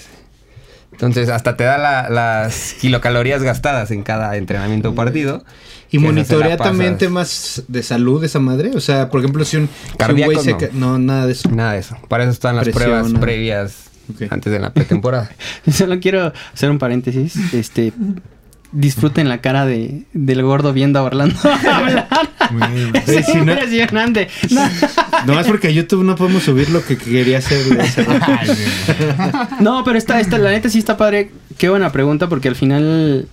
Entonces, 0.94 1.30
hasta 1.30 1.56
te 1.56 1.64
da 1.64 1.78
la- 1.78 2.10
las 2.10 2.74
kilocalorías 2.82 3.44
gastadas 3.44 3.92
en 3.92 4.04
cada 4.04 4.36
entrenamiento 4.38 4.90
o 4.90 4.96
partido. 4.96 5.44
Y 5.92 6.00
monitorea 6.00 6.58
también 6.58 6.98
temas 6.98 7.64
de 7.68 7.84
salud 7.84 8.24
esa 8.24 8.40
madre. 8.40 8.72
O 8.76 8.80
sea, 8.80 9.10
por 9.10 9.20
ejemplo, 9.22 9.46
si 9.46 9.58
un, 9.58 9.68
si 9.68 9.92
un 9.92 9.98
Cardíacos, 9.98 10.44
güey 10.46 10.60
se 10.60 10.72
no. 10.74 10.98
no, 10.98 11.00
nada 11.00 11.26
de 11.28 11.34
eso. 11.34 11.50
Nada 11.50 11.74
de 11.74 11.80
eso. 11.80 11.98
Para 12.08 12.24
eso 12.24 12.32
están 12.34 12.56
las 12.56 12.66
Presión, 12.66 12.84
pruebas 12.84 13.08
nada. 13.12 13.20
previas 13.22 13.74
Antes 14.30 14.52
de 14.54 14.60
la 14.60 14.74
pretemporada. 14.74 15.30
Solo 15.72 16.00
quiero 16.00 16.32
hacer 16.54 16.70
un 16.72 16.80
paréntesis. 16.80 17.36
Este. 17.54 17.94
Disfruten 18.74 19.28
la 19.28 19.42
cara 19.42 19.66
de, 19.66 20.04
del 20.14 20.44
gordo 20.44 20.72
viendo 20.72 20.98
a 21.00 21.04
Orlando 21.04 21.36
hablar. 21.70 22.08
Es 23.06 23.28
no- 23.28 23.40
impresionante. 23.40 24.30
No. 24.50 24.62
Nomás 25.26 25.46
porque 25.48 25.68
a 25.68 25.72
YouTube 25.72 26.06
no 26.06 26.16
podemos 26.16 26.44
subir 26.44 26.70
lo 26.70 26.82
que 26.86 26.98
quería 26.98 27.40
hacer. 27.40 27.60
No, 29.60 29.84
pero 29.84 29.98
esta, 29.98 30.20
esta, 30.20 30.38
la 30.38 30.52
neta 30.52 30.70
sí 30.70 30.80
está 30.80 30.98
padre. 30.98 31.32
Qué 31.58 31.70
buena 31.70 31.92
pregunta, 31.92 32.30
porque 32.30 32.48
al 32.48 32.56
final, 32.56 33.28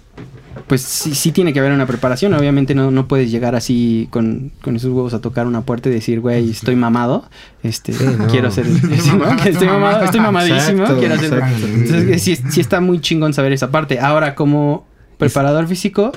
pues 0.68 0.82
sí, 0.82 1.14
sí 1.14 1.32
tiene 1.32 1.52
que 1.52 1.58
haber 1.58 1.72
una 1.72 1.86
preparación. 1.86 2.34
Obviamente 2.34 2.74
no, 2.74 2.90
no 2.90 3.08
puedes 3.08 3.30
llegar 3.30 3.54
así 3.54 4.06
con, 4.10 4.52
con 4.62 4.76
esos 4.76 4.90
huevos 4.92 5.14
a 5.14 5.20
tocar 5.20 5.46
una 5.46 5.62
puerta 5.62 5.88
y 5.88 5.92
decir, 5.92 6.20
güey, 6.20 6.50
estoy 6.50 6.76
mamado. 6.76 7.24
Este, 7.62 7.92
no. 7.92 8.26
quiero 8.28 8.50
ser. 8.50 8.66
sí, 8.66 9.10
¿no? 9.16 9.36
Que 9.36 9.50
estoy 9.50 9.66
mamado, 9.66 10.04
estoy 10.04 10.20
mamadísimo. 10.20 10.82
Exacto, 10.82 10.98
quiero 10.98 11.14
exacto. 11.14 11.66
Entonces, 11.66 12.22
sí, 12.22 12.36
sí 12.36 12.60
está 12.60 12.80
muy 12.80 13.00
chingón 13.00 13.32
saber 13.32 13.52
esa 13.52 13.70
parte. 13.70 13.98
Ahora, 13.98 14.34
como 14.34 14.86
preparador 15.16 15.66
físico, 15.66 16.12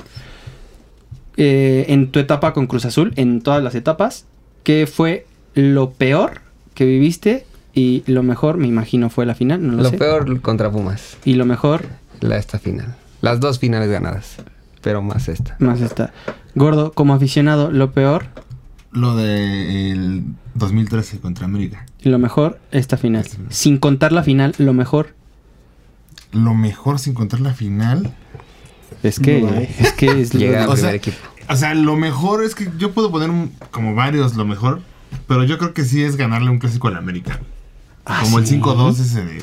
eh, 1.36 1.86
en 1.88 2.10
tu 2.10 2.18
etapa 2.18 2.52
con 2.52 2.66
Cruz 2.66 2.84
Azul, 2.84 3.12
en 3.16 3.40
todas 3.40 3.62
las 3.62 3.74
etapas, 3.74 4.26
¿qué 4.62 4.86
fue 4.86 5.26
lo 5.54 5.90
peor 5.92 6.42
que 6.74 6.84
viviste? 6.84 7.46
Y 7.74 8.02
lo 8.06 8.22
mejor, 8.22 8.58
me 8.58 8.66
imagino, 8.66 9.08
fue 9.08 9.24
la 9.24 9.34
final, 9.34 9.66
no 9.66 9.72
lo, 9.72 9.82
Lo 9.84 9.90
sé. 9.90 9.96
peor 9.96 10.40
contra 10.42 10.70
Pumas, 10.70 11.16
Y 11.24 11.34
lo 11.34 11.46
mejor, 11.46 11.86
la 12.20 12.36
esta 12.36 12.58
final. 12.58 12.96
Las 13.22 13.40
dos 13.40 13.58
finales 13.58 13.88
ganadas, 13.90 14.36
pero 14.82 15.00
más 15.00 15.28
esta. 15.28 15.56
más 15.58 15.80
está. 15.80 16.12
Gordo, 16.54 16.92
como 16.92 17.14
aficionado, 17.14 17.70
lo 17.70 17.92
peor 17.92 18.26
Lo 18.92 19.16
de 19.16 19.90
el 19.92 20.24
2013 20.54 21.18
contra 21.20 21.46
América. 21.46 21.86
y 22.02 22.10
lo 22.10 22.18
mejor, 22.18 22.60
esta 22.72 22.98
final. 22.98 23.26
Sin 23.48 23.78
contar 23.78 24.12
la 24.12 24.22
final, 24.22 24.54
lo 24.58 24.74
mejor 24.74 25.14
Lo 26.32 26.52
mejor 26.54 26.98
sin 26.98 27.14
contar 27.14 27.40
la 27.40 27.54
final. 27.54 28.12
es 29.02 29.18
que, 29.18 29.40
No 29.40 29.48
hay. 29.56 29.74
es 29.78 29.92
que 29.94 30.20
es 30.20 30.32
Llega 30.34 30.64
al 30.64 30.68
O 30.68 30.72
primer 30.74 30.90
sea, 30.90 30.94
equipo. 30.94 31.16
O 31.48 31.56
sea, 31.56 31.74
lo 31.74 31.96
mejor 31.96 32.44
es 32.44 32.54
que 32.54 32.70
yo 32.78 32.92
puedo 32.92 33.10
poner 33.10 33.30
un- 33.30 33.52
como 33.70 33.94
varios 33.94 34.34
lo 34.36 34.44
mejor, 34.44 34.80
pero 35.26 35.44
yo 35.44 35.58
creo 35.58 35.72
que 35.74 35.84
sí 35.84 36.02
es 36.02 36.16
ganarle 36.16 36.50
un 36.50 36.58
clásico 36.58 36.88
al 36.88 36.96
América. 36.96 37.40
Ah, 38.04 38.20
como 38.22 38.38
el 38.40 38.46
sí. 38.46 38.58
5-2 38.60 38.98
ese 39.00 39.24
de, 39.24 39.42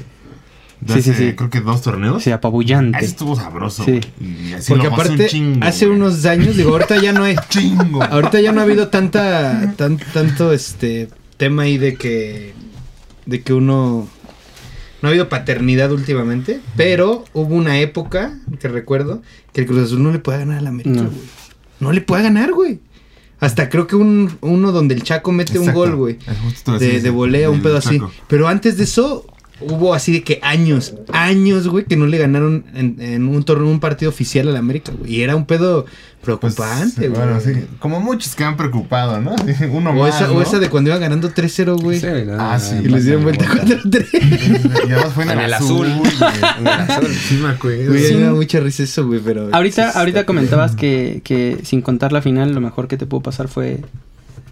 de 0.82 0.94
Sí, 0.94 1.02
sí, 1.02 1.10
hace, 1.12 1.30
sí. 1.30 1.36
creo 1.36 1.50
que 1.50 1.62
dos 1.62 1.82
torneos. 1.82 2.24
Sí, 2.24 2.32
apabullante. 2.32 2.98
Ese 3.00 3.08
estuvo 3.08 3.36
sabroso. 3.36 3.84
Sí. 3.84 4.00
Y 4.22 4.54
así 4.54 4.72
Porque 4.72 4.86
lo 4.90 4.96
pasé 4.96 5.10
un 5.10 5.16
aparte, 5.16 5.28
chingo, 5.28 5.66
hace 5.66 5.86
güey. 5.88 5.98
unos 6.00 6.26
años, 6.26 6.56
digo, 6.56 6.72
ahorita 6.72 7.02
ya 7.02 7.12
no 7.14 7.24
hay. 7.24 7.36
chingo. 7.50 8.02
Ahorita 8.04 8.40
ya 8.42 8.52
no 8.52 8.62
ha 8.62 8.64
habido 8.64 8.88
tanta, 8.88 9.74
tan, 9.78 9.98
tanto 9.98 10.54
este 10.54 11.10
tema 11.38 11.64
ahí 11.64 11.78
de 11.78 11.96
que, 11.96 12.54
de 13.26 13.42
que 13.42 13.54
uno, 13.54 14.08
no 15.02 15.08
ha 15.08 15.10
habido 15.10 15.30
paternidad 15.30 15.92
últimamente, 15.92 16.60
pero 16.78 17.26
hubo 17.34 17.56
una 17.56 17.80
época 17.80 18.38
que 18.60 18.68
recuerdo 18.68 19.22
que 19.54 19.62
el 19.62 19.68
Cruz 19.68 19.84
Azul 19.86 20.02
no 20.04 20.12
le 20.12 20.20
puede 20.20 20.40
ganar 20.40 20.60
al 20.60 20.68
América, 20.68 21.02
No. 21.02 21.10
güey. 21.10 21.40
No 21.80 21.92
le 21.94 22.02
puede 22.02 22.24
ganar, 22.24 22.52
güey. 22.52 22.80
Hasta 23.40 23.70
creo 23.70 23.88
que 23.88 23.96
un, 23.96 24.38
uno 24.42 24.74
donde 24.74 24.96
el 24.96 25.04
Chaco 25.04 25.32
mete 25.32 25.60
un 25.60 25.72
gol, 25.72 25.96
güey. 25.96 26.18
De, 26.78 27.00
de 27.00 27.10
volea, 27.10 27.50
un 27.50 27.62
pedo 27.62 27.78
así. 27.78 28.02
Pero 28.28 28.50
antes 28.50 28.76
de 28.78 28.84
eso, 28.84 29.26
hubo 29.62 29.94
así 29.94 30.12
de 30.12 30.24
que 30.24 30.40
años, 30.42 30.94
años, 31.12 31.68
güey, 31.68 31.86
que 31.86 31.96
no 31.98 32.08
le 32.08 32.18
ganaron 32.18 32.66
en, 32.74 32.98
en 33.02 33.28
un 33.28 33.44
torneo, 33.44 33.68
un 33.70 33.80
partido 33.80 34.10
oficial 34.10 34.48
al 34.48 34.56
América, 34.58 34.92
güey. 34.98 35.16
Y 35.16 35.22
era 35.24 35.36
un 35.36 35.46
pedo 35.46 35.86
Pues, 35.86 35.96
preocupante, 36.56 37.08
güey. 37.10 37.22
bueno, 37.22 37.40
sí. 37.40 37.52
Como 37.80 38.00
muchos 38.00 38.36
que 38.36 38.44
han 38.44 38.58
preocupado, 38.58 39.20
¿no? 39.22 39.36
Uno 39.72 39.90
O 39.92 39.94
más. 39.94 40.16
esa, 40.16 40.32
o 40.32 40.36
¿no? 40.36 40.42
esa 40.42 40.60
de 40.60 40.70
cuando 40.70 40.90
iba 40.90 41.00
ganando 41.00 41.30
3-0, 41.32 41.82
güey. 41.82 42.00
Sí, 42.00 42.08
no, 42.26 42.36
Ah, 42.40 42.60
sí. 42.60 42.76
Y 42.84 42.88
les 42.88 43.06
dieron 43.06 43.24
vuelta 43.24 43.46
4-3. 43.46 44.08
Y 44.90 44.92
además 44.92 45.14
fue 45.14 45.24
en, 45.24 45.30
En 45.32 45.40
el 45.40 45.54
azul. 45.54 45.88
azul. 45.88 45.98
güey. 46.00 46.12
En 46.60 46.68
el 46.68 46.74
azul. 46.74 47.08
Sí 47.08 47.36
me 47.36 47.50
acuerdo. 47.50 47.88
Güey, 47.92 48.04
Sí. 48.06 48.16
me 48.16 48.22
da 48.24 48.34
mucha 48.34 48.60
risa 48.60 48.84
eso, 48.84 49.06
güey, 49.08 49.20
pero... 49.24 49.50
Ahorita, 49.52 49.92
sí, 49.92 49.98
ahorita 50.00 50.26
comentabas 50.26 50.76
que, 50.76 51.22
que 51.24 51.60
sin 51.64 51.82
contar 51.82 52.12
la 52.12 52.22
final, 52.22 52.54
lo 52.54 52.62
mejor 52.62 52.88
que 52.88 52.98
te 52.98 53.06
pudo 53.06 53.22
pasar 53.22 53.48
fue 53.48 53.80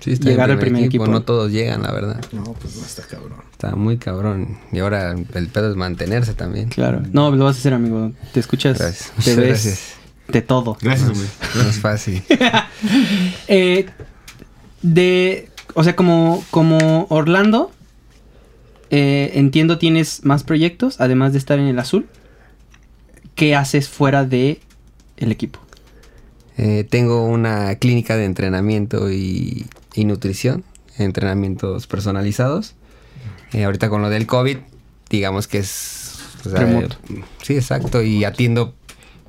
Sí, 0.07 0.13
está 0.13 0.29
Llegar 0.29 0.49
al 0.51 0.57
primer 0.57 0.85
equipo. 0.85 1.05
No 1.05 1.23
todos 1.23 1.51
llegan, 1.51 1.81
la 1.83 1.91
verdad. 1.91 2.21
No, 2.31 2.43
pues 2.53 2.77
no 2.77 2.85
está 2.85 3.01
cabrón. 3.03 3.39
Está 3.51 3.75
muy 3.75 3.97
cabrón. 3.97 4.57
Y 4.71 4.79
ahora 4.79 5.11
el 5.33 5.47
pedo 5.49 5.69
es 5.69 5.75
mantenerse 5.75 6.33
también. 6.33 6.69
Claro. 6.69 7.01
No, 7.11 7.29
lo 7.31 7.43
vas 7.43 7.57
a 7.57 7.59
hacer, 7.59 7.73
amigo. 7.73 8.13
Te 8.31 8.39
escuchas, 8.39 8.77
Gracias. 8.77 9.09
te 9.09 9.15
Muchas 9.17 9.35
ves 9.35 9.47
gracias. 9.47 9.79
de 10.29 10.41
todo. 10.41 10.77
Gracias, 10.81 11.09
güey. 11.09 11.27
No 11.55 11.69
es 11.69 11.79
fácil. 11.79 12.23
Eh, 13.49 13.87
de, 14.81 15.49
o 15.73 15.83
sea, 15.83 15.97
como, 15.97 16.41
como 16.51 17.05
Orlando, 17.09 17.71
eh, 18.91 19.31
entiendo 19.33 19.77
tienes 19.77 20.23
más 20.23 20.43
proyectos, 20.43 21.01
además 21.01 21.33
de 21.33 21.39
estar 21.39 21.59
en 21.59 21.65
el 21.67 21.79
azul. 21.79 22.07
¿Qué 23.35 23.55
haces 23.55 23.89
fuera 23.89 24.23
de 24.23 24.61
el 25.17 25.33
equipo? 25.33 25.59
Eh, 26.57 26.85
tengo 26.89 27.25
una 27.25 27.75
clínica 27.75 28.15
de 28.17 28.25
entrenamiento 28.25 29.11
y, 29.11 29.65
y 29.97 30.05
nutrición, 30.05 30.63
entrenamientos 30.97 31.87
personalizados. 31.87 32.75
Eh, 33.53 33.63
ahorita 33.65 33.89
con 33.89 34.01
lo 34.01 34.09
del 34.09 34.25
COVID, 34.27 34.57
digamos 35.09 35.47
que 35.47 35.57
es... 35.59 36.15
o 36.45 36.49
sea, 36.49 36.59
Remoto. 36.59 36.95
eh, 37.09 37.23
sí, 37.41 37.55
exacto. 37.55 38.01
Y 38.03 38.23
atiendo, 38.23 38.75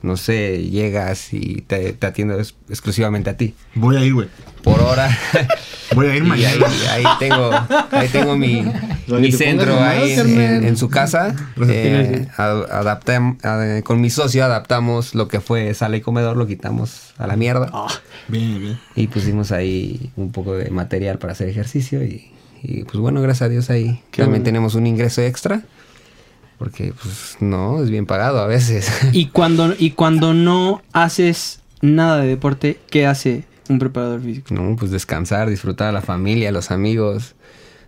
no 0.02 0.16
sé, 0.16 0.64
llegas 0.70 1.32
y 1.32 1.62
te, 1.66 1.92
te 1.92 2.06
atiendo 2.06 2.38
ex- 2.38 2.54
exclusivamente 2.68 3.30
a 3.30 3.36
ti. 3.36 3.54
Voy 3.74 3.96
a 3.96 4.04
ir, 4.04 4.14
güey. 4.14 4.28
Por 4.62 4.80
hora. 4.80 5.16
Voy 5.94 6.06
a 6.06 6.16
ir 6.16 6.22
y 6.36 6.44
ahí, 6.44 6.58
mañana. 6.58 6.66
ahí 6.92 7.04
tengo, 7.18 7.50
ahí 7.92 8.08
tengo 8.08 8.36
mi, 8.36 8.64
mi 9.08 9.32
centro 9.32 9.80
ahí 9.80 10.12
en, 10.12 10.76
su 10.76 10.88
casa. 10.88 11.34
Eh, 11.68 12.26
ad- 12.36 13.82
con 13.82 14.00
mi 14.00 14.10
socio 14.10 14.44
adaptamos 14.44 15.14
lo 15.14 15.28
que 15.28 15.40
fue 15.40 15.72
sala 15.74 15.96
y 15.96 16.00
comedor, 16.00 16.36
lo 16.36 16.46
quitamos 16.46 17.12
a 17.18 17.26
la 17.26 17.36
mierda. 17.36 17.70
Bien, 18.28 18.58
bien. 18.60 18.80
Y 18.94 19.06
pusimos 19.08 19.52
ahí 19.52 20.10
un 20.16 20.32
poco 20.32 20.54
de 20.54 20.70
material 20.70 21.18
para 21.18 21.32
hacer 21.32 21.48
ejercicio 21.48 22.02
y, 22.04 22.30
y, 22.62 22.84
pues 22.84 22.96
bueno, 22.98 23.20
gracias 23.22 23.46
a 23.46 23.48
Dios 23.48 23.70
ahí 23.70 24.02
Qué 24.10 24.22
también 24.22 24.42
bueno. 24.42 24.44
tenemos 24.44 24.74
un 24.74 24.86
ingreso 24.86 25.22
extra. 25.22 25.62
Porque 26.58 26.92
pues 27.00 27.36
no, 27.38 27.80
es 27.82 27.88
bien 27.88 28.04
pagado 28.06 28.40
a 28.40 28.46
veces. 28.46 28.90
Y 29.12 29.26
cuando, 29.26 29.74
y 29.78 29.92
cuando 29.92 30.34
no 30.34 30.82
haces 30.92 31.60
nada 31.80 32.18
de 32.20 32.26
deporte, 32.26 32.80
¿qué 32.90 33.06
hace 33.06 33.44
un 33.68 33.78
preparador 33.78 34.20
físico? 34.22 34.52
no, 34.54 34.74
pues 34.76 34.90
descansar, 34.90 35.48
disfrutar 35.48 35.88
a 35.88 35.92
la 35.92 36.00
familia, 36.02 36.48
a 36.48 36.52
los 36.52 36.70
amigos, 36.72 37.36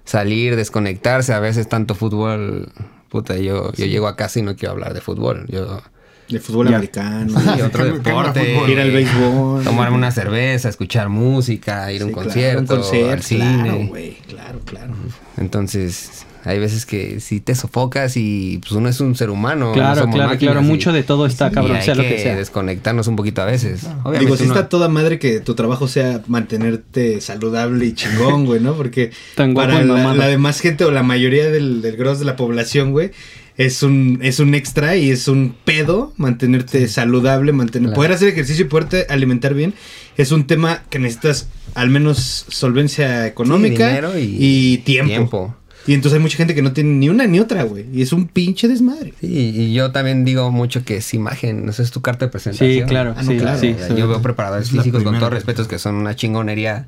salir, 0.04 0.56
desconectarse, 0.56 1.32
a 1.32 1.40
veces 1.40 1.68
tanto 1.68 1.94
fútbol. 1.94 2.72
Puta, 3.08 3.36
yo, 3.36 3.72
yo 3.72 3.86
llego 3.86 4.06
a 4.08 4.16
casa 4.16 4.38
y 4.38 4.42
no 4.42 4.54
quiero 4.56 4.72
hablar 4.72 4.94
de 4.94 5.00
fútbol. 5.00 5.46
Yo 5.48 5.82
De 6.28 6.38
fútbol 6.38 6.68
Ya. 6.68 6.76
americano. 6.76 7.32
y 7.56 7.60
otro 7.62 7.84
deporte, 7.84 8.54
fútbol. 8.54 8.70
Ir 8.70 8.80
al 8.80 8.90
béisbol. 8.92 9.64
tomarme 9.64 9.96
una 9.96 10.12
cerveza, 10.12 10.68
escuchar 10.68 11.08
música, 11.08 11.90
ir 11.92 12.02
a 12.02 12.04
un 12.04 12.10
Sí, 12.10 12.14
claro, 12.14 12.24
concierto, 12.28 12.60
un 12.74 12.80
concierto, 12.80 13.12
al 13.12 13.22
cine. 13.22 13.62
Claro, 13.64 13.86
güey. 13.88 14.14
Claro, 14.28 14.60
claro. 14.64 14.94
Entonces, 15.38 16.24
hay 16.44 16.58
veces 16.58 16.86
que 16.86 17.20
si 17.20 17.40
te 17.40 17.54
sofocas 17.54 18.16
y 18.16 18.58
pues 18.60 18.72
uno 18.72 18.88
es 18.88 19.00
un 19.00 19.14
ser 19.14 19.30
humano. 19.30 19.66
no 19.68 19.72
Claro, 19.72 20.08
claro, 20.10 20.38
claro. 20.38 20.60
y- 20.60 20.64
Mucho 20.64 20.92
de 20.92 21.02
todo 21.02 21.26
está 21.26 21.50
cabrón, 21.50 21.76
hay 21.76 21.82
sea 21.82 21.94
lo 21.94 22.02
que 22.02 22.16
que 22.16 22.22
sea. 22.22 22.36
desconectarnos 22.36 23.06
un 23.08 23.16
poquito 23.16 23.42
a 23.42 23.44
veces. 23.46 23.84
Obviamente 24.04 24.20
Digo, 24.20 24.36
sí 24.36 24.44
uno- 24.44 24.54
está 24.54 24.68
toda 24.68 24.88
madre 24.88 25.18
que 25.18 25.40
tu 25.40 25.54
trabajo 25.54 25.88
sea 25.88 26.22
mantenerte 26.26 27.20
saludable 27.20 27.86
y 27.86 27.92
chingón, 27.94 28.46
güey, 28.46 28.60
¿no? 28.60 28.74
Porque 28.74 29.10
Tan 29.34 29.54
para 29.54 29.82
la, 29.84 30.28
demás 30.28 30.60
gente 30.60 30.84
o 30.84 30.90
la 30.90 31.02
mayoría 31.02 31.50
del, 31.50 31.82
del 31.82 31.96
gros 31.96 32.18
de 32.18 32.24
la 32.24 32.36
población, 32.36 32.92
güey, 32.92 33.10
es 33.56 33.82
un, 33.82 34.20
es 34.22 34.40
un 34.40 34.54
extra 34.54 34.96
y 34.96 35.10
es 35.10 35.28
un 35.28 35.54
pedo 35.64 36.14
mantenerte 36.16 36.88
saludable, 36.88 37.52
mantener, 37.52 37.88
Claro. 37.90 37.96
poder 37.96 38.12
hacer 38.12 38.28
ejercicio 38.28 38.64
y 38.64 38.68
poderte 38.68 39.06
alimentar 39.10 39.52
bien. 39.54 39.74
Es 40.16 40.32
un 40.32 40.46
tema 40.46 40.82
que 40.88 40.98
necesitas 40.98 41.48
al 41.74 41.90
menos 41.90 42.46
solvencia 42.48 43.26
económica 43.26 43.88
dinero 43.88 44.18
y- 44.18 44.36
y, 44.38 44.78
tiempo. 44.78 45.08
tiempo. 45.10 45.54
Y 45.86 45.94
entonces 45.94 46.16
hay 46.18 46.22
mucha 46.22 46.36
gente 46.36 46.54
que 46.54 46.62
no 46.62 46.72
tiene 46.72 46.90
ni 46.90 47.08
una 47.08 47.26
ni 47.26 47.40
otra, 47.40 47.62
güey. 47.64 47.86
Y 47.92 48.02
es 48.02 48.12
un 48.12 48.26
pinche 48.28 48.68
desmadre. 48.68 49.14
Sí, 49.20 49.26
y 49.56 49.72
yo 49.72 49.90
también 49.92 50.24
digo 50.24 50.50
mucho 50.50 50.84
que 50.84 50.98
es 50.98 51.14
imagen, 51.14 51.64
no 51.66 51.72
sé, 51.72 51.82
es 51.82 51.90
tu 51.90 52.00
carta 52.02 52.26
de 52.26 52.30
presentación. 52.30 52.70
Sí, 52.70 52.82
claro, 52.86 53.14
Ah, 53.16 53.22
no, 53.22 53.30
sí, 53.32 53.38
claro. 53.38 53.58
sí. 53.58 53.72
O 53.74 53.78
sea, 53.78 53.88
sobre 53.88 54.00
yo 54.00 54.08
veo 54.08 54.20
preparadores 54.22 54.68
físicos 54.70 55.02
con 55.02 55.12
primera 55.12 55.20
todo 55.20 55.30
que- 55.30 55.34
respeto 55.36 55.66
que 55.68 55.78
son 55.78 55.94
una 55.96 56.14
chingonería, 56.14 56.86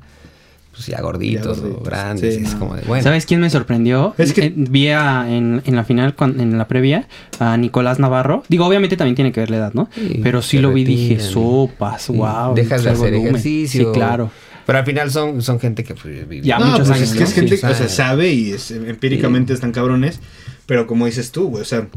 pues 0.71 0.85
ya 0.87 1.01
gorditos, 1.01 1.57
Ya 1.57 1.61
gorditos, 1.63 1.81
o 1.81 1.83
grandes. 1.85 2.35
sí, 2.35 2.41
y 2.41 2.43
es 2.45 2.53
no. 2.53 2.59
como 2.59 2.75
de, 2.75 2.81
bueno. 2.83 3.03
¿Sabes 3.03 3.25
quién 3.25 3.39
me 3.41 3.49
sorprendió? 3.49 4.13
Es 4.17 4.31
que- 4.33 4.45
Eh, 4.45 4.53
vi 4.55 4.87
a- 4.89 5.25
en, 5.27 5.61
en 5.65 5.75
la 5.75 5.83
final, 5.83 6.15
en 6.19 6.57
la 6.57 6.67
previa, 6.67 7.07
a 7.39 7.57
Nicolás 7.57 7.99
Navarro. 7.99 8.43
Digo, 8.47 8.65
obviamente 8.65 8.95
también 8.95 9.15
tiene 9.15 9.31
que 9.31 9.39
ver 9.39 9.49
la 9.49 9.57
edad, 9.57 9.73
¿no? 9.73 9.89
Sí, 9.95 10.19
Pero 10.23 10.41
sí 10.43 10.59
lo 10.59 10.71
vi, 10.71 10.83
dije, 10.83 11.15
retiran 11.15 11.29
y- 11.29 11.33
sopas, 11.33 12.01
Sí, 12.03 12.13
wow. 12.13 12.53
Dejas 12.55 12.83
de 12.83 12.89
hacer 12.91 13.11
volumen. 13.11 13.27
ejercicio. 13.29 13.87
Sí, 13.87 13.91
claro. 13.93 14.31
Pero 14.65 14.79
al 14.79 14.85
final 14.85 15.11
son, 15.11 15.41
son 15.41 15.59
gente 15.59 15.83
que 15.83 15.93
pues, 15.93 16.27
vive- 16.27 16.41
Ya, 16.41 16.57
no, 16.59 16.67
muchos 16.67 16.87
pues 16.87 16.97
años, 16.97 17.09
es 17.09 17.13
que 17.13 17.19
¿no? 17.19 17.25
es 17.25 17.33
gente, 17.33 17.57
Sí, 17.57 17.65
o 17.65 17.73
sea, 17.75 17.89
sabe 17.89 18.31
y 18.33 18.51
es- 18.51 18.71
empíricamente 18.71 19.53
están 19.53 19.71
cabrones, 19.71 20.19
pero 20.65 20.87
como 20.87 21.05
dices 21.05 21.31
tú, 21.31 21.49
güey, 21.49 21.61
o 21.63 21.65
sea, 21.65 21.87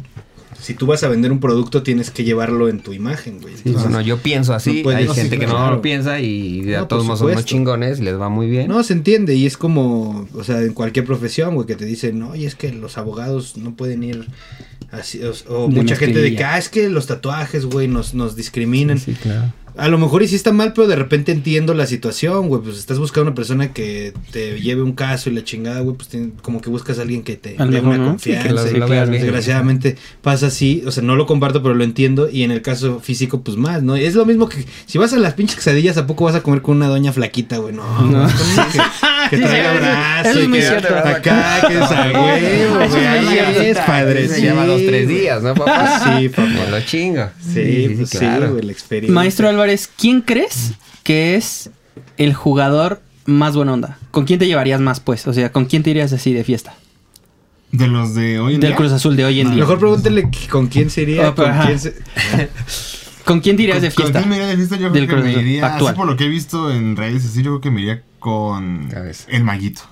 si 0.61 0.75
tú 0.75 0.87
vas 0.87 1.05
a 1.05 1.09
vender 1.09 1.31
un 1.31 1.39
producto 1.39 1.83
tienes 1.85 2.11
que 2.11 2.25
llevarlo 2.25 2.69
en 2.69 2.81
tu 2.81 2.93
imagen, 2.93 3.41
güey. 3.41 3.55
Sí, 3.55 3.63
Entonces, 3.67 3.91
bueno, 3.93 4.01
yo 4.01 4.17
pienso 4.19 4.53
así, 4.55 4.79
no 4.79 4.83
puedes- 4.85 4.99
hay 5.01 5.05
no, 5.07 5.15
sí, 5.15 5.21
gente 5.21 5.39
que 5.39 5.47
no 5.47 5.53
claro. 5.53 5.77
lo 5.77 5.83
piensa 5.83 6.19
y 6.21 6.63
No, 6.65 6.77
a 6.77 6.79
por 6.81 6.89
todos 6.89 7.05
modos 7.05 7.19
son 7.21 7.31
unos 7.31 7.45
chingones, 7.45 8.01
les 8.01 8.19
va 8.19 8.29
muy 8.31 8.49
bien. 8.49 8.67
No, 8.69 8.83
se 8.83 8.95
entiende 8.95 9.35
y 9.37 9.47
es 9.47 9.57
como, 9.57 10.27
o 10.35 10.43
sea, 10.45 10.61
en 10.63 10.73
cualquier 10.73 11.05
profesión, 11.05 11.55
güey, 11.55 11.67
que 11.67 11.77
te 11.77 11.85
dicen, 11.85 12.19
no, 12.19 12.35
y 12.35 12.47
es 12.47 12.57
que 12.57 12.73
los 12.73 12.99
abogados 12.99 13.57
no 13.59 13.75
pueden 13.77 14.03
ir 14.03 14.27
así, 14.91 15.21
o, 15.23 15.33
o 15.55 15.69
mucha 15.69 15.95
gente 15.95 16.21
de 16.21 16.35
que, 16.35 16.43
ah, 16.43 16.59
es 16.59 16.69
que 16.69 16.89
los 16.89 17.07
tatuajes, 17.07 17.67
güey, 17.67 17.87
nos, 17.87 18.15
nos 18.15 18.35
discriminan. 18.35 18.99
Sí, 18.99 19.13
claro. 19.13 19.53
A 19.79 19.89
lo 19.89 19.99
mejor 19.99 20.23
y 20.23 20.29
sí 20.29 20.37
está 20.37 20.53
mal, 20.53 20.73
pero 20.73 20.87
de 20.89 20.97
repente 20.97 21.33
entiendo 21.33 21.75
la 21.75 21.87
situación, 21.87 22.49
güey. 22.49 22.63
Pues 22.63 22.79
estás 22.79 22.99
buscando 22.99 23.29
una 23.31 23.35
persona 23.35 23.73
que 23.73 24.13
te 24.33 24.61
lleve 24.61 24.83
un 24.83 24.93
caso 24.93 25.29
y 25.29 25.35
la 25.35 25.45
chingada, 25.45 25.81
güey. 25.81 25.97
Pues 25.97 26.09
tiene- 26.09 26.31
como 26.43 26.61
que 26.61 26.71
buscas 26.71 26.99
a 26.99 27.03
alguien 27.03 27.23
que 27.23 27.37
te 27.37 27.51
dé 27.51 27.57
una 27.63 27.99
¿no? 27.99 28.07
confianza. 28.07 28.43
Sí, 28.49 28.49
que 28.49 28.79
y. 28.79 29.19
Desgraciadamente 29.23 29.97
pasa 30.23 30.47
así. 30.47 30.83
O 30.87 30.91
sea, 30.91 31.03
no 31.03 31.15
lo 31.17 31.27
comparto, 31.27 31.63
pero 31.63 31.75
lo 31.75 31.85
entiendo. 31.85 32.29
Y 32.31 32.43
en 32.43 32.51
el 32.53 32.63
caso 32.63 33.01
físico, 33.01 33.43
pues 33.43 33.57
más, 33.57 33.83
¿no? 33.83 33.97
Es 33.97 34.15
lo 34.15 34.25
mismo 34.25 34.49
que 34.49 34.65
si 34.87 34.99
vas 34.99 35.13
a 35.13 35.19
las 35.19 35.35
pinches 35.35 35.57
quesadillas, 35.57 35.97
¿a 35.99 36.07
poco 36.07 36.25
vas 36.25 36.35
a 36.35 36.43
comer 36.43 36.63
con 36.63 36.77
una 36.77 36.89
doña 36.89 37.13
flaquita, 37.13 37.59
güey? 37.59 37.75
No, 37.75 37.85
No. 38.03 38.21
güey, 38.23 38.31
que, 39.31 39.39
traiga 39.39 39.73
brazo 39.75 40.41
y 40.43 40.51
que 40.53 40.67
acá, 40.67 41.65
que 41.69 41.75
es 41.75 41.81
a 41.83 42.11
huevo, 42.23 42.77
güey. 42.77 43.67
es 43.71 43.79
padre. 43.79 44.29
Se 44.29 44.41
lleva 44.41 44.67
dos, 44.67 44.81
tres 44.87 45.09
días, 45.09 45.43
¿no, 45.43 45.55
papá? 45.55 46.17
Sí, 46.21 46.29
papá. 46.29 46.49
Lo 46.71 46.81
chingo. 46.83 47.29
Sí, 47.41 47.95
pues 47.97 48.11
sí, 48.11 48.19
güey, 48.51 48.63
la 48.63 48.73
experiencia. 48.73 49.15
Maestro 49.15 49.49
Álvarez, 49.49 49.89
¿quién 49.97 50.21
crees 50.21 50.73
que 51.03 51.37
es 51.37 51.71
el 52.17 52.35
jugador 52.35 53.01
más 53.25 53.57
buena 53.57 53.73
onda? 53.75 53.99
¿Con 54.11 54.25
quién 54.25 54.39
te 54.39 54.47
llevarías 54.47 54.81
más, 54.81 55.01
pues? 55.01 55.27
O 55.27 55.33
sea, 55.33 55.51
¿con 55.53 55.67
quién 55.67 55.83
te 55.83 55.91
irías 55.91 56.13
así 56.13 56.33
de 56.33 56.45
fiesta? 56.45 56.75
De 57.73 57.89
los 57.89 58.15
de 58.15 58.39
hoy 58.39 58.55
en 58.55 58.61
Del 58.61 58.71
día. 58.71 58.77
Cruz 58.77 58.93
Azul 58.93 59.17
de 59.17 59.25
hoy 59.25 59.41
en 59.41 59.51
día. 59.51 59.61
Mejor 59.61 59.79
pregúntele 59.79 60.31
con 60.51 60.69
quién 60.69 60.89
sería. 60.89 61.29
Ah, 61.29 61.35
con 61.35 61.53
quién 61.67 61.79
se- 61.81 61.95
¿Con 63.25 63.41
quién 63.41 63.57
te 63.57 63.65
irías 63.65 63.83
de 63.83 63.89
¿Con- 63.91 64.05
fiesta? 64.05 64.21
¿Con 64.21 64.29
quién 64.29 64.29
me 64.31 64.37
iría 64.37 64.47
de 64.47 64.57
fiesta? 64.57 64.77
Yo 64.77 64.91
Del 64.91 65.07
creo 65.07 65.07
que 65.09 65.13
Cruz 65.15 65.25
me 65.25 65.31
Azul, 65.33 65.43
iría, 65.43 65.67
actual. 65.67 65.89
así 65.93 65.97
por 65.97 66.07
lo 66.07 66.17
que 66.17 66.25
he 66.25 66.29
visto 66.29 66.71
en 66.73 66.97
redes, 66.97 67.25
así 67.25 67.39
yo 67.43 67.51
creo 67.51 67.61
que 67.61 67.71
me 67.73 67.81
iría 67.81 68.03
con 68.27 68.89
Cabeza. 68.89 69.25
el 69.29 69.45
maguito. 69.45 69.83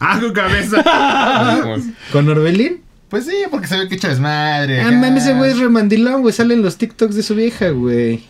Ah, 0.00 0.18
con 0.18 0.32
cabeza. 0.32 0.82
¿Con 2.12 2.28
Orbelín? 2.30 2.80
pues 3.10 3.26
sí, 3.26 3.34
porque 3.50 3.66
se 3.68 3.76
ve 3.78 3.86
que 3.88 3.94
echa 3.96 4.08
desmadre. 4.08 4.80
Ah, 4.80 4.90
mames, 4.90 5.22
ese 5.24 5.34
güey 5.34 5.50
es 5.52 5.58
remandilón, 5.58 6.22
güey. 6.22 6.32
Salen 6.34 6.62
los 6.62 6.78
TikToks 6.78 7.14
de 7.14 7.22
su 7.22 7.34
vieja, 7.34 7.68
güey. 7.68 8.24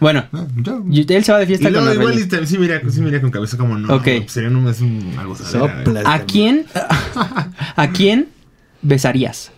Bueno, 0.00 0.24
yo- 0.56 0.82
y- 0.90 1.06
él 1.12 1.22
se 1.22 1.30
va 1.32 1.38
de 1.38 1.46
fiesta 1.46 1.68
Y 1.68 1.72
con 1.74 1.82
igual 1.84 1.98
Orbelín. 1.98 2.24
y 2.24 2.28
también 2.28 2.48
sí 2.48 2.58
me 2.58 2.64
iría, 2.64 2.80
sí 2.90 3.00
me 3.02 3.08
iría 3.08 3.20
con 3.20 3.30
cabeza 3.30 3.56
como 3.58 3.76
no. 3.78 3.94
Ok. 3.94 4.08
Sería 4.26 4.48
un, 4.48 4.66
es 4.66 4.80
un, 4.80 5.14
algo 5.18 5.36
sadera, 5.36 5.84
Soplas. 5.84 6.04
¿A 6.06 6.20
quién? 6.24 6.64
¿A 7.76 7.88
quién 7.90 8.28
besarías? 8.82 9.52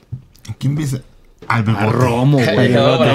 ¿A 0.51 0.55
¿Quién 0.55 0.73
empieza? 0.73 1.01
Al 1.49 1.61
A 1.61 1.63
bebote. 1.63 1.93
Romo, 1.93 2.39
güey. 2.39 2.73
No. 2.81 2.95
A 2.95 3.15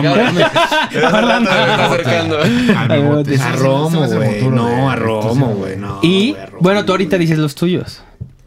Romo, 3.55 4.07
güey. 4.07 4.49
No, 4.49 4.89
a 4.89 4.95
Romo, 4.95 5.47
güey. 5.47 5.77
No. 5.77 5.99
Y, 6.01 6.35
a 6.35 6.49
bueno, 6.59 6.85
tú 6.85 6.93
ahorita 6.93 7.17
dices 7.17 7.37
los 7.37 7.55
tuyos. 7.55 8.01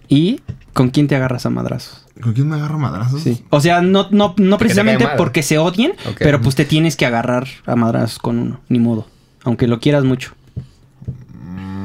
¿Y 0.08 0.40
con 0.72 0.90
quién 0.90 1.08
te 1.08 1.16
agarras 1.16 1.46
a 1.46 1.50
madrazos? 1.50 2.06
¿Con 2.20 2.32
quién 2.32 2.48
me 2.48 2.56
agarro 2.56 2.78
madrazos? 2.78 3.22
Sí. 3.22 3.44
O 3.50 3.60
sea, 3.60 3.80
no, 3.80 4.08
no, 4.10 4.34
no 4.36 4.58
precisamente 4.58 5.08
porque 5.16 5.42
se 5.42 5.58
odien, 5.58 5.92
pero 6.18 6.40
pues 6.40 6.54
te 6.54 6.64
tienes 6.64 6.96
que 6.96 7.06
agarrar 7.06 7.46
a 7.66 7.76
madrazos 7.76 8.18
con 8.18 8.38
uno. 8.38 8.60
Ni 8.68 8.78
modo. 8.78 9.06
Aunque 9.44 9.66
lo 9.66 9.80
quieras 9.80 10.04
mucho. 10.04 10.32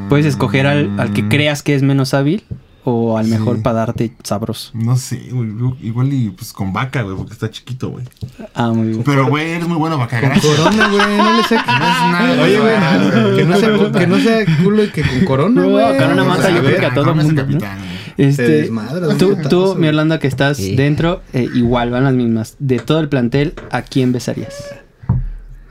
Puedes 0.09 0.25
escoger 0.25 0.67
al, 0.67 0.99
al 0.99 1.13
que 1.13 1.27
creas 1.27 1.63
que 1.63 1.75
es 1.75 1.83
menos 1.83 2.13
hábil 2.13 2.43
o 2.85 3.17
al 3.17 3.25
Sí. 3.25 3.31
mejor 3.31 3.61
para 3.61 3.77
darte 3.79 4.13
sabroso. 4.23 4.71
No 4.73 4.95
sé, 4.97 5.29
güey. 5.31 5.49
Igual 5.81 6.11
y 6.13 6.29
pues 6.31 6.51
con 6.53 6.73
vaca, 6.73 7.01
güey, 7.03 7.15
porque 7.15 7.33
está 7.33 7.49
chiquito, 7.49 7.89
güey. 7.89 8.05
Ah, 8.53 8.69
muy 8.73 8.87
bien. 8.89 9.03
Pero, 9.03 9.27
güey, 9.27 9.51
eres 9.51 9.67
muy 9.67 9.77
bueno 9.77 9.97
para 9.97 10.09
Con 10.09 10.19
cagar. 10.29 10.41
corona, 10.41 10.87
güey. 10.89 11.17
No 11.17 11.37
le 11.37 11.43
saques. 11.43 11.65
No 11.67 11.73
es 11.73 12.11
nada, 12.11 12.43
Oye, 12.43 12.59
güey. 12.59 13.35
Que 13.37 13.45
no 13.45 13.57
sea, 13.57 13.99
que 13.99 14.07
no 14.07 14.19
sea 14.19 14.45
culo 14.63 14.83
y 14.83 14.89
que 14.89 15.01
con 15.01 15.25
corona, 15.25 15.61
No, 15.61 15.69
güey. 15.69 15.97
Corona 15.97 16.23
mata, 16.23 16.49
yo 16.49 16.59
creo 16.61 16.79
que 16.79 16.85
a 16.85 16.93
todo 16.93 17.11
ese 17.11 17.13
mundo, 17.23 17.33
¿no? 17.33 17.47
capitán. 17.47 17.77
Este, 18.15 18.69
un 18.69 19.17
tú, 19.17 19.35
tú, 19.49 19.75
mi 19.75 19.87
Orlando, 19.87 20.19
que 20.19 20.27
estás 20.27 20.57
Sí. 20.57 20.75
dentro, 20.75 21.21
eh, 21.33 21.47
igual 21.55 21.89
van 21.89 22.03
las 22.03 22.13
mismas. 22.13 22.55
De 22.59 22.77
todo 22.79 22.99
el 22.99 23.09
plantel, 23.09 23.53
¿a 23.71 23.81
quién 23.81 24.11
besarías? 24.11 24.53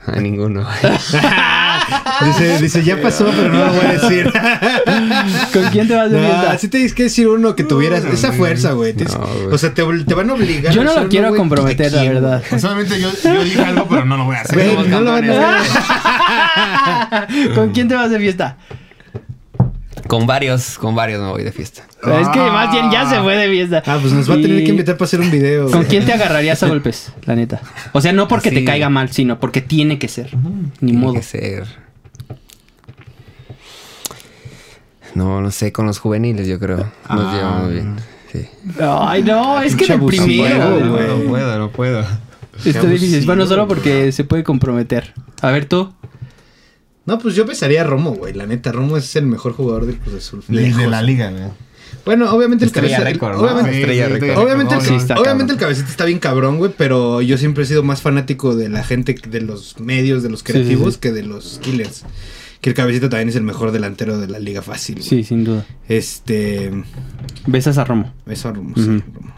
A 0.05 0.19
ninguno. 0.19 0.65
Dice, 2.25 2.57
dice, 2.61 2.83
ya 2.83 3.01
pasó, 3.01 3.25
pero 3.35 3.49
no 3.49 3.65
lo 3.65 3.73
voy 3.73 3.85
a 3.85 3.91
decir. 3.93 4.31
¿Con 5.53 5.63
quién 5.71 5.87
te 5.87 5.95
vas 5.95 6.09
de 6.11 6.19
No, 6.19 6.27
fiesta? 6.27 6.51
así 6.51 6.67
te 6.67 6.77
tienes 6.77 6.93
que 6.93 7.03
decir 7.03 7.27
uno 7.27 7.55
que 7.55 7.63
tuvieras 7.63 8.03
esa 8.05 8.31
fuerza, 8.33 8.71
güey. 8.73 8.93
Tienes- 8.93 9.17
No, 9.17 9.25
güey. 9.25 9.53
o 9.53 9.57
sea, 9.57 9.73
te, 9.73 9.83
te 9.83 10.13
van 10.13 10.29
a 10.29 10.33
obligar. 10.33 10.73
Yo 10.73 10.81
a 10.81 10.83
no 10.85 10.99
lo 11.01 11.09
quiero 11.09 11.35
comprometer, 11.35 11.91
¿de 11.91 11.97
la 11.97 12.03
verdad. 12.11 12.43
Pues, 12.49 12.61
Solamente 12.61 12.99
yo, 12.99 13.09
yo 13.23 13.43
dije 13.43 13.61
algo, 13.63 13.87
pero 13.89 14.05
no 14.05 14.17
lo 14.17 14.25
voy 14.25 14.35
a 14.35 14.41
hacer. 14.41 14.55
Güey, 14.73 14.87
no 14.87 15.01
lo 15.01 15.11
van 15.11 15.29
a. 15.29 17.27
¿Con 17.55 17.71
quién 17.71 17.87
te 17.87 17.95
vas 17.95 18.09
de 18.09 18.19
fiesta? 18.19 18.57
Con 20.07 20.27
varios, 20.27 20.77
con 20.77 20.95
varios 20.95 21.21
me 21.21 21.29
voy 21.29 21.43
de 21.43 21.51
fiesta. 21.51 21.83
Es 22.03 22.27
que 22.29 22.39
más 22.39 22.71
bien 22.71 22.91
ya 22.91 23.09
se 23.09 23.19
fue 23.21 23.35
de 23.37 23.49
fiesta. 23.49 23.81
Ah, 23.85 23.97
pues 24.01 24.11
nos 24.13 24.29
va 24.29 24.33
a 24.35 24.41
tener 24.41 24.63
que 24.63 24.69
invitar 24.69 24.97
para 24.97 25.05
hacer 25.05 25.21
un 25.21 25.31
video. 25.31 25.65
¿Con 25.65 25.77
güey. 25.77 25.87
quién 25.87 26.05
te 26.05 26.13
agarrarías 26.13 26.61
a 26.61 26.67
golpes? 26.67 27.13
La 27.25 27.35
neta. 27.35 27.61
O 27.93 28.01
sea, 28.01 28.11
no 28.11 28.27
porque 28.27 28.51
te 28.51 28.65
caiga 28.65 28.89
mal, 28.89 29.09
sino 29.11 29.39
porque 29.39 29.61
tiene 29.61 29.99
que 29.99 30.07
ser. 30.09 30.35
Ni 30.81 30.91
Tiene 30.91 30.97
modo. 30.97 31.13
que 31.13 31.23
ser. 31.23 31.65
No, 35.15 35.41
no 35.41 35.51
sé, 35.51 35.71
con 35.71 35.85
los 35.85 35.99
juveniles 35.99 36.47
yo 36.47 36.59
creo. 36.59 36.77
Nos 36.77 36.89
Ah. 37.07 37.33
llevamos 37.35 37.71
bien. 37.71 37.95
Sí. 38.31 38.47
Ay, 38.81 39.23
no, 39.23 39.61
es 39.61 39.75
que 39.75 39.85
el 39.93 40.03
primero. 40.03 40.89
güey. 40.89 41.07
No 41.07 41.29
puedo, 41.29 41.59
no 41.59 41.69
puedo. 41.71 42.03
Está 42.65 42.85
difícil. 42.87 43.25
Bueno, 43.25 43.45
solo 43.45 43.67
porque 43.67 44.11
se 44.11 44.23
puede 44.23 44.43
comprometer. 44.43 45.13
A 45.41 45.51
ver 45.51 45.65
tú. 45.65 45.93
No, 47.05 47.19
pues 47.19 47.35
yo 47.35 47.45
besaría 47.45 47.81
a 47.81 47.83
Romo, 47.83 48.11
güey. 48.11 48.33
La 48.33 48.45
neta, 48.45 48.71
Romo 48.71 48.95
es 48.97 49.15
el 49.15 49.25
mejor 49.25 49.53
jugador 49.53 49.85
del 49.85 49.97
Cruz 49.97 50.15
Azul. 50.15 50.43
De 50.47 50.69
la 50.87 51.01
liga, 51.01 51.31
güey. 51.31 51.43
Bueno, 52.05 52.31
obviamente 52.33 52.65
el 52.65 52.67
Estrella 52.69 52.97
cabeza- 52.97 53.11
récord, 53.13 53.33
¿no? 53.37 53.43
Obviamente, 53.43 53.79
Estrella 53.79 54.07
sí, 54.07 54.13
récord. 54.13 54.29
sí, 54.29 54.35
Obviamente, 55.21 55.53
el, 55.53 55.59
cabecita 55.59 55.89
está 55.89 56.05
bien 56.05 56.19
cabrón, 56.19 56.57
güey, 56.57 56.71
pero 56.77 57.21
yo 57.21 57.37
siempre 57.37 57.63
he 57.63 57.67
sido 57.67 57.83
más 57.83 58.01
fanático 58.01 58.55
de 58.55 58.67
la 58.67 58.83
gente, 58.83 59.15
de 59.29 59.41
los 59.41 59.79
medios, 59.79 60.23
de 60.23 60.29
los 60.29 60.39
Sí, 60.39 60.45
sí, 60.47 60.51
creativos, 60.53 60.95
sí. 60.95 60.99
que 61.01 61.11
de 61.11 61.23
los 61.23 61.59
killers. 61.61 62.03
Que 62.61 62.69
el 62.71 62.75
cabecita 62.75 63.09
también 63.09 63.29
es 63.29 63.35
el 63.35 63.43
mejor 63.43 63.71
delantero 63.71 64.17
de 64.19 64.27
la 64.27 64.39
liga 64.39 64.61
fácil. 64.61 64.95
güey. 64.95 65.07
Sí, 65.07 65.23
sin 65.23 65.43
duda. 65.43 65.65
Este. 65.87 66.71
Besas 67.45 67.77
a 67.77 67.83
Romo. 67.85 68.13
Eso 68.25 68.49
a 68.49 68.53
Romo, 68.53 68.73
sí. 68.75 68.85
Romo. 68.85 69.33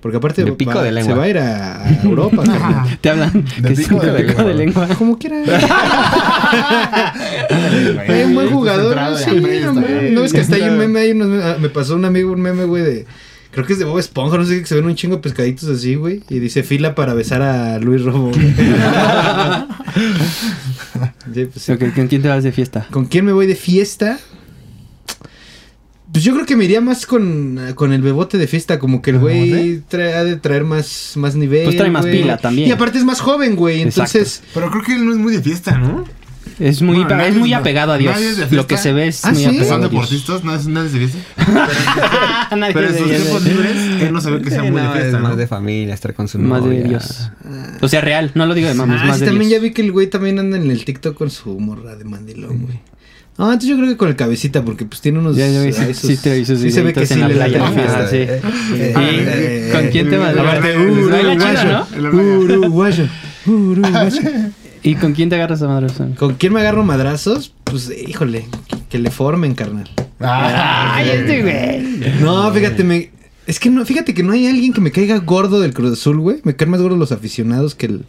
Porque 0.00 0.16
aparte 0.16 0.44
De 0.44 0.52
pico 0.52 0.72
va- 0.74 0.82
de 0.82 0.92
lengua. 0.92 1.12
se 1.12 1.18
va 1.18 1.24
a 1.24 1.28
ir 1.28 1.38
a, 1.38 1.82
a 1.84 2.02
Europa. 2.02 2.42
Te 3.02 3.10
hablan 3.10 3.44
De 3.60 3.68
que 3.68 3.74
pico 3.74 4.00
sí, 4.00 4.06
de 4.06 4.12
de 4.12 4.24
pico 4.24 4.42
de 4.44 4.54
lengua. 4.54 4.88
Como 4.98 5.18
quiera. 5.18 5.36
Güey, 8.06 8.20
Es 8.20 8.26
un 8.26 8.34
buen 8.34 8.50
jugador. 8.50 8.96
de 9.18 9.24
sí, 9.24 9.30
no. 9.64 9.72
No, 9.72 10.24
es 10.24 10.32
que 10.32 10.40
hasta 10.40 10.56
hay 10.56 10.62
un 10.62 10.78
meme 10.78 11.00
ahí. 11.00 11.10
unos- 11.12 11.44
ah, 11.44 11.56
me 11.60 11.68
pasó 11.68 11.94
un 11.96 12.04
amigo 12.04 12.32
un 12.32 12.40
meme, 12.40 12.64
güey, 12.64 12.82
de. 12.82 13.06
Creo 13.52 13.66
que 13.66 13.72
es 13.72 13.78
de 13.80 13.84
Bob 13.84 13.98
Esponja, 13.98 14.38
no 14.38 14.44
sé 14.44 14.54
qué, 14.54 14.60
que 14.60 14.66
se 14.68 14.76
ven 14.76 14.84
un 14.84 14.94
chingo 14.94 15.16
de 15.16 15.22
pescaditos 15.22 15.68
así, 15.68 15.96
güey. 15.96 16.22
Y 16.30 16.38
dice 16.38 16.62
fila 16.62 16.94
para 16.94 17.14
besar 17.14 17.42
a 17.42 17.78
Luis 17.78 18.02
Romo. 18.02 18.30
Sí, 21.34 21.46
pues, 21.46 21.78
¿Con 21.94 22.06
quién 22.08 22.22
te 22.22 22.28
vas 22.28 22.42
de 22.44 22.52
fiesta? 22.52 22.86
¿Con 22.90 23.04
quién 23.06 23.24
me 23.24 23.32
voy 23.32 23.46
de 23.46 23.54
fiesta? 23.54 24.18
Pues 26.12 26.24
yo 26.24 26.32
creo 26.34 26.44
que 26.44 26.56
me 26.56 26.64
iría 26.64 26.80
más 26.80 27.06
con, 27.06 27.58
con 27.76 27.92
el 27.92 28.02
bebote 28.02 28.36
de 28.36 28.46
fiesta, 28.48 28.78
como 28.80 29.00
que 29.00 29.10
el 29.10 29.18
güey 29.18 29.80
trae- 29.88 30.14
ha 30.14 30.24
de 30.24 30.36
traer 30.36 30.64
más, 30.64 31.12
más 31.16 31.36
nivel. 31.36 31.64
Pues 31.64 31.76
trae 31.76 31.90
más 31.90 32.04
güey. 32.04 32.22
pila 32.22 32.36
también. 32.36 32.68
Y 32.68 32.72
aparte 32.72 32.98
es 32.98 33.04
más 33.04 33.20
joven, 33.20 33.54
güey. 33.54 33.82
Exacto. 33.82 34.18
Entonces, 34.18 34.42
Pero 34.52 34.70
creo 34.70 34.82
que 34.82 34.94
él 34.94 35.04
no 35.06 35.12
es 35.12 35.18
muy 35.18 35.32
de 35.32 35.40
fiesta, 35.42 35.78
¿no? 35.78 36.04
Es 36.60 36.82
muy, 36.82 36.96
Bueno, 36.96 37.16
nadie 37.16 37.30
es 37.30 37.36
muy 37.36 37.52
apegado 37.54 37.92
a 37.92 37.98
Dios. 37.98 38.12
nadie 38.14 38.28
es 38.30 38.36
de 38.50 38.54
Lo 38.56 38.66
que 38.66 38.76
se 38.76 38.92
ve 38.92 39.08
es 39.08 39.24
Ah, 39.24 39.30
muy 39.32 39.38
¿sí? 39.40 39.46
apegado 39.46 39.68
Son 39.70 39.80
deportistas, 39.80 40.44
no 40.44 40.54
es, 40.54 40.66
no 40.66 40.82
es 40.84 40.92
de 40.92 40.98
fiesta. 41.08 41.18
Nadie 42.56 42.74
Pero 42.74 42.86
en 42.88 42.92
de 42.92 42.98
sus 42.98 43.08
tiempos 43.08 43.42
libres, 43.44 43.76
él 44.02 44.12
no 44.12 44.20
se 44.20 44.30
ve 44.30 44.42
que 44.42 44.50
sea 44.50 44.62
muy 44.62 44.72
de 44.80 44.86
no, 44.86 44.92
fiesta. 44.92 45.06
es 45.08 45.12
¿no? 45.14 45.20
más 45.20 45.36
de 45.38 45.46
familia, 45.46 45.94
estar 45.94 46.12
con 46.14 46.28
su 46.28 46.38
Más 46.38 46.62
de 46.62 46.68
novia. 46.68 46.84
Dios. 46.88 47.30
O 47.80 47.88
sea, 47.88 48.00
real. 48.02 48.30
No 48.34 48.44
lo 48.46 48.54
digo 48.54 48.68
de 48.68 48.74
mames, 48.74 49.00
ah, 49.02 49.06
más 49.06 49.16
sí, 49.16 49.20
de 49.22 49.26
también 49.30 49.48
Dios. 49.48 49.60
ya 49.60 49.66
vi 49.66 49.72
que 49.72 49.82
el 49.82 49.90
güey 49.92 50.08
también 50.08 50.38
anda 50.38 50.58
en 50.58 50.70
el 50.70 50.84
TikTok 50.84 51.16
con 51.16 51.30
su 51.30 51.58
morra 51.58 51.96
de 51.96 52.04
mandilón, 52.04 52.58
güey. 52.60 52.78
No, 53.38 53.46
entonces 53.46 53.70
yo 53.70 53.76
creo 53.76 53.88
que 53.88 53.96
con 53.96 54.08
el 54.10 54.16
cabecita, 54.16 54.62
porque 54.62 54.84
pues 54.84 55.00
tiene 55.00 55.18
unos. 55.18 55.34
Ya, 55.36 55.48
ya 55.48 55.62
vi, 55.62 55.72
sí, 55.72 55.94
sí 55.94 56.16
te 56.18 56.44
sus 56.44 56.60
sí 56.60 56.70
se 56.70 56.82
ve 56.82 56.92
que 56.92 57.06
sí 57.06 57.14
en 57.14 57.20
la 57.20 57.28
playa. 57.28 57.58
la 57.58 57.70
fiesta. 57.70 58.00
Ah, 58.02 58.06
sí. 58.10 58.16
Eh, 58.18 58.94
¿Y 58.94 59.00
eh, 59.00 59.70
con 59.72 59.88
quién 59.88 60.10
te 60.10 60.18
vas? 60.18 60.34
Baila 60.36 61.38
chido, 61.38 61.86
uruguayo. 61.96 62.12
¿no? 62.12 62.40
Uruguayo. 62.40 63.08
Uruguayo. 63.46 64.20
¿Y 64.82 64.94
con 64.94 65.12
quién 65.12 65.28
te 65.28 65.34
agarras 65.36 65.62
a 65.62 65.68
madrazos? 65.68 66.16
¿Con 66.18 66.34
quién 66.34 66.52
me 66.52 66.60
agarro 66.60 66.84
madrazos? 66.84 67.54
Pues, 67.64 67.90
híjole, 68.06 68.46
que 68.88 68.98
le 68.98 69.10
formen, 69.10 69.54
carnal. 69.54 69.88
Ay, 70.20 71.10
este 71.10 71.42
güey. 71.42 72.20
No, 72.20 72.50
fíjate, 72.52 72.84
me... 72.84 73.10
Es 73.46 73.58
que 73.58 73.68
no, 73.68 73.84
fíjate 73.84 74.14
que 74.14 74.22
no 74.22 74.32
hay 74.32 74.46
alguien 74.46 74.72
que 74.72 74.80
me 74.80 74.92
caiga 74.92 75.18
gordo 75.18 75.60
del 75.60 75.74
Cruz 75.74 75.92
Azul, 75.98 76.18
güey. 76.20 76.40
Me 76.44 76.54
caen 76.54 76.70
más 76.70 76.80
gordos 76.80 76.98
los 76.98 77.10
aficionados 77.10 77.74
que, 77.74 77.86
el, 77.86 78.04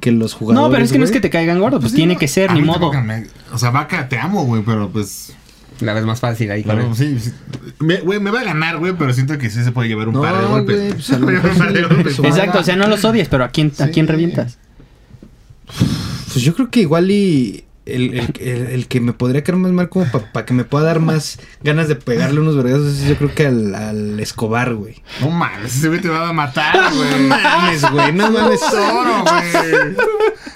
que 0.00 0.10
los 0.10 0.34
jugadores. 0.34 0.66
No, 0.68 0.72
pero 0.72 0.84
es 0.84 0.90
que 0.90 0.98
no 0.98 1.04
es 1.04 1.12
que 1.12 1.20
te 1.20 1.30
caigan 1.30 1.60
gordo, 1.60 1.78
pues 1.78 1.92
tiene 1.92 2.16
que 2.16 2.26
ser, 2.26 2.50
A 2.50 2.54
ni 2.54 2.62
modo. 2.62 2.92
me- 3.02 3.26
O 3.52 3.58
sea, 3.58 3.70
vaca, 3.70 4.08
te 4.08 4.18
amo, 4.18 4.44
güey, 4.44 4.62
pero 4.64 4.88
pues. 4.90 5.34
La 5.80 5.94
vez 5.94 6.04
más 6.04 6.20
fácil 6.20 6.50
ahí 6.50 6.62
con 6.64 6.94
sí, 6.96 7.16
sí. 7.18 7.30
Me, 7.80 7.98
güey, 7.98 8.18
me 8.20 8.30
va 8.30 8.40
a 8.40 8.44
ganar, 8.44 8.78
güey, 8.78 8.92
pero 8.96 9.12
siento 9.12 9.36
que 9.38 9.50
sí 9.50 9.62
se 9.64 9.72
puede 9.72 9.88
llevar 9.88 10.08
un 10.08 10.14
No, 10.14 10.22
par 10.22 10.40
de 10.40 10.46
golpes. 10.46 11.20
güey, 11.20 11.40
pues, 11.40 12.18
Exacto, 12.18 12.58
o 12.60 12.62
sea, 12.64 12.74
no 12.76 12.86
los 12.88 13.04
odies, 13.04 13.28
pero 13.28 13.44
¿a 13.44 13.48
quién, 13.48 13.72
a 13.78 13.88
quién 13.88 14.06
revientas? 14.08 14.58
Pues 16.32 16.44
yo 16.44 16.54
creo 16.54 16.70
que 16.70 16.80
igual 16.80 17.10
y 17.10 17.64
el, 17.86 18.14
el- 18.14 18.32
el- 18.40 18.66
el 18.68 18.86
que 18.86 19.00
me 19.00 19.12
podría 19.12 19.42
caer 19.42 19.58
más 19.58 19.72
mal 19.72 19.88
como 19.88 20.06
para 20.32 20.46
que 20.46 20.54
me 20.54 20.64
pueda 20.64 20.84
dar 20.86 21.00
más 21.00 21.38
ganas 21.64 21.88
de 21.88 21.96
pegarle 21.96 22.40
unos 22.40 22.56
vergazos 22.56 22.98
es 23.00 23.08
yo 23.08 23.16
creo 23.16 23.34
que 23.34 23.46
al, 23.46 23.74
al 23.74 24.20
Escobar, 24.20 24.74
güey. 24.74 24.96
No 25.20 25.30
mames, 25.30 25.76
ese 25.76 25.88
güey 25.88 26.00
te 26.00 26.08
va 26.08 26.28
a 26.28 26.32
matar, 26.32 26.92
güey. 26.94 27.10
No 27.28 27.28
mames, 27.38 27.90
güey, 27.90 28.12
no 28.12 28.30
mames. 28.30 28.60
Toro, 28.60 29.24
güey. 29.24 29.96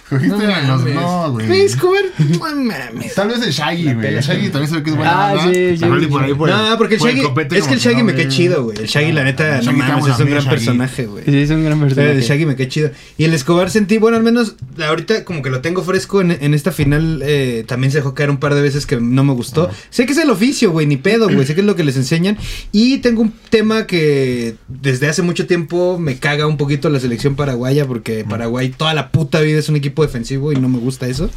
Cogiste 0.09 0.47
a 0.47 0.63
los 0.69 0.85
no, 0.85 1.33
Güey, 1.33 1.47
güey. 1.49 1.61
Escobar, 1.63 2.05
no 2.19 2.39
mames. 2.55 3.15
Tal 3.17 3.27
vez 3.27 3.43
el 3.43 3.51
Shaggy, 3.51 3.93
güey. 3.95 4.07
El 4.15 4.21
Shaggy 4.23 4.51
también 4.51 4.69
se 4.69 4.77
ve 4.77 4.83
que 4.85 4.91
es 4.91 4.97
buena 4.97 5.31
Ah, 5.31 5.33
onda. 5.33 5.53
sí, 5.53 5.77
sí, 5.79 5.85
por 6.07 6.23
ahí 6.23 6.35
por 6.35 6.49
No, 6.49 6.79
porque 6.79 6.95
el 6.95 7.01
por 7.01 7.09
Shaggy, 7.11 7.57
es 7.57 7.67
que 7.67 7.75
el 7.75 7.81
Shaggy 7.81 7.97
no, 7.99 8.05
me 8.05 8.15
cae 8.15 8.29
chido, 8.29 8.63
güey. 8.63 8.79
El 8.79 8.87
Shaggy, 8.87 9.11
la 9.11 9.25
neta, 9.25 9.61
no 9.63 9.73
mames, 9.73 10.07
es 10.07 10.19
un 10.21 10.31
gran 10.31 10.45
personaje, 10.45 11.07
güey. 11.07 11.25
Sí, 11.25 11.37
es 11.37 11.51
un 11.51 11.65
gran 11.65 11.81
personaje. 11.81 12.13
El 12.13 12.23
Shaggy 12.23 12.47
me 12.47 12.55
cae 12.55 12.69
chido. 12.69 12.91
Y 13.19 13.25
el 13.25 13.35
Escobar 13.35 13.69
sentí, 13.69 13.99
bueno, 13.99 14.17
al 14.17 14.23
menos 14.23 14.55
ahorita 14.81 15.25
como 15.25 15.43
que 15.43 15.51
lo 15.51 15.61
tengo 15.61 15.83
fresco 15.83 16.21
en, 16.21 16.31
en 16.31 16.55
esta 16.55 16.71
final. 16.71 17.16
Eh, 17.25 17.65
también 17.67 17.91
se 17.91 17.99
dejó 17.99 18.15
caer 18.15 18.31
un 18.31 18.39
par 18.39 18.55
de 18.55 18.63
veces 18.63 18.87
que 18.87 19.01
no 19.01 19.25
me 19.25 19.33
gustó. 19.33 19.71
Sé 19.91 20.07
que 20.07 20.13
es 20.13 20.19
el 20.19 20.31
oficio, 20.31 20.71
güey, 20.71 20.87
ni 20.87 20.97
pedo, 20.97 21.29
güey. 21.29 21.47
sé 21.47 21.55
que 21.55 21.61
es 21.61 21.67
lo 21.67 21.77
que 21.77 21.85
les 21.85 21.97
enseñan. 21.97 22.37
Y 22.73 22.99
tengo 22.99 23.23
un 23.23 23.33
tema 23.51 23.87
que 23.87 24.57
desde 24.69 25.09
hace 25.09 25.23
mucho 25.23 25.47
tiempo 25.47 25.99
me 25.99 26.19
caga 26.19 26.47
un 26.47 26.57
poquito 26.57 26.89
la 26.91 27.01
selección 27.01 27.37
paraguaya. 27.37 27.87
Porque 27.87 28.25
Paraguay 28.29 28.71
toda 28.71 28.95
la 28.95 29.11
puta 29.11 29.41
vida 29.41 29.59
es 29.59 29.69
un 29.69 29.77
equipo 29.77 30.03
defensivo 30.03 30.53
y 30.53 30.57
no 30.57 30.69
me 30.69 30.79
gusta 30.79 31.07
eso. 31.07 31.31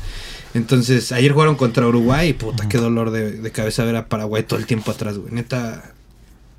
Entonces, 0.53 1.11
ayer 1.11 1.31
jugaron 1.31 1.55
contra 1.55 1.87
Uruguay 1.87 2.29
y 2.29 2.33
puta, 2.33 2.67
qué 2.67 2.77
dolor 2.77 3.11
de, 3.11 3.33
de 3.33 3.51
cabeza 3.51 3.83
ver 3.83 3.95
a 3.95 4.07
Paraguay 4.07 4.43
todo 4.43 4.59
el 4.59 4.65
tiempo 4.65 4.91
atrás, 4.91 5.17
güey. 5.17 5.33
Neta. 5.33 5.93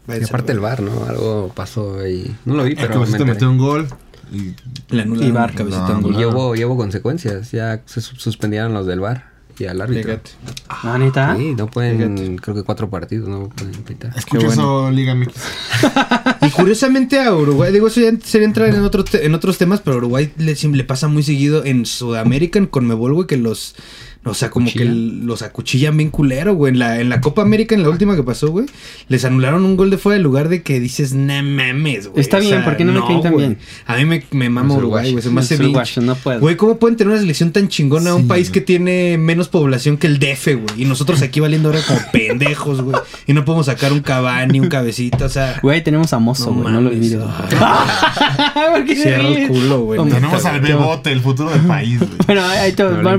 Y 0.09 0.25
aparte 0.25 0.53
el 0.53 0.61
bar, 0.61 0.81
¿no? 0.81 1.05
Algo 1.05 1.53
pasó 1.55 1.99
ahí. 2.01 2.35
No 2.45 2.55
lo 2.55 2.65
vi, 2.65 2.75
pero. 2.75 3.05
me 3.05 3.25
metió 3.25 3.51
un 3.51 3.59
gol. 3.59 3.89
Y. 4.33 4.55
Le 4.95 5.03
anularon 5.03 5.25
Y 5.25 5.27
el 5.51 5.55
cabecita 5.57 5.99
No. 6.01 6.21
Y 6.21 6.25
hubo, 6.25 6.55
y 6.57 6.65
hubo 6.65 6.77
consecuencias. 6.77 7.51
Ya 7.53 7.83
se 7.87 8.01
su- 8.01 8.17
suspendieron 8.17 8.73
los 8.75 8.87
del 8.87 9.01
bar 9.01 9.31
y 9.59 9.67
al 9.67 9.81
árbitro. 9.81 10.05
Fíjate. 10.05 10.31
Ah, 10.69 10.97
neta. 10.99 11.37
Sí, 11.37 11.55
no 11.55 11.67
pueden, 11.67 12.17
Fíjate. 12.17 12.37
creo 12.37 12.55
que 12.57 12.63
cuatro 12.63 12.89
partidos 12.89 13.29
no 13.29 13.49
pueden 13.51 13.75
pitar. 13.83 14.13
escucha 14.17 14.47
Qué 14.47 14.53
eso, 14.53 14.91
Liga 14.91 15.15
MX. 15.15 15.35
Y 16.43 16.51
curiosamente 16.51 17.21
a 17.21 17.35
Uruguay, 17.35 17.71
digo, 17.73 17.89
eso 17.89 18.01
ya 18.01 18.13
sería 18.25 18.47
entrar 18.47 18.69
en, 18.71 18.81
otro 18.83 19.05
te- 19.05 19.27
en 19.27 19.35
otros 19.35 19.59
temas, 19.59 19.81
pero 19.83 19.95
a 19.95 19.99
Uruguay 19.99 20.33
le 20.39 20.85
pasa 20.85 21.07
muy 21.09 21.23
seguido 21.23 21.65
en 21.65 21.85
Sudamérica, 21.85 22.59
en 22.59 22.67
Conmebol, 22.67 23.13
güey, 23.13 23.27
que 23.27 23.37
los, 23.37 23.75
o 24.23 24.35
sea, 24.35 24.51
como 24.51 24.71
que 24.71 24.85
los 24.85 25.41
acuchillan 25.41 25.97
bien 25.97 26.11
culero, 26.11 26.55
güey. 26.55 26.75
En 26.75 26.79
la, 26.79 27.01
en 27.01 27.09
la 27.09 27.23
Copa 27.23 27.41
América, 27.41 27.75
en 27.75 27.83
la 27.83 27.89
última 27.89 28.15
que 28.17 28.23
pasó, 28.23 28.51
güey, 28.51 28.67
les 29.09 29.25
anularon 29.25 29.65
un 29.65 29.79
gol 29.79 29.89
de 29.89 29.97
fuera 29.97 30.19
de 30.19 30.23
lugar 30.23 30.51
de 30.51 30.63
que 30.63 30.79
dices, 30.79 31.15
no 31.15 31.43
mames, 31.43 32.09
güey. 32.09 32.21
Está 32.21 32.39
bien, 32.39 32.63
¿por 32.63 32.77
qué 32.77 32.85
no 32.85 32.93
me 32.93 33.01
caen 33.01 33.23
tan 33.23 33.35
bien? 33.35 33.59
A 33.87 33.97
mí 33.97 34.05
me, 34.05 34.23
me 34.31 34.51
mama 34.51 34.75
Uruguay, 34.75 35.13
güey, 35.13 35.23
se 35.23 35.31
me 35.31 35.41
hace 35.41 35.57
bien. 35.57 35.73
no 36.03 36.15
puedo. 36.17 36.39
Güey, 36.39 36.57
¿cómo 36.57 36.79
pueden 36.79 36.99
tener 36.99 37.13
una 37.13 37.21
selección 37.21 37.51
tan 37.53 37.69
chingona 37.69 38.11
a 38.11 38.15
un 38.15 38.29
país 38.29 38.49
güey. 38.49 38.53
que 38.53 38.61
tiene 38.61 39.17
menos 39.17 39.49
población 39.49 39.97
que 39.97 40.07
el 40.07 40.19
DF, 40.19 40.47
güey? 40.49 40.83
Y 40.83 40.85
nosotros 40.85 41.23
aquí 41.23 41.41
valiendo 41.41 41.71
ahora 41.71 41.81
como 41.87 42.01
pendejos, 42.13 42.83
güey. 42.83 42.97
Y 43.27 43.33
no 43.33 43.47
podemos 43.47 43.67
sacar 43.67 43.91
un 43.91 44.01
Cavani, 44.01 44.61
un 44.61 44.69
cabecita, 44.69 45.25
o 45.25 45.31
sea... 45.31 45.61
Güey, 45.63 45.83
tenemos 45.83 46.13
a 46.13 46.19
Mozo, 46.19 46.51
No 46.51 46.63
güey, 46.63 46.75
no, 46.75 46.81
lo 46.83 46.91
mames. 46.91 47.15
olvides. 47.15 47.21
¿Por 48.75 48.85
qué 48.85 48.97
se 48.97 49.03
Cierra 49.03 49.29
el 49.29 49.49
culo, 49.49 49.81
güey. 49.81 50.11
Tenemos 50.11 50.45
al 50.45 50.61
Bebote, 50.61 51.11
el 51.11 51.21
futuro 51.21 51.51
del 51.51 51.63
país, 51.63 51.99
güey. 51.99 52.11
Bueno, 52.27 52.43
ahí 52.45 52.75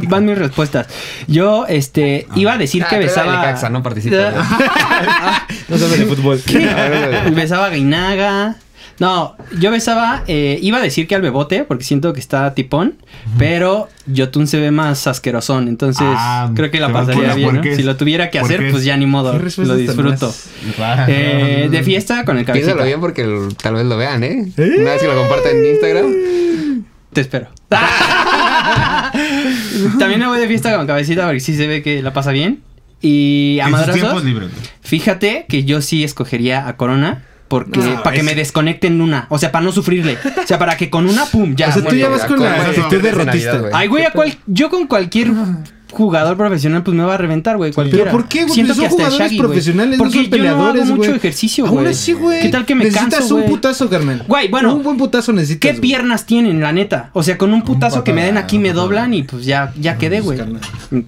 van 0.07 0.25
mis 0.25 0.37
respuestas. 0.37 0.90
Yo, 1.27 1.65
este, 1.67 2.27
iba 2.35 2.53
a 2.53 2.57
decir 2.57 2.83
Ah, 2.83 2.89
que 2.89 2.97
besaba. 2.99 3.33
el 3.33 3.39
Necaxa 3.39 3.69
no 3.69 3.81
participa, 3.83 4.15
No 5.69 5.77
sabe 5.77 5.97
de 5.97 6.05
fútbol. 6.05 6.41
besaba 7.35 7.65
a 7.67 7.69
Gainaga. 7.69 8.55
No, 8.99 9.35
yo 9.57 9.71
besaba, 9.71 10.23
eh, 10.27 10.59
iba 10.61 10.77
a 10.77 10.81
decir 10.81 11.07
que 11.07 11.15
al 11.15 11.23
bebote, 11.23 11.63
porque 11.63 11.83
siento 11.83 12.13
que 12.13 12.19
está 12.19 12.53
tipón, 12.53 12.97
pero 13.39 13.89
Yotun 14.05 14.45
se 14.45 14.59
ve 14.59 14.69
más 14.69 15.07
asquerosón, 15.07 15.67
entonces 15.69 16.05
Ah, 16.07 16.51
creo 16.55 16.69
que 16.69 16.79
la 16.79 16.93
pasaría 16.93 17.33
bien, 17.33 17.55
¿no? 17.55 17.63
Si 17.63 17.81
lo 17.81 17.95
tuviera 17.97 18.29
que 18.29 18.37
hacer, 18.37 18.69
pues 18.69 18.83
ya 18.83 18.95
ni 18.97 19.07
modo, 19.07 19.33
lo 19.33 19.75
disfruto. 19.75 20.31
Eh, 21.07 21.67
de 21.71 21.83
fiesta 21.83 22.25
con 22.25 22.37
el 22.37 22.45
cabecita. 22.45 22.73
Piénsalo 22.73 22.85
bien 22.85 22.99
porque 22.99 23.23
tal 23.63 23.73
vez 23.73 23.85
lo 23.85 23.97
vean, 23.97 24.23
¿eh? 24.23 24.51
¿Eh? 24.55 24.71
Una 24.79 24.91
vez 24.91 25.01
que 25.01 25.07
lo 25.07 25.15
compartan 25.15 25.55
en 25.55 25.65
Instagram. 25.65 26.13
Te 27.11 27.21
espero. 27.21 27.47
También 29.99 30.19
me 30.19 30.27
voy 30.27 30.39
de 30.39 30.47
fiesta 30.47 30.75
con 30.77 30.87
cabecita 30.87 31.25
porque 31.25 31.39
sí 31.39 31.55
se 31.55 31.67
ve 31.67 31.81
que 31.81 32.01
la 32.01 32.13
pasa 32.13 32.31
bien. 32.31 32.61
Y 33.01 33.59
a 33.61 33.65
madrazos. 33.69 34.23
Fíjate 34.81 35.45
que 35.49 35.63
yo 35.63 35.81
sí 35.81 36.03
escogería 36.03 36.67
a 36.67 36.77
Corona. 36.77 37.23
Porque, 37.47 37.79
No, 37.81 38.01
para 38.03 38.13
que 38.13 38.19
es- 38.21 38.25
me 38.25 38.33
desconecten 38.33 39.01
una. 39.01 39.25
O 39.29 39.37
sea, 39.37 39.51
para 39.51 39.65
no 39.65 39.73
sufrirle. 39.73 40.17
O 40.41 40.47
sea, 40.47 40.57
para 40.57 40.77
que 40.77 40.89
con 40.89 41.09
una, 41.09 41.25
pum, 41.25 41.53
ya. 41.55 41.67
O 41.67 41.71
sea, 41.73 41.83
tú 41.83 41.95
ya 41.95 42.07
vas 42.07 42.23
con 42.23 42.39
la 42.39 42.55
actitud 42.63 43.01
derrotista. 43.01 43.57
güey. 43.57 43.71
Ay, 43.75 43.87
güey, 43.89 44.05
a 44.05 44.11
cual- 44.11 44.37
yo 44.47 44.69
con 44.69 44.87
cualquier 44.87 45.31
jugador 45.91 46.37
profesional, 46.37 46.83
pues 46.83 46.95
me 46.95 47.03
va 47.03 47.13
a 47.13 47.17
reventar, 47.17 47.57
güey. 47.57 47.71
Cualquiera. 47.73 48.05
¿Pero 48.05 48.17
por 48.17 48.27
qué, 48.27 48.43
güey? 48.43 48.53
Siento 48.53 48.73
Pues 48.73 48.77
son 48.77 48.81
que 48.81 48.87
hasta 48.87 49.03
el 49.03 49.09
jugadores 49.09 49.19
Shaggy, 49.31 49.37
güey. 49.37 49.47
profesionales, 49.49 49.97
no 49.97 50.03
Porque 50.03 50.13
son 50.15 50.23
yo 50.25 50.29
peleadores, 50.31 50.75
no 50.81 50.87
hago 50.87 50.95
mucho 50.95 51.09
güey. 51.09 51.17
ejercicio, 51.17 51.65
Aún 51.67 51.75
güey. 51.75 51.87
así, 51.87 52.13
güey. 52.13 52.41
¿Qué 52.41 52.49
tal 52.49 52.65
que 52.65 52.75
me 52.75 52.85
necesitas 52.85 53.19
canso, 53.19 53.35
un 53.35 53.41
güey? 53.41 53.53
putazo, 53.53 53.89
carnal. 53.89 54.23
Güey, 54.27 54.47
bueno. 54.49 54.75
Un 54.75 54.83
buen 54.83 54.97
putazo 54.97 55.33
necesitas. 55.33 55.59
¿Qué 55.61 55.69
güey. 55.77 55.81
piernas 55.81 56.25
tienen, 56.25 56.59
la 56.61 56.71
neta? 56.71 57.09
O 57.13 57.23
sea, 57.23 57.37
con 57.37 57.53
un 57.53 57.61
putazo 57.63 58.03
que 58.03 58.13
me 58.13 58.23
den 58.25 58.37
aquí 58.37 58.57
me 58.59 58.73
doblan 58.73 59.13
y 59.13 59.23
pues 59.23 59.45
ya, 59.45 59.73
ya 59.79 59.97
quedé, 59.97 60.21
güey. 60.21 60.37
carnal. 60.37 60.61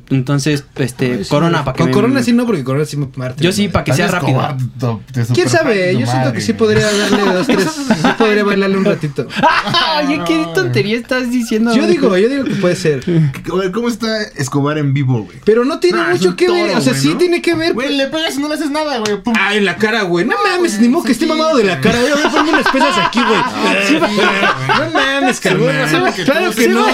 Entonces, 0.10 0.66
este, 0.76 1.12
Ay, 1.14 1.24
sí, 1.24 1.30
Corona 1.30 1.60
güey. 1.60 1.66
para 1.66 1.74
que 1.76 1.82
Con 1.84 1.88
me- 1.90 1.94
Corona 1.94 2.24
sí 2.24 2.34
no, 2.34 2.46
porque 2.46 2.64
Corona 2.64 2.86
sí 2.86 2.98
me 2.98 3.06
parte. 3.08 3.44
Yo 3.44 3.52
sí, 3.52 3.68
para 3.68 3.84
que 3.86 3.94
sea 3.94 4.08
rápido. 4.08 5.02
¿Quién 5.34 5.50
sabe? 5.50 5.98
Yo 5.98 6.06
siento 6.08 6.34
que 6.34 6.42
sí 6.42 6.54
güey. 6.54 6.60
podría 6.60 6.92
darle 6.92 7.24
dos, 7.34 7.48
tres. 7.48 7.68
Sí 7.74 8.08
podría 8.18 8.44
bailarle 8.44 8.78
un 8.78 8.86
ratito. 8.86 9.28
Oye, 10.06 10.20
qué 10.28 10.46
tontería 10.54 10.98
estás 10.98 11.30
diciendo. 11.32 11.72
Yo 11.74 11.84
güey? 11.84 11.92
digo, 11.94 12.18
yo 12.18 12.30
digo 12.30 12.44
que 12.46 12.56
puede 12.56 12.76
ser. 12.76 13.04
A 13.54 13.56
ver, 13.56 13.72
¿Cómo 13.72 13.88
está 13.90 14.24
Escobar 14.36 14.73
en 14.78 14.94
vivo, 14.94 15.24
güey? 15.24 15.38
Pero 15.46 15.66
no 15.66 15.80
tiene 15.80 15.98
Nah, 16.00 16.10
mucho 16.10 16.36
que 16.36 16.50
ver. 16.50 16.68
toro, 16.68 16.80
O 16.80 16.82
sea, 16.82 16.94
güey, 16.94 17.02
sí 17.04 17.10
¿no? 17.10 17.18
tiene 17.18 17.42
que 17.42 17.54
ver. 17.56 17.74
Güey, 17.74 17.96
le 17.96 18.08
pegas 18.08 18.36
y 18.36 18.40
no 18.42 18.48
le 18.48 18.56
haces 18.56 18.70
nada, 18.72 18.98
güey. 19.00 19.22
Pum. 19.22 19.34
Ah, 19.40 19.56
en 19.56 19.66
la 19.66 19.76
cara, 19.78 20.04
güey. 20.04 20.26
No 20.26 20.36
mames, 20.44 20.80
ni 20.80 20.90
modo 20.90 21.04
que 21.04 21.12
esté 21.14 21.26
mamado 21.26 21.58
de 21.58 21.64
la 21.64 21.80
cara. 21.82 22.00
Voy 22.02 22.12
a 22.12 22.30
ponerme 22.30 22.50
unas 22.60 22.72
pesas 22.72 22.98
aquí, 22.98 23.20
güey. 23.20 23.42
Sí, 23.88 23.98
No 24.00 24.90
mames, 24.92 25.40
carnal. 25.40 26.14
Claro 26.26 26.52
que 26.52 26.68
no, 26.70 26.84
güey. 26.84 26.94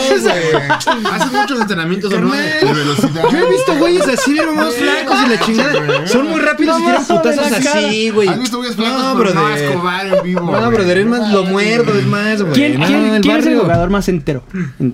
Haces 1.12 1.32
muchos 1.32 1.62
entrenamientos 1.62 2.12
¿no? 2.12 2.32
De 2.32 2.74
velocidad. 2.74 3.24
Yo 3.32 3.38
he 3.38 3.50
visto 3.50 3.76
güeyes 3.78 4.08
así, 4.08 4.34
bien 4.34 4.46
mamados 4.48 4.76
flacos 4.76 5.18
y 5.26 5.30
la 5.30 5.40
chingada. 5.40 6.08
Son 6.08 6.28
muy 6.30 6.40
rápidos 6.40 6.80
y 6.80 6.84
tiran 6.86 7.06
putazos 7.06 7.52
así, 7.52 8.10
güey. 8.10 8.28
¿Has 8.28 8.40
visto 8.40 8.58
güeyes 8.58 8.76
flacos? 8.76 9.00
No, 9.04 9.18
pero 9.18 9.34
no 9.34 9.40
a 9.42 9.44
brother. 9.50 9.70
Escobar 9.70 10.08
en 10.08 10.24
vivo. 10.24 10.52
No, 10.60 10.72
brother, 10.72 10.98
es 10.98 11.06
más, 11.08 11.32
lo 11.34 11.44
muerdo, 11.46 11.98
es 11.98 12.06
más, 12.06 12.42
güey. 12.42 12.54
¿Quién, 12.54 12.80
No, 12.80 13.36
es 13.38 13.46
el 13.46 13.60
jugador 13.60 13.90
más 13.90 14.08
entero? 14.10 14.44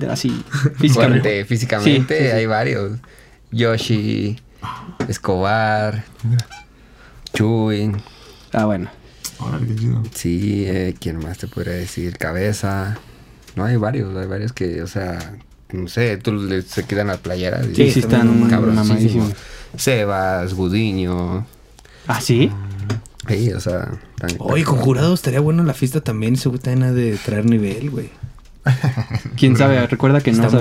Así, 0.09 0.43
físicamente. 0.79 1.45
Físicamente, 1.45 2.33
hay 2.33 2.45
varios. 2.45 2.74
Yoshi, 3.51 4.39
Escobar, 5.07 6.03
Chuy. 7.33 7.91
Ah, 8.53 8.65
bueno. 8.65 8.89
Sí, 10.13 10.63
eh, 10.65 10.95
¿quién 10.99 11.17
más 11.17 11.37
te 11.37 11.47
podría 11.47 11.73
decir? 11.73 12.17
Cabeza. 12.17 12.97
No, 13.55 13.65
hay 13.65 13.75
varios, 13.75 14.15
hay 14.15 14.27
varios 14.27 14.53
que, 14.53 14.81
o 14.81 14.87
sea, 14.87 15.35
no 15.71 15.87
sé, 15.87 16.17
tú 16.17 16.49
se 16.67 16.83
quedan 16.85 17.07
las 17.07 17.17
playeras. 17.19 17.67
y- 17.67 17.75
Sí, 17.75 17.91
sí 17.91 17.99
están 17.99 18.49
cabroncísimo. 18.49 18.93
mamadísimos. 18.95 19.33
Sebas, 19.77 20.53
Gudiño. 20.53 21.45
¿Ah, 22.07 22.21
sí? 22.21 22.49
Sí, 23.27 23.51
o 23.51 23.59
sea. 23.59 23.89
tan- 24.17 24.35
Oye, 24.39 24.63
con 24.63 24.77
jurados 24.77 25.19
estaría 25.19 25.39
bueno 25.39 25.63
la 25.63 25.73
fiesta 25.73 25.99
también. 26.01 26.37
Güey 26.37 26.59
también 26.59 26.83
ha 26.83 26.91
de 26.93 27.17
traer 27.17 27.45
nivel, 27.45 27.89
güey. 27.89 28.09
¿Quién 29.35 29.57
sabe? 29.57 29.85
Recuerda 29.87 30.21
que 30.21 30.31
no 30.31 30.45
Está. 30.45 30.57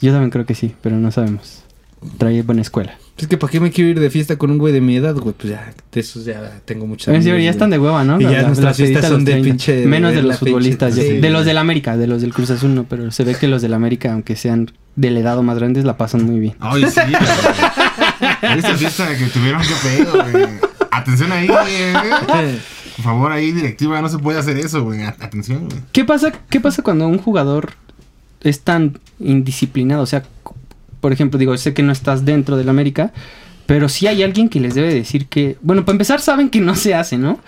Yo 0.00 0.12
también 0.12 0.30
creo 0.30 0.46
que 0.46 0.54
sí, 0.54 0.74
pero 0.82 0.96
no 0.96 1.10
sabemos. 1.10 1.64
Trae 2.16 2.42
buena 2.42 2.62
escuela. 2.62 2.96
Es 3.16 3.26
que 3.26 3.36
¿para 3.36 3.50
qué 3.50 3.58
me 3.58 3.72
quiero 3.72 3.90
ir 3.90 3.98
de 3.98 4.08
fiesta 4.10 4.36
con 4.36 4.52
un 4.52 4.58
güey 4.58 4.72
de 4.72 4.80
mi 4.80 4.94
edad, 4.96 5.16
güey? 5.16 5.34
Pues 5.36 5.52
ya, 5.52 5.72
de 5.90 6.00
esos 6.00 6.24
ya 6.24 6.60
tengo 6.64 6.86
muchos 6.86 7.08
Oye, 7.08 7.20
sí, 7.20 7.42
ya 7.42 7.50
están 7.50 7.70
de 7.70 7.78
hueva, 7.80 8.04
¿no? 8.04 8.20
Y 8.20 8.22
ya 8.24 8.30
La- 8.30 8.42
nuestras 8.42 8.64
las 8.66 8.76
fiestas 8.76 9.06
son 9.06 9.24
de 9.24 9.32
30. 9.32 9.50
pinche 9.50 9.72
de 9.74 9.86
Menos 9.86 10.12
de 10.12 10.22
los 10.22 10.26
la 10.26 10.34
pinche- 10.34 10.38
futbolistas. 10.38 10.94
yo- 10.94 11.02
sí. 11.02 11.16
De 11.18 11.30
los 11.30 11.44
del 11.44 11.58
América, 11.58 11.96
de 11.96 12.06
los 12.06 12.22
del 12.22 12.32
Cruz 12.32 12.50
Azul 12.50 12.72
no, 12.76 12.84
pero 12.84 13.10
se 13.10 13.24
ve 13.24 13.34
que 13.34 13.48
los 13.48 13.62
del 13.62 13.74
América, 13.74 14.12
aunque 14.12 14.36
sean 14.36 14.70
del 14.94 15.16
edad 15.16 15.36
o 15.38 15.42
más 15.42 15.58
grandes, 15.58 15.84
la 15.84 15.96
pasan 15.96 16.24
muy 16.24 16.38
bien. 16.38 16.54
Oye, 16.70 16.88
sí, 16.88 17.00
güey. 17.00 17.14
Esta 18.58 18.74
fiesta 18.76 19.16
que 19.16 19.26
tuvieron 19.26 19.60
que 19.62 19.74
pedo, 19.82 20.12
güey. 20.30 20.46
Atención 20.92 21.32
ahí, 21.32 21.48
güey. 21.48 21.92
Por 22.96 23.04
favor, 23.04 23.32
ahí, 23.32 23.52
directiva, 23.52 24.00
no 24.00 24.08
se 24.08 24.18
puede 24.18 24.38
hacer 24.38 24.56
eso, 24.58 24.84
güey. 24.84 25.02
A- 25.02 25.16
Atención, 25.20 25.68
güey. 25.68 25.80
¿Qué 25.92 26.04
pasa, 26.04 26.32
¿Qué 26.48 26.60
pasa 26.60 26.82
cuando 26.82 27.08
un 27.08 27.18
jugador 27.18 27.72
es 28.42 28.60
tan 28.60 28.98
indisciplinado? 29.20 30.02
O 30.02 30.06
sea, 30.06 30.24
por 31.00 31.12
ejemplo, 31.12 31.38
digo, 31.38 31.56
sé 31.56 31.74
que 31.74 31.82
no 31.82 31.92
estás 31.92 32.24
dentro 32.24 32.56
del 32.56 32.68
América, 32.68 33.12
pero 33.66 33.88
sí 33.88 34.06
hay 34.06 34.22
alguien 34.22 34.48
que 34.48 34.60
les 34.60 34.74
debe 34.74 34.92
decir 34.92 35.26
que, 35.26 35.58
bueno, 35.60 35.84
para 35.84 35.94
empezar 35.94 36.20
saben 36.20 36.48
que 36.48 36.60
no 36.60 36.74
se 36.74 36.94
hace, 36.94 37.18
¿no? 37.18 37.38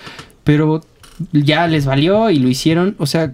Pero 0.44 0.84
ya 1.32 1.66
les 1.66 1.86
valió 1.86 2.30
y 2.30 2.38
lo 2.38 2.48
hicieron, 2.48 2.94
o 2.98 3.06
sea, 3.06 3.32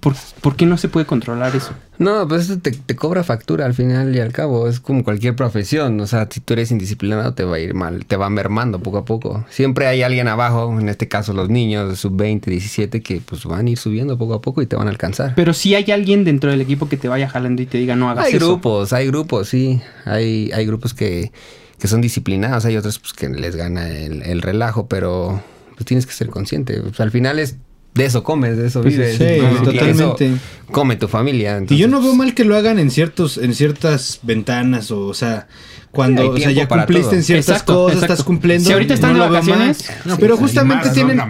¿por, 0.00 0.14
por 0.40 0.56
qué 0.56 0.66
no 0.66 0.76
se 0.76 0.88
puede 0.88 1.06
controlar 1.06 1.54
eso? 1.54 1.72
No, 1.98 2.26
pues 2.26 2.44
eso 2.50 2.58
te, 2.58 2.72
te 2.72 2.96
cobra 2.96 3.22
factura 3.22 3.66
al 3.66 3.74
final 3.74 4.14
y 4.14 4.20
al 4.20 4.32
cabo. 4.32 4.68
Es 4.68 4.80
como 4.80 5.04
cualquier 5.04 5.36
profesión. 5.36 6.00
O 6.00 6.06
sea, 6.06 6.28
si 6.30 6.40
tú 6.40 6.54
eres 6.54 6.70
indisciplinado, 6.72 7.34
te 7.34 7.44
va 7.44 7.56
a 7.56 7.58
ir 7.60 7.74
mal. 7.74 8.04
Te 8.06 8.16
va 8.16 8.28
mermando 8.30 8.80
poco 8.80 8.98
a 8.98 9.04
poco. 9.04 9.44
Siempre 9.48 9.86
hay 9.86 10.02
alguien 10.02 10.26
abajo, 10.28 10.78
en 10.78 10.88
este 10.88 11.06
caso 11.08 11.32
los 11.32 11.48
niños 11.50 11.88
de 11.88 11.96
sub 11.96 12.16
20, 12.16 12.50
17, 12.50 13.02
que 13.02 13.20
pues 13.24 13.44
van 13.44 13.66
a 13.66 13.70
ir 13.70 13.78
subiendo 13.78 14.18
poco 14.18 14.34
a 14.34 14.40
poco 14.40 14.60
y 14.62 14.66
te 14.66 14.76
van 14.76 14.88
a 14.88 14.90
alcanzar. 14.90 15.34
Pero 15.36 15.52
sí 15.54 15.74
hay 15.74 15.90
alguien 15.92 16.24
dentro 16.24 16.50
del 16.50 16.60
equipo 16.60 16.88
que 16.88 16.96
te 16.96 17.08
vaya 17.08 17.28
jalando 17.28 17.62
y 17.62 17.66
te 17.66 17.78
diga, 17.78 17.94
no 17.96 18.10
hagas 18.10 18.26
Hay 18.26 18.34
eso. 18.34 18.46
grupos, 18.46 18.92
hay 18.92 19.06
grupos, 19.06 19.48
sí. 19.48 19.80
Hay, 20.04 20.50
hay 20.52 20.66
grupos 20.66 20.94
que, 20.94 21.30
que 21.78 21.88
son 21.88 22.00
disciplinados, 22.00 22.64
hay 22.64 22.76
otros 22.76 22.98
pues, 22.98 23.12
que 23.12 23.28
les 23.28 23.54
gana 23.56 23.88
el, 23.88 24.22
el 24.22 24.42
relajo, 24.42 24.88
pero 24.88 25.40
pues 25.74 25.86
tienes 25.86 26.06
que 26.06 26.12
ser 26.12 26.28
consciente. 26.28 26.80
Pues, 26.80 26.98
al 27.00 27.10
final 27.10 27.38
es 27.38 27.56
de 27.94 28.04
eso 28.04 28.22
comes, 28.24 28.56
de 28.56 28.66
eso 28.66 28.82
Pues 28.82 28.94
vives. 28.96 29.16
sí, 29.16 29.24
de 29.24 29.40
totalmente. 29.64 30.26
eso 30.26 30.38
come 30.70 30.96
tu 30.96 31.06
familia. 31.08 31.62
Y 31.68 31.76
yo 31.76 31.86
no 31.88 31.98
entonces- 31.98 32.04
veo 32.04 32.14
mal 32.16 32.34
que 32.34 32.44
lo 32.44 32.56
hagan 32.56 32.78
en 32.78 32.90
ciertos, 32.90 33.38
en 33.38 33.54
ciertas 33.54 34.18
ventanas 34.22 34.90
o, 34.90 35.06
o 35.06 35.14
sea, 35.14 35.46
cuando, 35.92 36.30
o 36.30 36.36
sea, 36.36 36.50
ya 36.50 36.66
cumpliste 36.66 37.04
todo. 37.04 37.14
en 37.14 37.22
ciertas 37.22 37.48
Exacto, 37.50 37.74
cosas, 37.74 37.94
exacto. 37.94 38.12
estás 38.14 38.26
cumpliendo. 38.26 38.66
Si 38.66 38.72
ahorita 38.72 38.94
están 38.94 39.12
de 39.12 39.18
lo 39.20 39.24
veo 39.26 39.32
vacaciones. 39.34 39.84
No, 40.04 40.16
pero 40.18 40.30
pues, 40.36 40.50
justamente 40.50 40.90
tienen, 40.90 41.20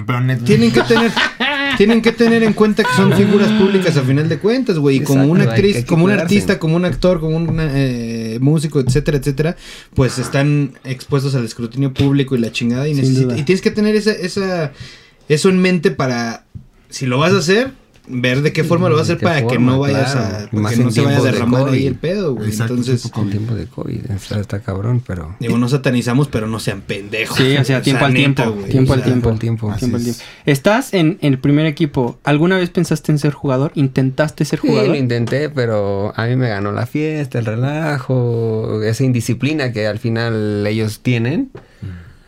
tienen 0.47 0.73
que 0.73 0.81
tener, 0.81 1.13
tienen 1.77 2.01
que 2.01 2.13
tener 2.13 2.43
en 2.45 2.55
cuenta 2.55 2.83
que 2.83 2.89
son 2.97 3.13
figuras 3.13 3.51
públicas 3.53 3.95
a 3.99 4.01
final 4.01 4.27
de 4.27 4.39
cuentas, 4.39 4.79
güey. 4.79 4.97
Y 4.97 5.01
como 5.01 5.25
una 5.27 5.45
actriz, 5.45 5.77
que 5.77 5.85
como 5.85 6.07
un 6.07 6.13
artista, 6.13 6.59
como 6.59 6.77
un 6.77 6.87
actor, 6.87 7.21
como 7.21 7.37
un 7.37 7.59
eh, 7.61 8.39
músico, 8.41 8.81
etcétera, 8.81 9.19
etcétera, 9.19 9.55
pues 9.93 10.19
están 10.19 10.73
expuestos 10.85 11.35
al 11.35 11.45
escrutinio 11.45 11.93
público 11.93 12.35
y 12.35 12.39
la 12.39 12.51
chingada. 12.51 12.89
Y, 12.89 12.93
y 12.99 13.43
tienes 13.43 13.61
que 13.61 13.71
tener 13.71 13.95
esa, 13.97 14.13
esa, 14.13 14.73
eso 15.29 15.51
en 15.51 15.59
mente 15.61 15.91
para, 15.91 16.44
si 16.95 17.07
lo 17.07 17.19
vas 17.19 17.33
a 17.33 17.39
hacer, 17.39 17.73
ver 18.07 18.43
de 18.43 18.53
qué 18.53 18.65
forma 18.65 18.91
lo 18.91 18.97
va 18.97 19.01
a 19.01 19.05
hacer 19.05 19.17
¿De 19.17 19.21
qué 19.21 19.25
para 19.27 19.47
que 19.47 19.59
no 19.59 19.79
vayas 19.79 20.13
Claro. 20.13 20.37
a. 20.53 20.57
Más 20.57 20.73
Porque 20.73 20.85
no 20.85 20.91
se 20.91 21.01
vaya 21.01 21.17
a 21.19 21.23
de 21.23 21.33
derramar 21.33 21.69
ahí 21.71 21.87
el 21.87 21.95
pedo, 21.95 22.35
güey. 22.35 22.49
Exacto, 22.51 22.75
Entonces, 22.75 23.11
En 23.17 23.31
tiempo 23.31 23.55
de 23.55 23.67
COVID, 23.67 24.11
está, 24.11 24.41
está 24.41 24.61
cabrón, 24.61 25.03
pero... 25.07 25.35
digo, 25.41 25.57
no 25.57 25.69
satanizamos, 25.71 26.29
pero 26.29 26.47
no 26.47 26.61
sean 26.61 26.83
pendejos. 26.83 27.37
Sí, 27.39 27.57
o 27.57 27.65
sea, 27.65 27.81
tiempo 27.81 28.05
al 28.05 28.13
neta, 28.13 28.43
tiempo, 28.45 28.59
güey, 28.61 28.71
tiempo 28.71 28.91
o 28.93 28.95
al 28.95 29.01
sea, 29.01 29.05
tiempo. 29.13 29.31
al 29.31 29.39
tiempo. 29.39 29.71
Al 29.71 29.79
tiempo. 29.79 29.99
Estás 30.45 30.93
en, 30.93 31.17
en 31.23 31.33
el 31.33 31.39
primer 31.39 31.65
equipo. 31.65 32.19
¿Alguna 32.25 32.59
vez 32.59 32.69
pensaste 32.69 33.11
en 33.11 33.19
ser 33.19 33.33
jugador? 33.33 33.73
¿Intentaste 33.75 34.45
ser 34.45 34.61
Sí, 34.61 34.69
jugador? 34.69 34.91
lo 34.91 34.97
intenté, 34.97 35.49
pero 35.49 36.13
a 36.15 36.27
mí 36.27 36.37
me 36.37 36.49
ganó 36.51 36.73
la 36.73 36.85
fiesta, 36.87 37.39
el 37.39 37.47
relajo, 37.47 38.83
esa 38.83 39.03
indisciplina 39.03 39.73
que 39.73 39.87
al 39.87 39.99
final 39.99 40.67
ellos 40.67 41.01
tienen. 41.01 41.51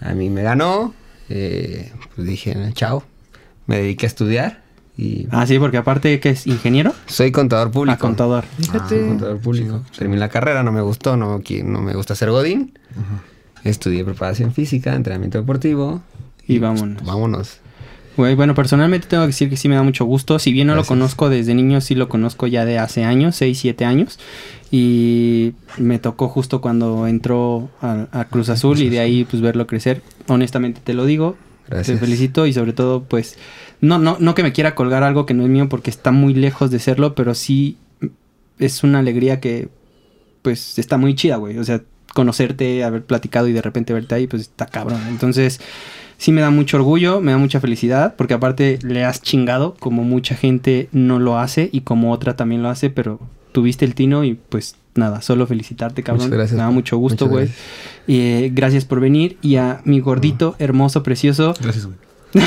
A 0.01 0.15
mí 0.15 0.31
me 0.31 0.43
ganó. 0.43 0.95
eh, 1.29 1.93
pues 2.15 2.27
dije, 2.27 2.57
chao. 2.73 3.05
Me 3.67 3.79
dediqué 3.79 4.07
a 4.07 4.09
estudiar 4.09 4.63
y 4.97 5.27
Ah, 5.31 5.47
sí, 5.47 5.59
porque 5.59 5.77
aparte 5.77 6.19
que 6.21 6.31
es 6.31 6.47
ingeniero. 6.47 6.93
soy 7.07 7.33
contador 7.33 7.71
público. 7.71 7.95
Ah, 7.97 7.99
contador. 7.99 8.45
Fíjate. 8.59 9.05
Ah, 9.05 9.09
contador 9.09 9.39
público. 9.39 9.83
Terminé 9.97 10.19
la 10.19 10.29
carrera, 10.29 10.63
no 10.63 10.73
me 10.73 10.81
gustó, 10.81 11.17
no, 11.17 11.41
qui- 11.41 11.63
no 11.65 11.81
me 11.83 11.95
gusta 11.95 12.15
ser 12.15 12.31
godín. 12.31 12.79
Estudié 13.65 14.05
preparación 14.05 14.53
física, 14.53 14.95
entrenamiento 14.95 15.39
deportivo. 15.39 16.03
Y 16.47 16.59
vámonos. 16.61 17.05
Vámonos. 17.05 17.59
Güey, 18.17 18.35
bueno, 18.35 18.55
personalmente 18.55 19.09
tengo 19.09 19.25
que 19.25 19.29
decir 19.29 19.51
que 19.51 19.57
sí 19.59 19.69
me 19.69 19.75
da 19.75 19.83
mucho 19.83 20.07
gusto. 20.07 20.39
Si 20.39 20.51
bien 20.53 20.69
no 20.69 20.73
Gracias. 20.73 20.89
lo 20.89 20.95
conozco 20.97 21.29
desde 21.29 21.55
niño, 21.55 21.83
sí 21.83 21.95
lo 21.95 22.09
conozco 22.09 22.47
ya 22.47 22.65
de 22.65 22.79
hace 22.79 23.05
años, 23.05 23.37
6, 23.37 23.59
7 23.59 23.85
años. 23.85 24.19
Y 24.71 25.53
me 25.77 25.99
tocó 25.99 26.29
justo 26.29 26.61
cuando 26.63 27.07
entró 27.07 27.69
a, 27.83 28.07
a 28.13 28.25
Cruz 28.27 28.49
Azul 28.49 28.79
y 28.81 28.89
de 28.89 29.01
ahí 29.01 29.25
pues 29.25 29.43
verlo 29.43 29.67
crecer. 29.67 30.01
Honestamente 30.29 30.81
te 30.83 30.95
lo 30.95 31.05
digo. 31.05 31.37
Gracias. 31.69 31.99
Te 31.99 32.05
felicito 32.05 32.47
y 32.47 32.53
sobre 32.53 32.73
todo 32.73 33.03
pues 33.03 33.37
no, 33.81 33.99
no, 33.99 34.17
no 34.21 34.35
que 34.35 34.43
me 34.43 34.53
quiera 34.53 34.75
colgar 34.75 35.03
algo 35.03 35.27
que 35.27 35.35
no 35.35 35.43
es 35.43 35.49
mío 35.49 35.69
porque 35.69 35.91
está 35.91 36.13
muy 36.13 36.35
lejos 36.35 36.71
de 36.71 36.79
serlo, 36.79 37.15
pero 37.15 37.35
sí 37.35 37.77
es 38.59 38.83
una 38.83 39.01
alegría 39.01 39.41
que 39.41 39.69
pues 40.43 40.79
está 40.79 40.97
muy 40.97 41.15
chida, 41.15 41.37
güey. 41.37 41.59
O 41.59 41.65
sea, 41.65 41.83
conocerte, 42.15 42.85
haber 42.85 43.05
platicado 43.05 43.49
y 43.49 43.53
de 43.53 43.63
repente 43.63 43.93
verte 43.93 44.15
ahí, 44.15 44.27
pues 44.27 44.43
está 44.43 44.67
cabrón. 44.67 45.01
Entonces, 45.09 45.61
sí 46.19 46.33
me 46.33 46.41
da 46.41 46.51
mucho 46.51 46.77
orgullo, 46.77 47.21
me 47.21 47.33
da 47.33 47.39
mucha 47.39 47.61
felicidad, 47.61 48.15
porque 48.17 48.35
aparte 48.35 48.79
le 48.83 49.05
has 49.05 49.21
chingado, 49.23 49.75
como 49.79 50.05
mucha 50.05 50.35
gente 50.35 50.89
no 50.93 51.19
lo 51.19 51.39
hace 51.39 51.69
y 51.73 51.83
como 51.83 52.13
otra 52.13 52.37
también 52.37 52.63
lo 52.63 52.69
hace, 52.69 52.91
pero 52.91 53.21
tuviste 53.53 53.85
el 53.85 53.95
tino 53.95 54.25
y 54.25 54.35
pues 54.35 54.77
nada, 54.97 55.23
solo 55.23 55.47
felicitarte, 55.47 56.03
cabrón. 56.03 56.27
Muchas 56.27 56.39
gracias. 56.39 56.57
Me 56.57 56.63
da 56.65 56.71
mucho 56.71 56.97
gusto, 56.99 57.29
güey. 57.29 57.47
gracias. 57.47 57.65
Y 58.07 58.21
eh, 58.21 58.51
gracias 58.53 58.85
por 58.85 59.01
venir 59.01 59.39
y 59.43 59.57
a 59.57 59.81
mi 59.85 60.01
gordito, 60.01 60.57
hermoso, 60.59 61.03
precioso. 61.03 61.55
Gracias, 61.61 61.87
güey. 61.87 61.99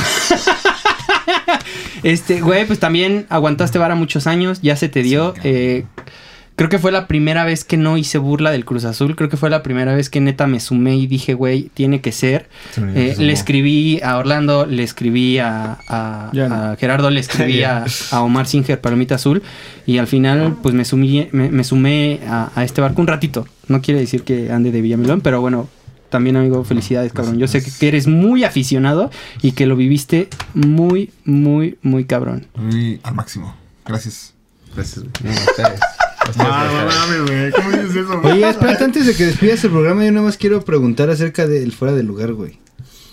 Este, 2.03 2.39
güey, 2.41 2.65
pues 2.65 2.79
también 2.79 3.25
aguantaste 3.29 3.77
vara 3.77 3.95
muchos 3.95 4.27
años, 4.27 4.61
ya 4.61 4.75
se 4.75 4.89
te 4.89 5.03
dio. 5.03 5.33
Sí, 5.35 5.41
eh, 5.43 5.85
creo 6.59 6.69
que 6.69 6.77
fue 6.77 6.91
la 6.91 7.07
primera 7.07 7.45
vez 7.45 7.63
que 7.63 7.77
no 7.77 7.95
hice 7.97 8.17
burla 8.17 8.51
del 8.51 8.65
Cruz 8.65 8.83
Azul. 8.83 9.15
Creo 9.15 9.29
que 9.29 9.37
fue 9.37 9.49
la 9.49 9.63
primera 9.63 9.95
vez 9.95 10.09
que 10.09 10.19
neta 10.19 10.45
me 10.45 10.59
sumé 10.59 10.97
y 10.97 11.07
dije, 11.07 11.33
güey, 11.33 11.69
tiene 11.73 12.01
que 12.01 12.11
ser. 12.11 12.49
Sí, 12.75 12.81
Eh, 12.95 13.15
le 13.17 13.31
escribí 13.31 14.01
a 14.03 14.17
Orlando, 14.17 14.65
le 14.65 14.83
escribí 14.83 15.37
a, 15.39 15.77
a- 15.87 16.29
Ya 16.33 16.49
no. 16.49 16.55
a 16.55 16.75
Gerardo, 16.75 17.09
le 17.09 17.21
escribí 17.21 17.63
a, 17.63 17.85
a 18.11 18.21
Omar 18.21 18.45
Singer, 18.45 18.81
Palomita 18.81 19.15
Azul. 19.15 19.41
Y 19.85 19.99
al 19.99 20.07
final, 20.07 20.57
pues 20.61 20.75
me 20.75 20.83
sumí, 20.83 21.29
me, 21.31 21.49
me 21.49 21.63
sumé 21.63 22.19
a, 22.27 22.51
a 22.53 22.63
este 22.65 22.81
barco 22.81 22.99
un 23.01 23.07
ratito. 23.07 23.47
No 23.69 23.81
quiere 23.81 24.01
decir 24.01 24.23
que 24.23 24.51
ande 24.51 24.71
de 24.71 24.81
Villamilón, 24.81 25.21
pero 25.21 25.39
bueno. 25.41 25.69
También, 26.09 26.35
amigo, 26.37 26.63
felicidades, 26.63 27.13
cabrón. 27.13 27.37
Yo 27.37 27.47
sé 27.47 27.63
que, 27.63 27.69
que 27.79 27.87
eres 27.87 28.07
muy 28.07 28.43
aficionado 28.43 29.11
y 29.43 29.51
que 29.51 29.65
lo 29.67 29.75
viviste 29.75 30.27
muy, 30.55 31.11
muy, 31.23 31.77
muy 31.83 32.05
cabrón. 32.05 32.47
Muy 32.55 32.99
al 33.03 33.13
máximo. 33.13 33.55
Gracias. 33.85 34.33
Gracias, 34.75 35.05
güey. 35.21 35.33
Mames, 36.37 37.21
güey. 37.27 37.51
¿Cómo 37.51 37.69
dices 37.71 37.95
eso? 37.95 38.21
güey? 38.21 38.33
Oye, 38.33 38.49
espérate, 38.49 38.83
antes 38.83 39.05
de 39.05 39.15
que 39.15 39.25
despidas 39.25 39.63
el 39.63 39.71
programa, 39.71 40.05
yo 40.05 40.11
nada 40.11 40.25
más 40.25 40.37
quiero 40.37 40.61
preguntar 40.63 41.09
acerca 41.09 41.47
del 41.47 41.71
fuera 41.71 41.93
del 41.93 42.05
lugar, 42.05 42.33
güey. 42.33 42.57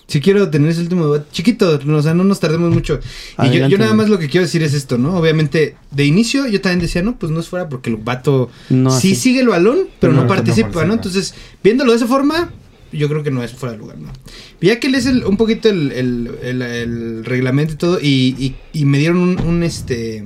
Si 0.09 0.21
quiero 0.21 0.49
tener 0.51 0.71
ese 0.71 0.83
último 0.83 1.05
debate. 1.07 1.29
Chiquito, 1.33 1.81
no, 1.85 1.97
o 1.97 2.03
sea, 2.03 2.15
no 2.15 2.23
nos 2.23 2.39
tardemos 2.39 2.73
mucho. 2.73 3.01
y 3.43 3.51
yo, 3.51 3.67
yo 3.67 3.77
nada 3.77 3.93
más 3.93 4.09
lo 4.09 4.21
que 4.21 4.29
quiero 4.29 4.47
decir 4.47 4.63
es 4.63 4.73
esto, 4.73 4.99
¿no? 4.99 5.17
Obviamente, 5.17 5.75
de 5.91 6.05
inicio 6.05 6.47
yo 6.47 6.61
también 6.61 6.79
decía, 6.81 7.03
no, 7.03 7.19
pues 7.19 7.33
no 7.33 7.41
es 7.41 7.49
fuera 7.49 7.69
porque 7.69 7.91
el 7.91 7.97
vato 7.97 8.49
No, 8.71 8.91
sí 8.93 9.13
así. 9.13 9.17
sigue 9.21 9.41
el 9.41 9.49
balón, 9.49 9.89
pero 9.99 10.13
no, 10.13 10.21
No, 10.21 10.23
no 10.25 10.29
participa, 10.29 10.85
¿no? 10.85 10.95
Entonces, 10.95 11.35
viéndolo 11.65 11.91
de 11.91 11.97
esa 11.97 12.07
forma, 12.07 12.51
yo 12.93 13.09
creo 13.09 13.25
que 13.25 13.33
no 13.33 13.43
es 13.43 13.51
fuera 13.53 13.73
de 13.73 13.79
lugar, 13.79 13.99
¿no? 13.99 14.13
Ya 14.61 14.79
que 14.79 14.89
lees 14.91 15.07
el- 15.07 15.25
un 15.25 15.37
poquito 15.37 15.69
el, 15.69 15.91
el- 15.91 16.31
el- 16.41 16.63
el 16.63 17.25
reglamento 17.25 17.73
y 17.73 17.77
todo, 17.77 17.99
y, 18.01 18.37
y- 18.39 18.57
y 18.73 18.85
me 18.85 18.99
dieron 18.99 19.17
un, 19.19 19.41
un, 19.41 19.63
este. 19.65 20.25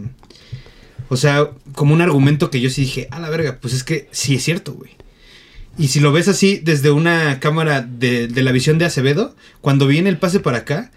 O 1.08 1.16
sea, 1.16 1.48
como 1.74 1.94
un 1.94 2.00
argumento 2.00 2.50
que 2.50 2.60
yo 2.60 2.70
sí 2.70 2.82
dije, 2.82 3.08
a 3.10 3.18
la 3.20 3.30
verga, 3.30 3.58
pues 3.60 3.74
es 3.74 3.84
que 3.84 4.08
sí 4.12 4.34
es 4.34 4.44
cierto, 4.44 4.72
güey. 4.74 4.90
Y 5.78 5.88
si 5.88 6.00
lo 6.00 6.12
ves 6.12 6.28
así 6.28 6.60
desde 6.62 6.90
una 6.90 7.40
cámara 7.40 7.80
de, 7.82 8.28
de 8.28 8.42
la 8.42 8.52
visión 8.52 8.78
de 8.78 8.84
Acevedo, 8.84 9.34
cuando 9.60 9.86
viene 9.86 10.10
el 10.10 10.18
pase 10.18 10.40
para 10.40 10.58
acá, 10.58 10.90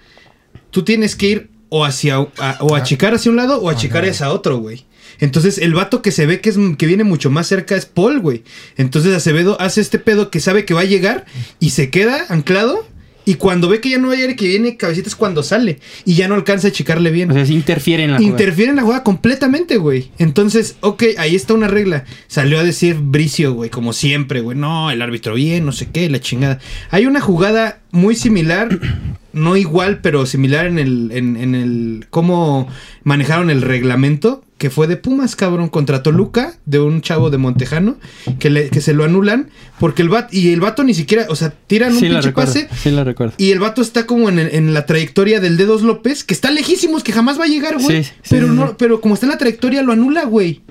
tú 0.72 0.84
tienes 0.84 1.16
que 1.16 1.28
ir 1.28 1.50
o 1.70 1.86
hacia 1.86 2.16
a- 2.38 2.58
o 2.62 2.76
achicar 2.76 3.14
hacia 3.14 3.32
un 3.32 3.38
lado 3.38 3.60
o 3.62 3.70
achicar 3.70 4.04
hacia 4.06 4.32
otro, 4.32 4.58
güey. 4.58 4.86
Entonces 5.20 5.58
el 5.60 5.74
vato 5.74 6.02
que 6.02 6.12
se 6.12 6.26
ve 6.26 6.42
que 6.42 6.50
es 6.50 6.58
que 6.78 6.86
viene 6.88 7.04
mucho 7.04 7.30
más 7.30 7.48
cerca 7.48 7.76
es 7.76 7.86
Paul, 7.86 8.20
güey. 8.20 8.44
Entonces 8.78 9.16
Acevedo 9.16 9.60
hace 9.62 9.80
este 9.80 10.00
pedo 10.00 10.30
que 10.32 10.40
sabe 10.40 10.66
que 10.66 10.74
va 10.74 10.82
a 10.82 10.86
llegar 10.86 11.26
y 11.60 11.70
se 11.70 11.90
queda 11.90 12.26
anclado 12.30 12.86
y 13.26 13.36
cuando 13.36 13.70
ve 13.70 13.80
que 13.80 13.90
ya 13.90 13.98
no 13.98 14.08
va 14.08 14.14
a 14.14 14.16
llegar 14.18 14.32
y 14.32 14.36
que 14.36 14.48
viene 14.48 14.76
cabecita 14.76 15.08
es 15.08 15.16
cuando 15.16 15.44
sale 15.44 15.80
y 16.06 16.16
ya 16.16 16.28
no 16.28 16.36
alcanza 16.36 16.68
a 16.68 16.72
achicarle 16.72 17.12
bien. 17.12 17.32
O 17.32 17.34
sea, 17.34 17.46
sí 17.46 17.54
interfiere 17.54 18.04
en 18.04 18.12
la 18.12 18.18
jugada. 18.18 18.32
Interfiere 18.32 18.70
en 18.72 18.76
la 18.76 18.82
jugada 18.82 19.04
completamente, 19.04 19.78
güey. 19.78 20.12
Entonces, 20.18 20.76
ok, 20.82 21.04
ahí 21.18 21.36
está 21.36 21.54
una 21.54 21.68
regla. 21.68 22.06
Salió 22.28 22.60
a 22.60 22.64
decir 22.64 22.98
Bricio, 23.00 23.54
güey, 23.54 23.70
como 23.70 23.94
siempre, 23.94 24.42
güey. 24.42 24.58
No, 24.58 24.92
el 24.92 25.02
árbitro 25.02 25.36
bien, 25.36 25.66
no 25.66 25.72
sé 25.72 25.90
qué, 25.92 26.10
la 26.10 26.20
chingada. 26.20 26.60
Hay 26.90 27.06
una 27.06 27.22
jugada 27.22 27.80
muy 27.92 28.16
similar, 28.16 28.80
no 29.34 29.56
igual, 29.56 30.00
pero 30.02 30.26
similar 30.26 30.68
en 30.68 30.80
el, 30.80 31.12
en, 31.14 31.38
en 31.38 31.56
el 31.56 32.08
cómo 32.10 32.68
manejaron 33.04 33.50
el 33.50 33.62
reglamento, 33.62 34.44
que 34.64 34.70
fue 34.70 34.88
de 34.88 34.96
Pumas, 34.96 35.36
cabrón, 35.36 35.68
contra 35.68 36.04
Toluca, 36.04 36.56
de 36.66 36.80
un 36.80 37.02
chavo 37.02 37.30
de 37.30 37.38
Montejano, 37.38 37.98
que, 38.40 38.50
le, 38.50 38.70
que 38.70 38.80
se 38.80 38.94
lo 38.94 39.04
anulan, 39.04 39.50
porque 39.78 40.02
el 40.02 40.08
vato, 40.08 40.30
y 40.32 40.54
el 40.54 40.62
vato 40.62 40.86
ni 40.86 40.94
siquiera, 40.94 41.26
o 41.28 41.36
sea, 41.36 41.54
tiran 41.68 41.92
un 41.92 42.00
Sí 42.00 42.06
pinche 42.06 42.22
recuerdo. 42.22 42.54
pase 42.54 42.70
Sí 42.82 42.90
la 42.90 43.04
recuerdo. 43.04 43.34
y 43.38 43.52
el 43.52 43.60
vato 43.60 43.82
está 43.82 44.06
como 44.06 44.30
en, 44.30 44.40
en 44.40 44.74
la 44.74 44.86
trayectoria 44.86 45.42
del 45.42 45.58
Dedos 45.58 45.82
López, 45.82 46.24
que 46.24 46.34
está 46.34 46.50
lejísimos, 46.50 47.04
que 47.04 47.12
jamás 47.12 47.38
va 47.38 47.44
a 47.44 47.48
llegar, 47.48 47.78
güey. 47.78 48.06
Sí, 48.06 48.12
sí, 48.22 48.30
pero 48.30 48.48
no, 48.48 48.78
pero 48.78 49.02
como 49.02 49.16
está 49.16 49.26
en 49.26 49.32
la 49.32 49.38
trayectoria, 49.38 49.84
lo 49.84 49.92
anula, 49.92 50.24
güey. 50.24 50.62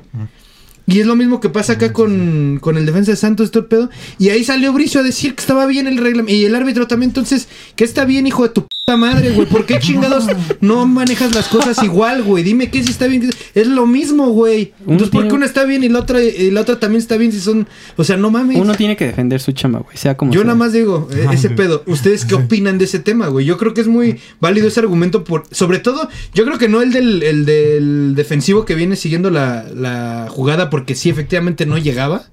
Y 0.86 1.00
es 1.00 1.06
lo 1.06 1.14
mismo 1.14 1.38
que 1.38 1.50
pasa 1.50 1.74
acá 1.74 1.92
con, 1.92 2.60
con 2.62 2.78
el 2.78 2.86
defensa 2.86 3.10
de 3.10 3.18
Santos, 3.18 3.50
todo 3.50 3.64
el 3.64 3.68
pedo. 3.68 3.90
Y 4.18 4.30
ahí 4.30 4.42
salió 4.42 4.72
Bricio 4.72 5.00
a 5.00 5.04
decir 5.04 5.34
que 5.34 5.40
estaba 5.40 5.66
bien 5.66 5.86
el 5.86 5.98
reglamento. 5.98 6.32
Y 6.32 6.46
el 6.46 6.54
árbitro 6.54 6.86
también, 6.86 7.10
entonces, 7.10 7.46
que 7.76 7.84
está 7.84 8.06
bien, 8.06 8.26
hijo 8.26 8.42
de 8.42 8.48
tu 8.48 8.62
puta 8.62 8.81
madre, 8.96 9.30
güey. 9.30 9.46
¿Por 9.46 9.64
qué 9.64 9.78
chingados 9.80 10.26
no 10.60 10.86
manejas 10.86 11.34
las 11.34 11.48
cosas 11.48 11.82
igual, 11.82 12.22
güey? 12.22 12.44
Dime 12.44 12.70
qué 12.70 12.82
si 12.82 12.90
está 12.90 13.06
bien. 13.06 13.30
Es 13.54 13.66
lo 13.66 13.86
mismo, 13.86 14.30
güey. 14.30 14.72
Entonces, 14.80 15.10
¿por 15.10 15.28
qué 15.28 15.34
una 15.34 15.46
está 15.46 15.64
bien 15.64 15.84
y 15.84 15.88
la 15.88 16.00
otra, 16.00 16.22
y 16.22 16.50
la 16.50 16.62
otra 16.62 16.78
también 16.78 17.00
está 17.00 17.16
bien 17.16 17.32
si 17.32 17.40
son. 17.40 17.68
O 17.96 18.04
sea, 18.04 18.16
no 18.16 18.30
mames. 18.30 18.58
Uno 18.58 18.74
tiene 18.74 18.96
que 18.96 19.06
defender 19.06 19.40
su 19.40 19.52
chamba, 19.52 19.80
güey. 19.80 19.96
Sea 19.96 20.16
como 20.16 20.32
Yo 20.32 20.40
sea. 20.40 20.46
nada 20.46 20.58
más 20.58 20.72
digo, 20.72 21.08
eh, 21.12 21.26
ese 21.32 21.50
pedo. 21.50 21.82
¿Ustedes 21.86 22.24
qué 22.24 22.34
opinan 22.34 22.78
de 22.78 22.84
ese 22.84 22.98
tema, 22.98 23.28
güey? 23.28 23.46
Yo 23.46 23.58
creo 23.58 23.74
que 23.74 23.80
es 23.80 23.88
muy 23.88 24.20
válido 24.40 24.68
ese 24.68 24.80
argumento 24.80 25.24
por... 25.24 25.44
Sobre 25.50 25.78
todo, 25.78 26.08
yo 26.34 26.44
creo 26.44 26.58
que 26.58 26.68
no 26.68 26.82
el 26.82 26.92
del, 26.92 27.22
el 27.22 27.44
del 27.44 28.14
defensivo 28.14 28.64
que 28.64 28.74
viene 28.74 28.96
siguiendo 28.96 29.30
la, 29.30 29.64
la 29.74 30.26
jugada 30.28 30.70
porque 30.70 30.94
sí, 30.94 31.08
efectivamente 31.10 31.66
no 31.66 31.78
llegaba. 31.78 32.24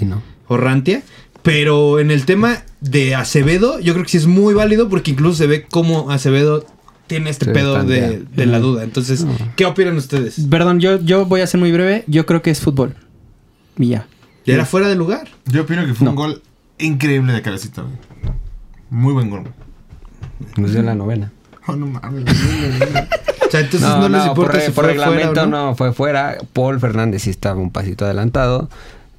Y 0.00 0.04
no. 0.04 0.22
Orrantia. 0.48 1.02
Pero 1.42 1.98
en 2.00 2.10
el 2.10 2.24
tema 2.26 2.58
de 2.80 3.14
Acevedo, 3.14 3.80
yo 3.80 3.92
creo 3.94 4.04
que 4.04 4.10
sí 4.10 4.16
es 4.18 4.26
muy 4.26 4.54
válido 4.54 4.88
porque 4.88 5.10
incluso 5.12 5.36
se 5.38 5.46
ve 5.46 5.66
cómo 5.70 6.10
Acevedo 6.10 6.66
tiene 7.06 7.30
este 7.30 7.46
Se 7.46 7.50
pedo 7.52 7.82
de, 7.82 8.20
de 8.34 8.46
la 8.46 8.58
duda. 8.58 8.84
Entonces, 8.84 9.24
No. 9.24 9.34
¿qué 9.56 9.64
opinan 9.66 9.96
ustedes? 9.96 10.36
Perdón, 10.50 10.80
yo, 10.80 11.00
yo 11.00 11.26
voy 11.26 11.40
a 11.40 11.46
ser 11.46 11.58
muy 11.60 11.72
breve. 11.72 12.04
Yo 12.06 12.26
creo 12.26 12.42
que 12.42 12.50
es 12.50 12.60
fútbol. 12.60 12.94
Y 13.78 13.88
ya. 13.88 14.06
Ya 14.46 14.54
era 14.54 14.64
fuera 14.66 14.88
de 14.88 14.94
lugar. 14.96 15.28
Yo 15.46 15.62
opino 15.62 15.84
que 15.86 15.94
fue 15.94 16.04
No. 16.04 16.10
un 16.10 16.16
gol 16.16 16.42
increíble 16.78 17.32
de 17.32 17.42
cabecita. 17.42 17.84
Muy 18.90 19.12
buen 19.12 19.30
gol. 19.30 19.44
Nos 20.56 20.72
dio 20.72 20.82
la 20.82 20.94
novena. 20.94 21.32
Oh, 21.66 21.76
no 21.76 21.86
mames. 21.86 22.24
O 23.46 23.50
sea, 23.50 23.62
entonces 23.62 23.88
no, 23.88 24.08
les 24.08 24.26
importa 24.26 24.52
por, 24.52 24.60
si 24.60 24.70
por 24.70 24.84
fue 24.84 24.94
fuera 24.94 25.08
reglamento 25.10 25.42
o 25.42 25.46
no. 25.46 25.66
no. 25.70 25.74
fue 25.74 25.92
fuera. 25.92 26.38
Paul 26.52 26.78
Fernández 26.78 27.22
sí 27.22 27.30
estaba 27.30 27.60
un 27.60 27.72
pasito 27.72 28.04
adelantado. 28.04 28.70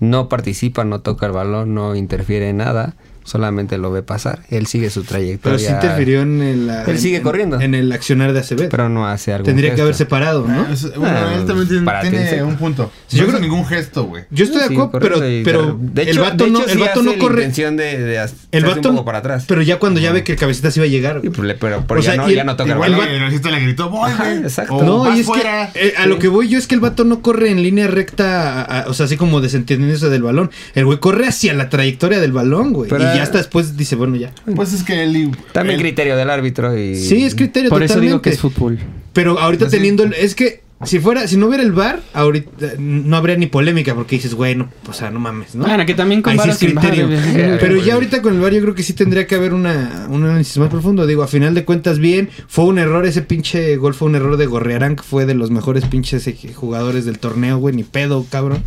No 0.01 0.29
participa, 0.29 0.83
no 0.83 1.01
toca 1.01 1.27
el 1.27 1.31
balón, 1.31 1.75
no 1.75 1.95
interfiere 1.95 2.49
en 2.49 2.57
nada. 2.57 2.95
Solamente 3.23 3.77
lo 3.77 3.91
ve 3.91 4.03
pasar. 4.03 4.39
Él 4.49 4.67
sigue 4.67 4.89
su 4.89 5.01
Pero 5.01 5.09
trayectoria. 5.09 5.59
sí 5.59 5.73
interfirió 5.73 6.21
en 6.21 6.41
el... 6.41 6.69
Él 6.87 6.99
sigue 6.99 7.17
en- 7.17 7.23
corriendo. 7.23 7.59
En 7.61 7.75
el 7.75 7.91
accionar 7.91 8.33
de 8.33 8.39
Acevedo. 8.39 8.69
Pero 8.69 8.89
no 8.89 9.07
hace 9.07 9.33
algo. 9.33 9.45
Tendría 9.45 9.75
que 9.75 9.81
haber 9.81 9.95
separado, 9.95 10.47
¿no? 10.47 10.65
Ah, 10.67 10.73
es- 10.73 10.95
bueno, 10.95 11.15
Ah, 11.17 11.35
él 11.37 11.45
también 11.45 11.67
tiene, 11.67 12.43
un 12.43 12.55
punto. 12.57 12.91
Sí, 13.07 13.17
yo 13.17 13.23
yo 13.23 13.29
creo 13.29 13.39
ningún 13.39 13.65
gesto, 13.65 14.05
güey. 14.05 14.23
Yo 14.31 14.45
estoy 14.45 14.59
de 14.59 14.65
acuerdo, 14.65 14.91
pero, 14.99 15.19
pero 15.43 15.77
de 15.79 16.01
el 16.03 16.09
hecho- 16.09 16.21
vato 16.21 16.43
de 16.45 16.49
no, 16.51 16.59
hecho, 16.59 16.67
el 16.69 16.73
sí 16.75 16.79
vato 16.81 16.99
hace 16.99 17.03
no 17.09 17.11
la 17.13 17.17
corre. 17.19 17.35
intención 17.41 17.77
de, 17.77 17.97
de 17.97 18.29
El 18.51 18.63
un 18.65 18.69
vato, 18.71 18.89
poco 18.91 19.05
para 19.05 19.17
atrás. 19.19 19.45
pero 19.47 19.61
ya 19.61 19.77
cuando 19.79 19.99
ya 19.99 20.11
ve 20.11 20.23
que 20.23 20.31
el 20.33 20.37
cabecita 20.37 20.71
se 20.71 20.79
iba 20.79 20.85
a 20.85 20.89
llegar. 20.89 21.21
Pues 21.21 21.55
pero, 21.59 21.83
pero 21.87 21.99
O 21.99 22.03
ya, 22.03 22.11
sea, 22.13 22.21
no, 22.21 22.29
y 22.29 22.35
ya 22.35 22.41
el- 22.41 22.47
no 22.47 22.55
toca 22.55 22.73
el 22.73 22.77
balón. 22.79 23.07
el 23.07 23.41
le 23.51 23.59
gritó, 23.59 23.89
voy, 23.89 24.11
güey. 24.17 24.37
exacto. 24.37 24.81
No, 24.83 25.15
y 25.15 25.19
es 25.21 25.27
que 25.29 25.41
eh, 25.75 25.93
a 25.97 26.05
lo 26.05 26.19
que 26.19 26.27
voy 26.27 26.47
yo 26.47 26.57
es 26.57 26.67
que 26.67 26.75
el 26.75 26.81
vato 26.81 27.03
no 27.03 27.21
corre 27.21 27.49
en 27.51 27.61
línea 27.63 27.87
recta, 27.87 28.85
o 28.87 28.93
sea, 28.93 29.05
así 29.05 29.17
como 29.17 29.41
desentendiéndose 29.41 30.09
del 30.09 30.23
balón. 30.23 30.51
El 30.75 30.85
güey 30.85 30.99
corre 30.99 31.27
hacia 31.27 31.53
la 31.53 31.69
trayectoria 31.69 32.19
del 32.19 32.31
balón, 32.31 32.73
güey. 32.73 32.89
Y 33.13 33.17
ya 33.17 33.23
hasta 33.23 33.37
después 33.37 33.77
dice, 33.77 33.95
bueno, 33.95 34.15
ya. 34.15 34.31
Pues 34.55 34.73
es 34.73 34.83
que 34.83 35.03
él... 35.03 35.31
También 35.51 35.77
él- 35.79 35.81
criterio 35.85 36.15
del 36.17 36.29
árbitro 36.29 36.77
y... 36.77 36.95
Sí, 36.95 37.23
es 37.23 37.35
criterio 37.35 37.69
Por 37.69 37.83
eso 37.83 37.99
digo 37.99 38.21
que 38.21 38.29
es 38.31 38.39
fútbol. 38.39 38.79
Pero 39.13 39.39
ahorita 39.39 39.65
Pues 39.65 39.71
teniendo 39.71 40.03
el, 40.03 40.13
es 40.13 40.35
que 40.35 40.61
si 40.83 40.99
fuera, 40.99 41.27
si 41.27 41.37
no 41.37 41.45
hubiera 41.45 41.63
el 41.63 41.73
bar, 41.73 42.01
ahorita 42.13 42.73
no 42.79 43.15
habría 43.15 43.35
ni 43.35 43.45
polémica 43.45 43.93
porque 43.93 44.15
dices, 44.15 44.33
güey, 44.33 44.55
no, 44.55 44.69
o 44.87 44.93
sea, 44.93 45.11
no 45.11 45.19
mames, 45.19 45.53
¿no? 45.53 45.65
Bueno, 45.65 45.85
que 45.85 45.93
también 45.93 46.23
con 46.23 46.33
sí 46.39 46.65
criterio. 46.65 47.07
bar. 47.07 47.59
Pero 47.59 47.77
ya 47.77 47.93
ahorita 47.93 48.21
con 48.23 48.33
el 48.33 48.41
bar 48.41 48.51
yo 48.51 48.61
creo 48.61 48.73
que 48.73 48.81
sí 48.81 48.93
tendría 48.93 49.27
que 49.27 49.35
haber 49.35 49.53
una, 49.53 50.07
un 50.09 50.23
análisis 50.23 50.57
más 50.57 50.69
profundo. 50.69 51.05
Digo, 51.05 51.21
a 51.21 51.27
final 51.27 51.53
de 51.53 51.65
cuentas 51.65 51.99
bien, 51.99 52.29
fue 52.47 52.65
un 52.65 52.79
error, 52.79 53.05
ese 53.05 53.21
pinche 53.21 53.75
gol 53.77 53.93
fue 53.93 54.07
un 54.07 54.15
error 54.15 54.37
de 54.37 54.47
Gorrearán, 54.47 54.95
que 54.95 55.03
fue 55.03 55.27
de 55.27 55.35
los 55.35 55.51
mejores 55.51 55.85
pinches 55.85 56.27
jugadores 56.55 57.05
del 57.05 57.19
torneo, 57.19 57.59
güey, 57.59 57.75
ni 57.75 57.83
pedo, 57.83 58.25
cabrón. 58.29 58.63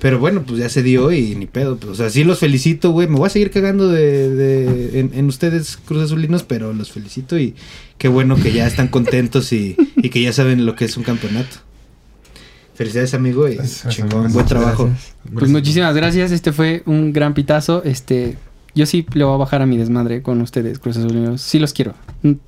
Pero 0.00 0.18
bueno, 0.18 0.42
pues 0.42 0.58
ya 0.58 0.68
se 0.68 0.82
dio 0.82 1.10
y 1.12 1.34
ni 1.34 1.46
pedo. 1.46 1.76
Pues, 1.76 1.92
o 1.92 1.94
sea, 1.94 2.10
sí 2.10 2.24
los 2.24 2.38
felicito, 2.38 2.90
güey. 2.90 3.08
Me 3.08 3.16
voy 3.16 3.26
a 3.26 3.30
seguir 3.30 3.50
cagando 3.50 3.88
de, 3.88 4.28
de- 4.30 5.00
en, 5.00 5.10
en 5.14 5.26
ustedes, 5.26 5.78
Cruz 5.78 6.02
Azulinos, 6.04 6.42
pero 6.42 6.72
los 6.74 6.90
felicito 6.92 7.38
y 7.38 7.54
qué 7.96 8.08
bueno 8.08 8.36
que 8.36 8.52
ya 8.52 8.66
están 8.66 8.88
contentos 8.88 9.52
y, 9.52 9.76
y 9.96 10.10
que 10.10 10.20
ya 10.20 10.32
saben 10.32 10.66
lo 10.66 10.74
que 10.76 10.84
es 10.84 10.96
un 10.96 11.04
campeonato. 11.04 11.56
Felicidades, 12.74 13.14
amigo, 13.14 13.48
y 13.48 13.54
Gracias, 13.54 13.94
chingón, 13.94 14.10
gracias, 14.22 14.32
buen 14.34 14.46
trabajo. 14.46 14.90
Pues 15.32 15.50
muchísimas 15.50 15.94
gracias. 15.94 16.32
Este 16.32 16.52
fue 16.52 16.82
un 16.86 17.12
gran 17.12 17.32
pitazo. 17.32 17.82
Este, 17.84 18.36
yo 18.74 18.84
sí 18.86 19.06
le 19.14 19.22
voy 19.24 19.34
a 19.34 19.38
bajar 19.38 19.62
a 19.62 19.66
mi 19.66 19.76
desmadre 19.76 20.22
con 20.22 20.40
ustedes, 20.42 20.80
Cruz 20.80 20.96
Azulinos. 20.96 21.40
Sí 21.40 21.60
los 21.60 21.72
quiero. 21.72 21.94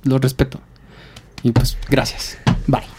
Los 0.03 0.19
respeto. 0.21 0.59
Y 1.43 1.51
pues, 1.53 1.77
gracias. 1.89 2.37
Bye. 2.67 2.96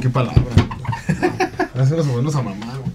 Qué 0.00 0.10
palabra. 0.10 0.42
Hace 1.74 1.94
unos 1.94 2.08
buenos 2.08 2.36
a 2.36 2.42
mamá. 2.42 2.85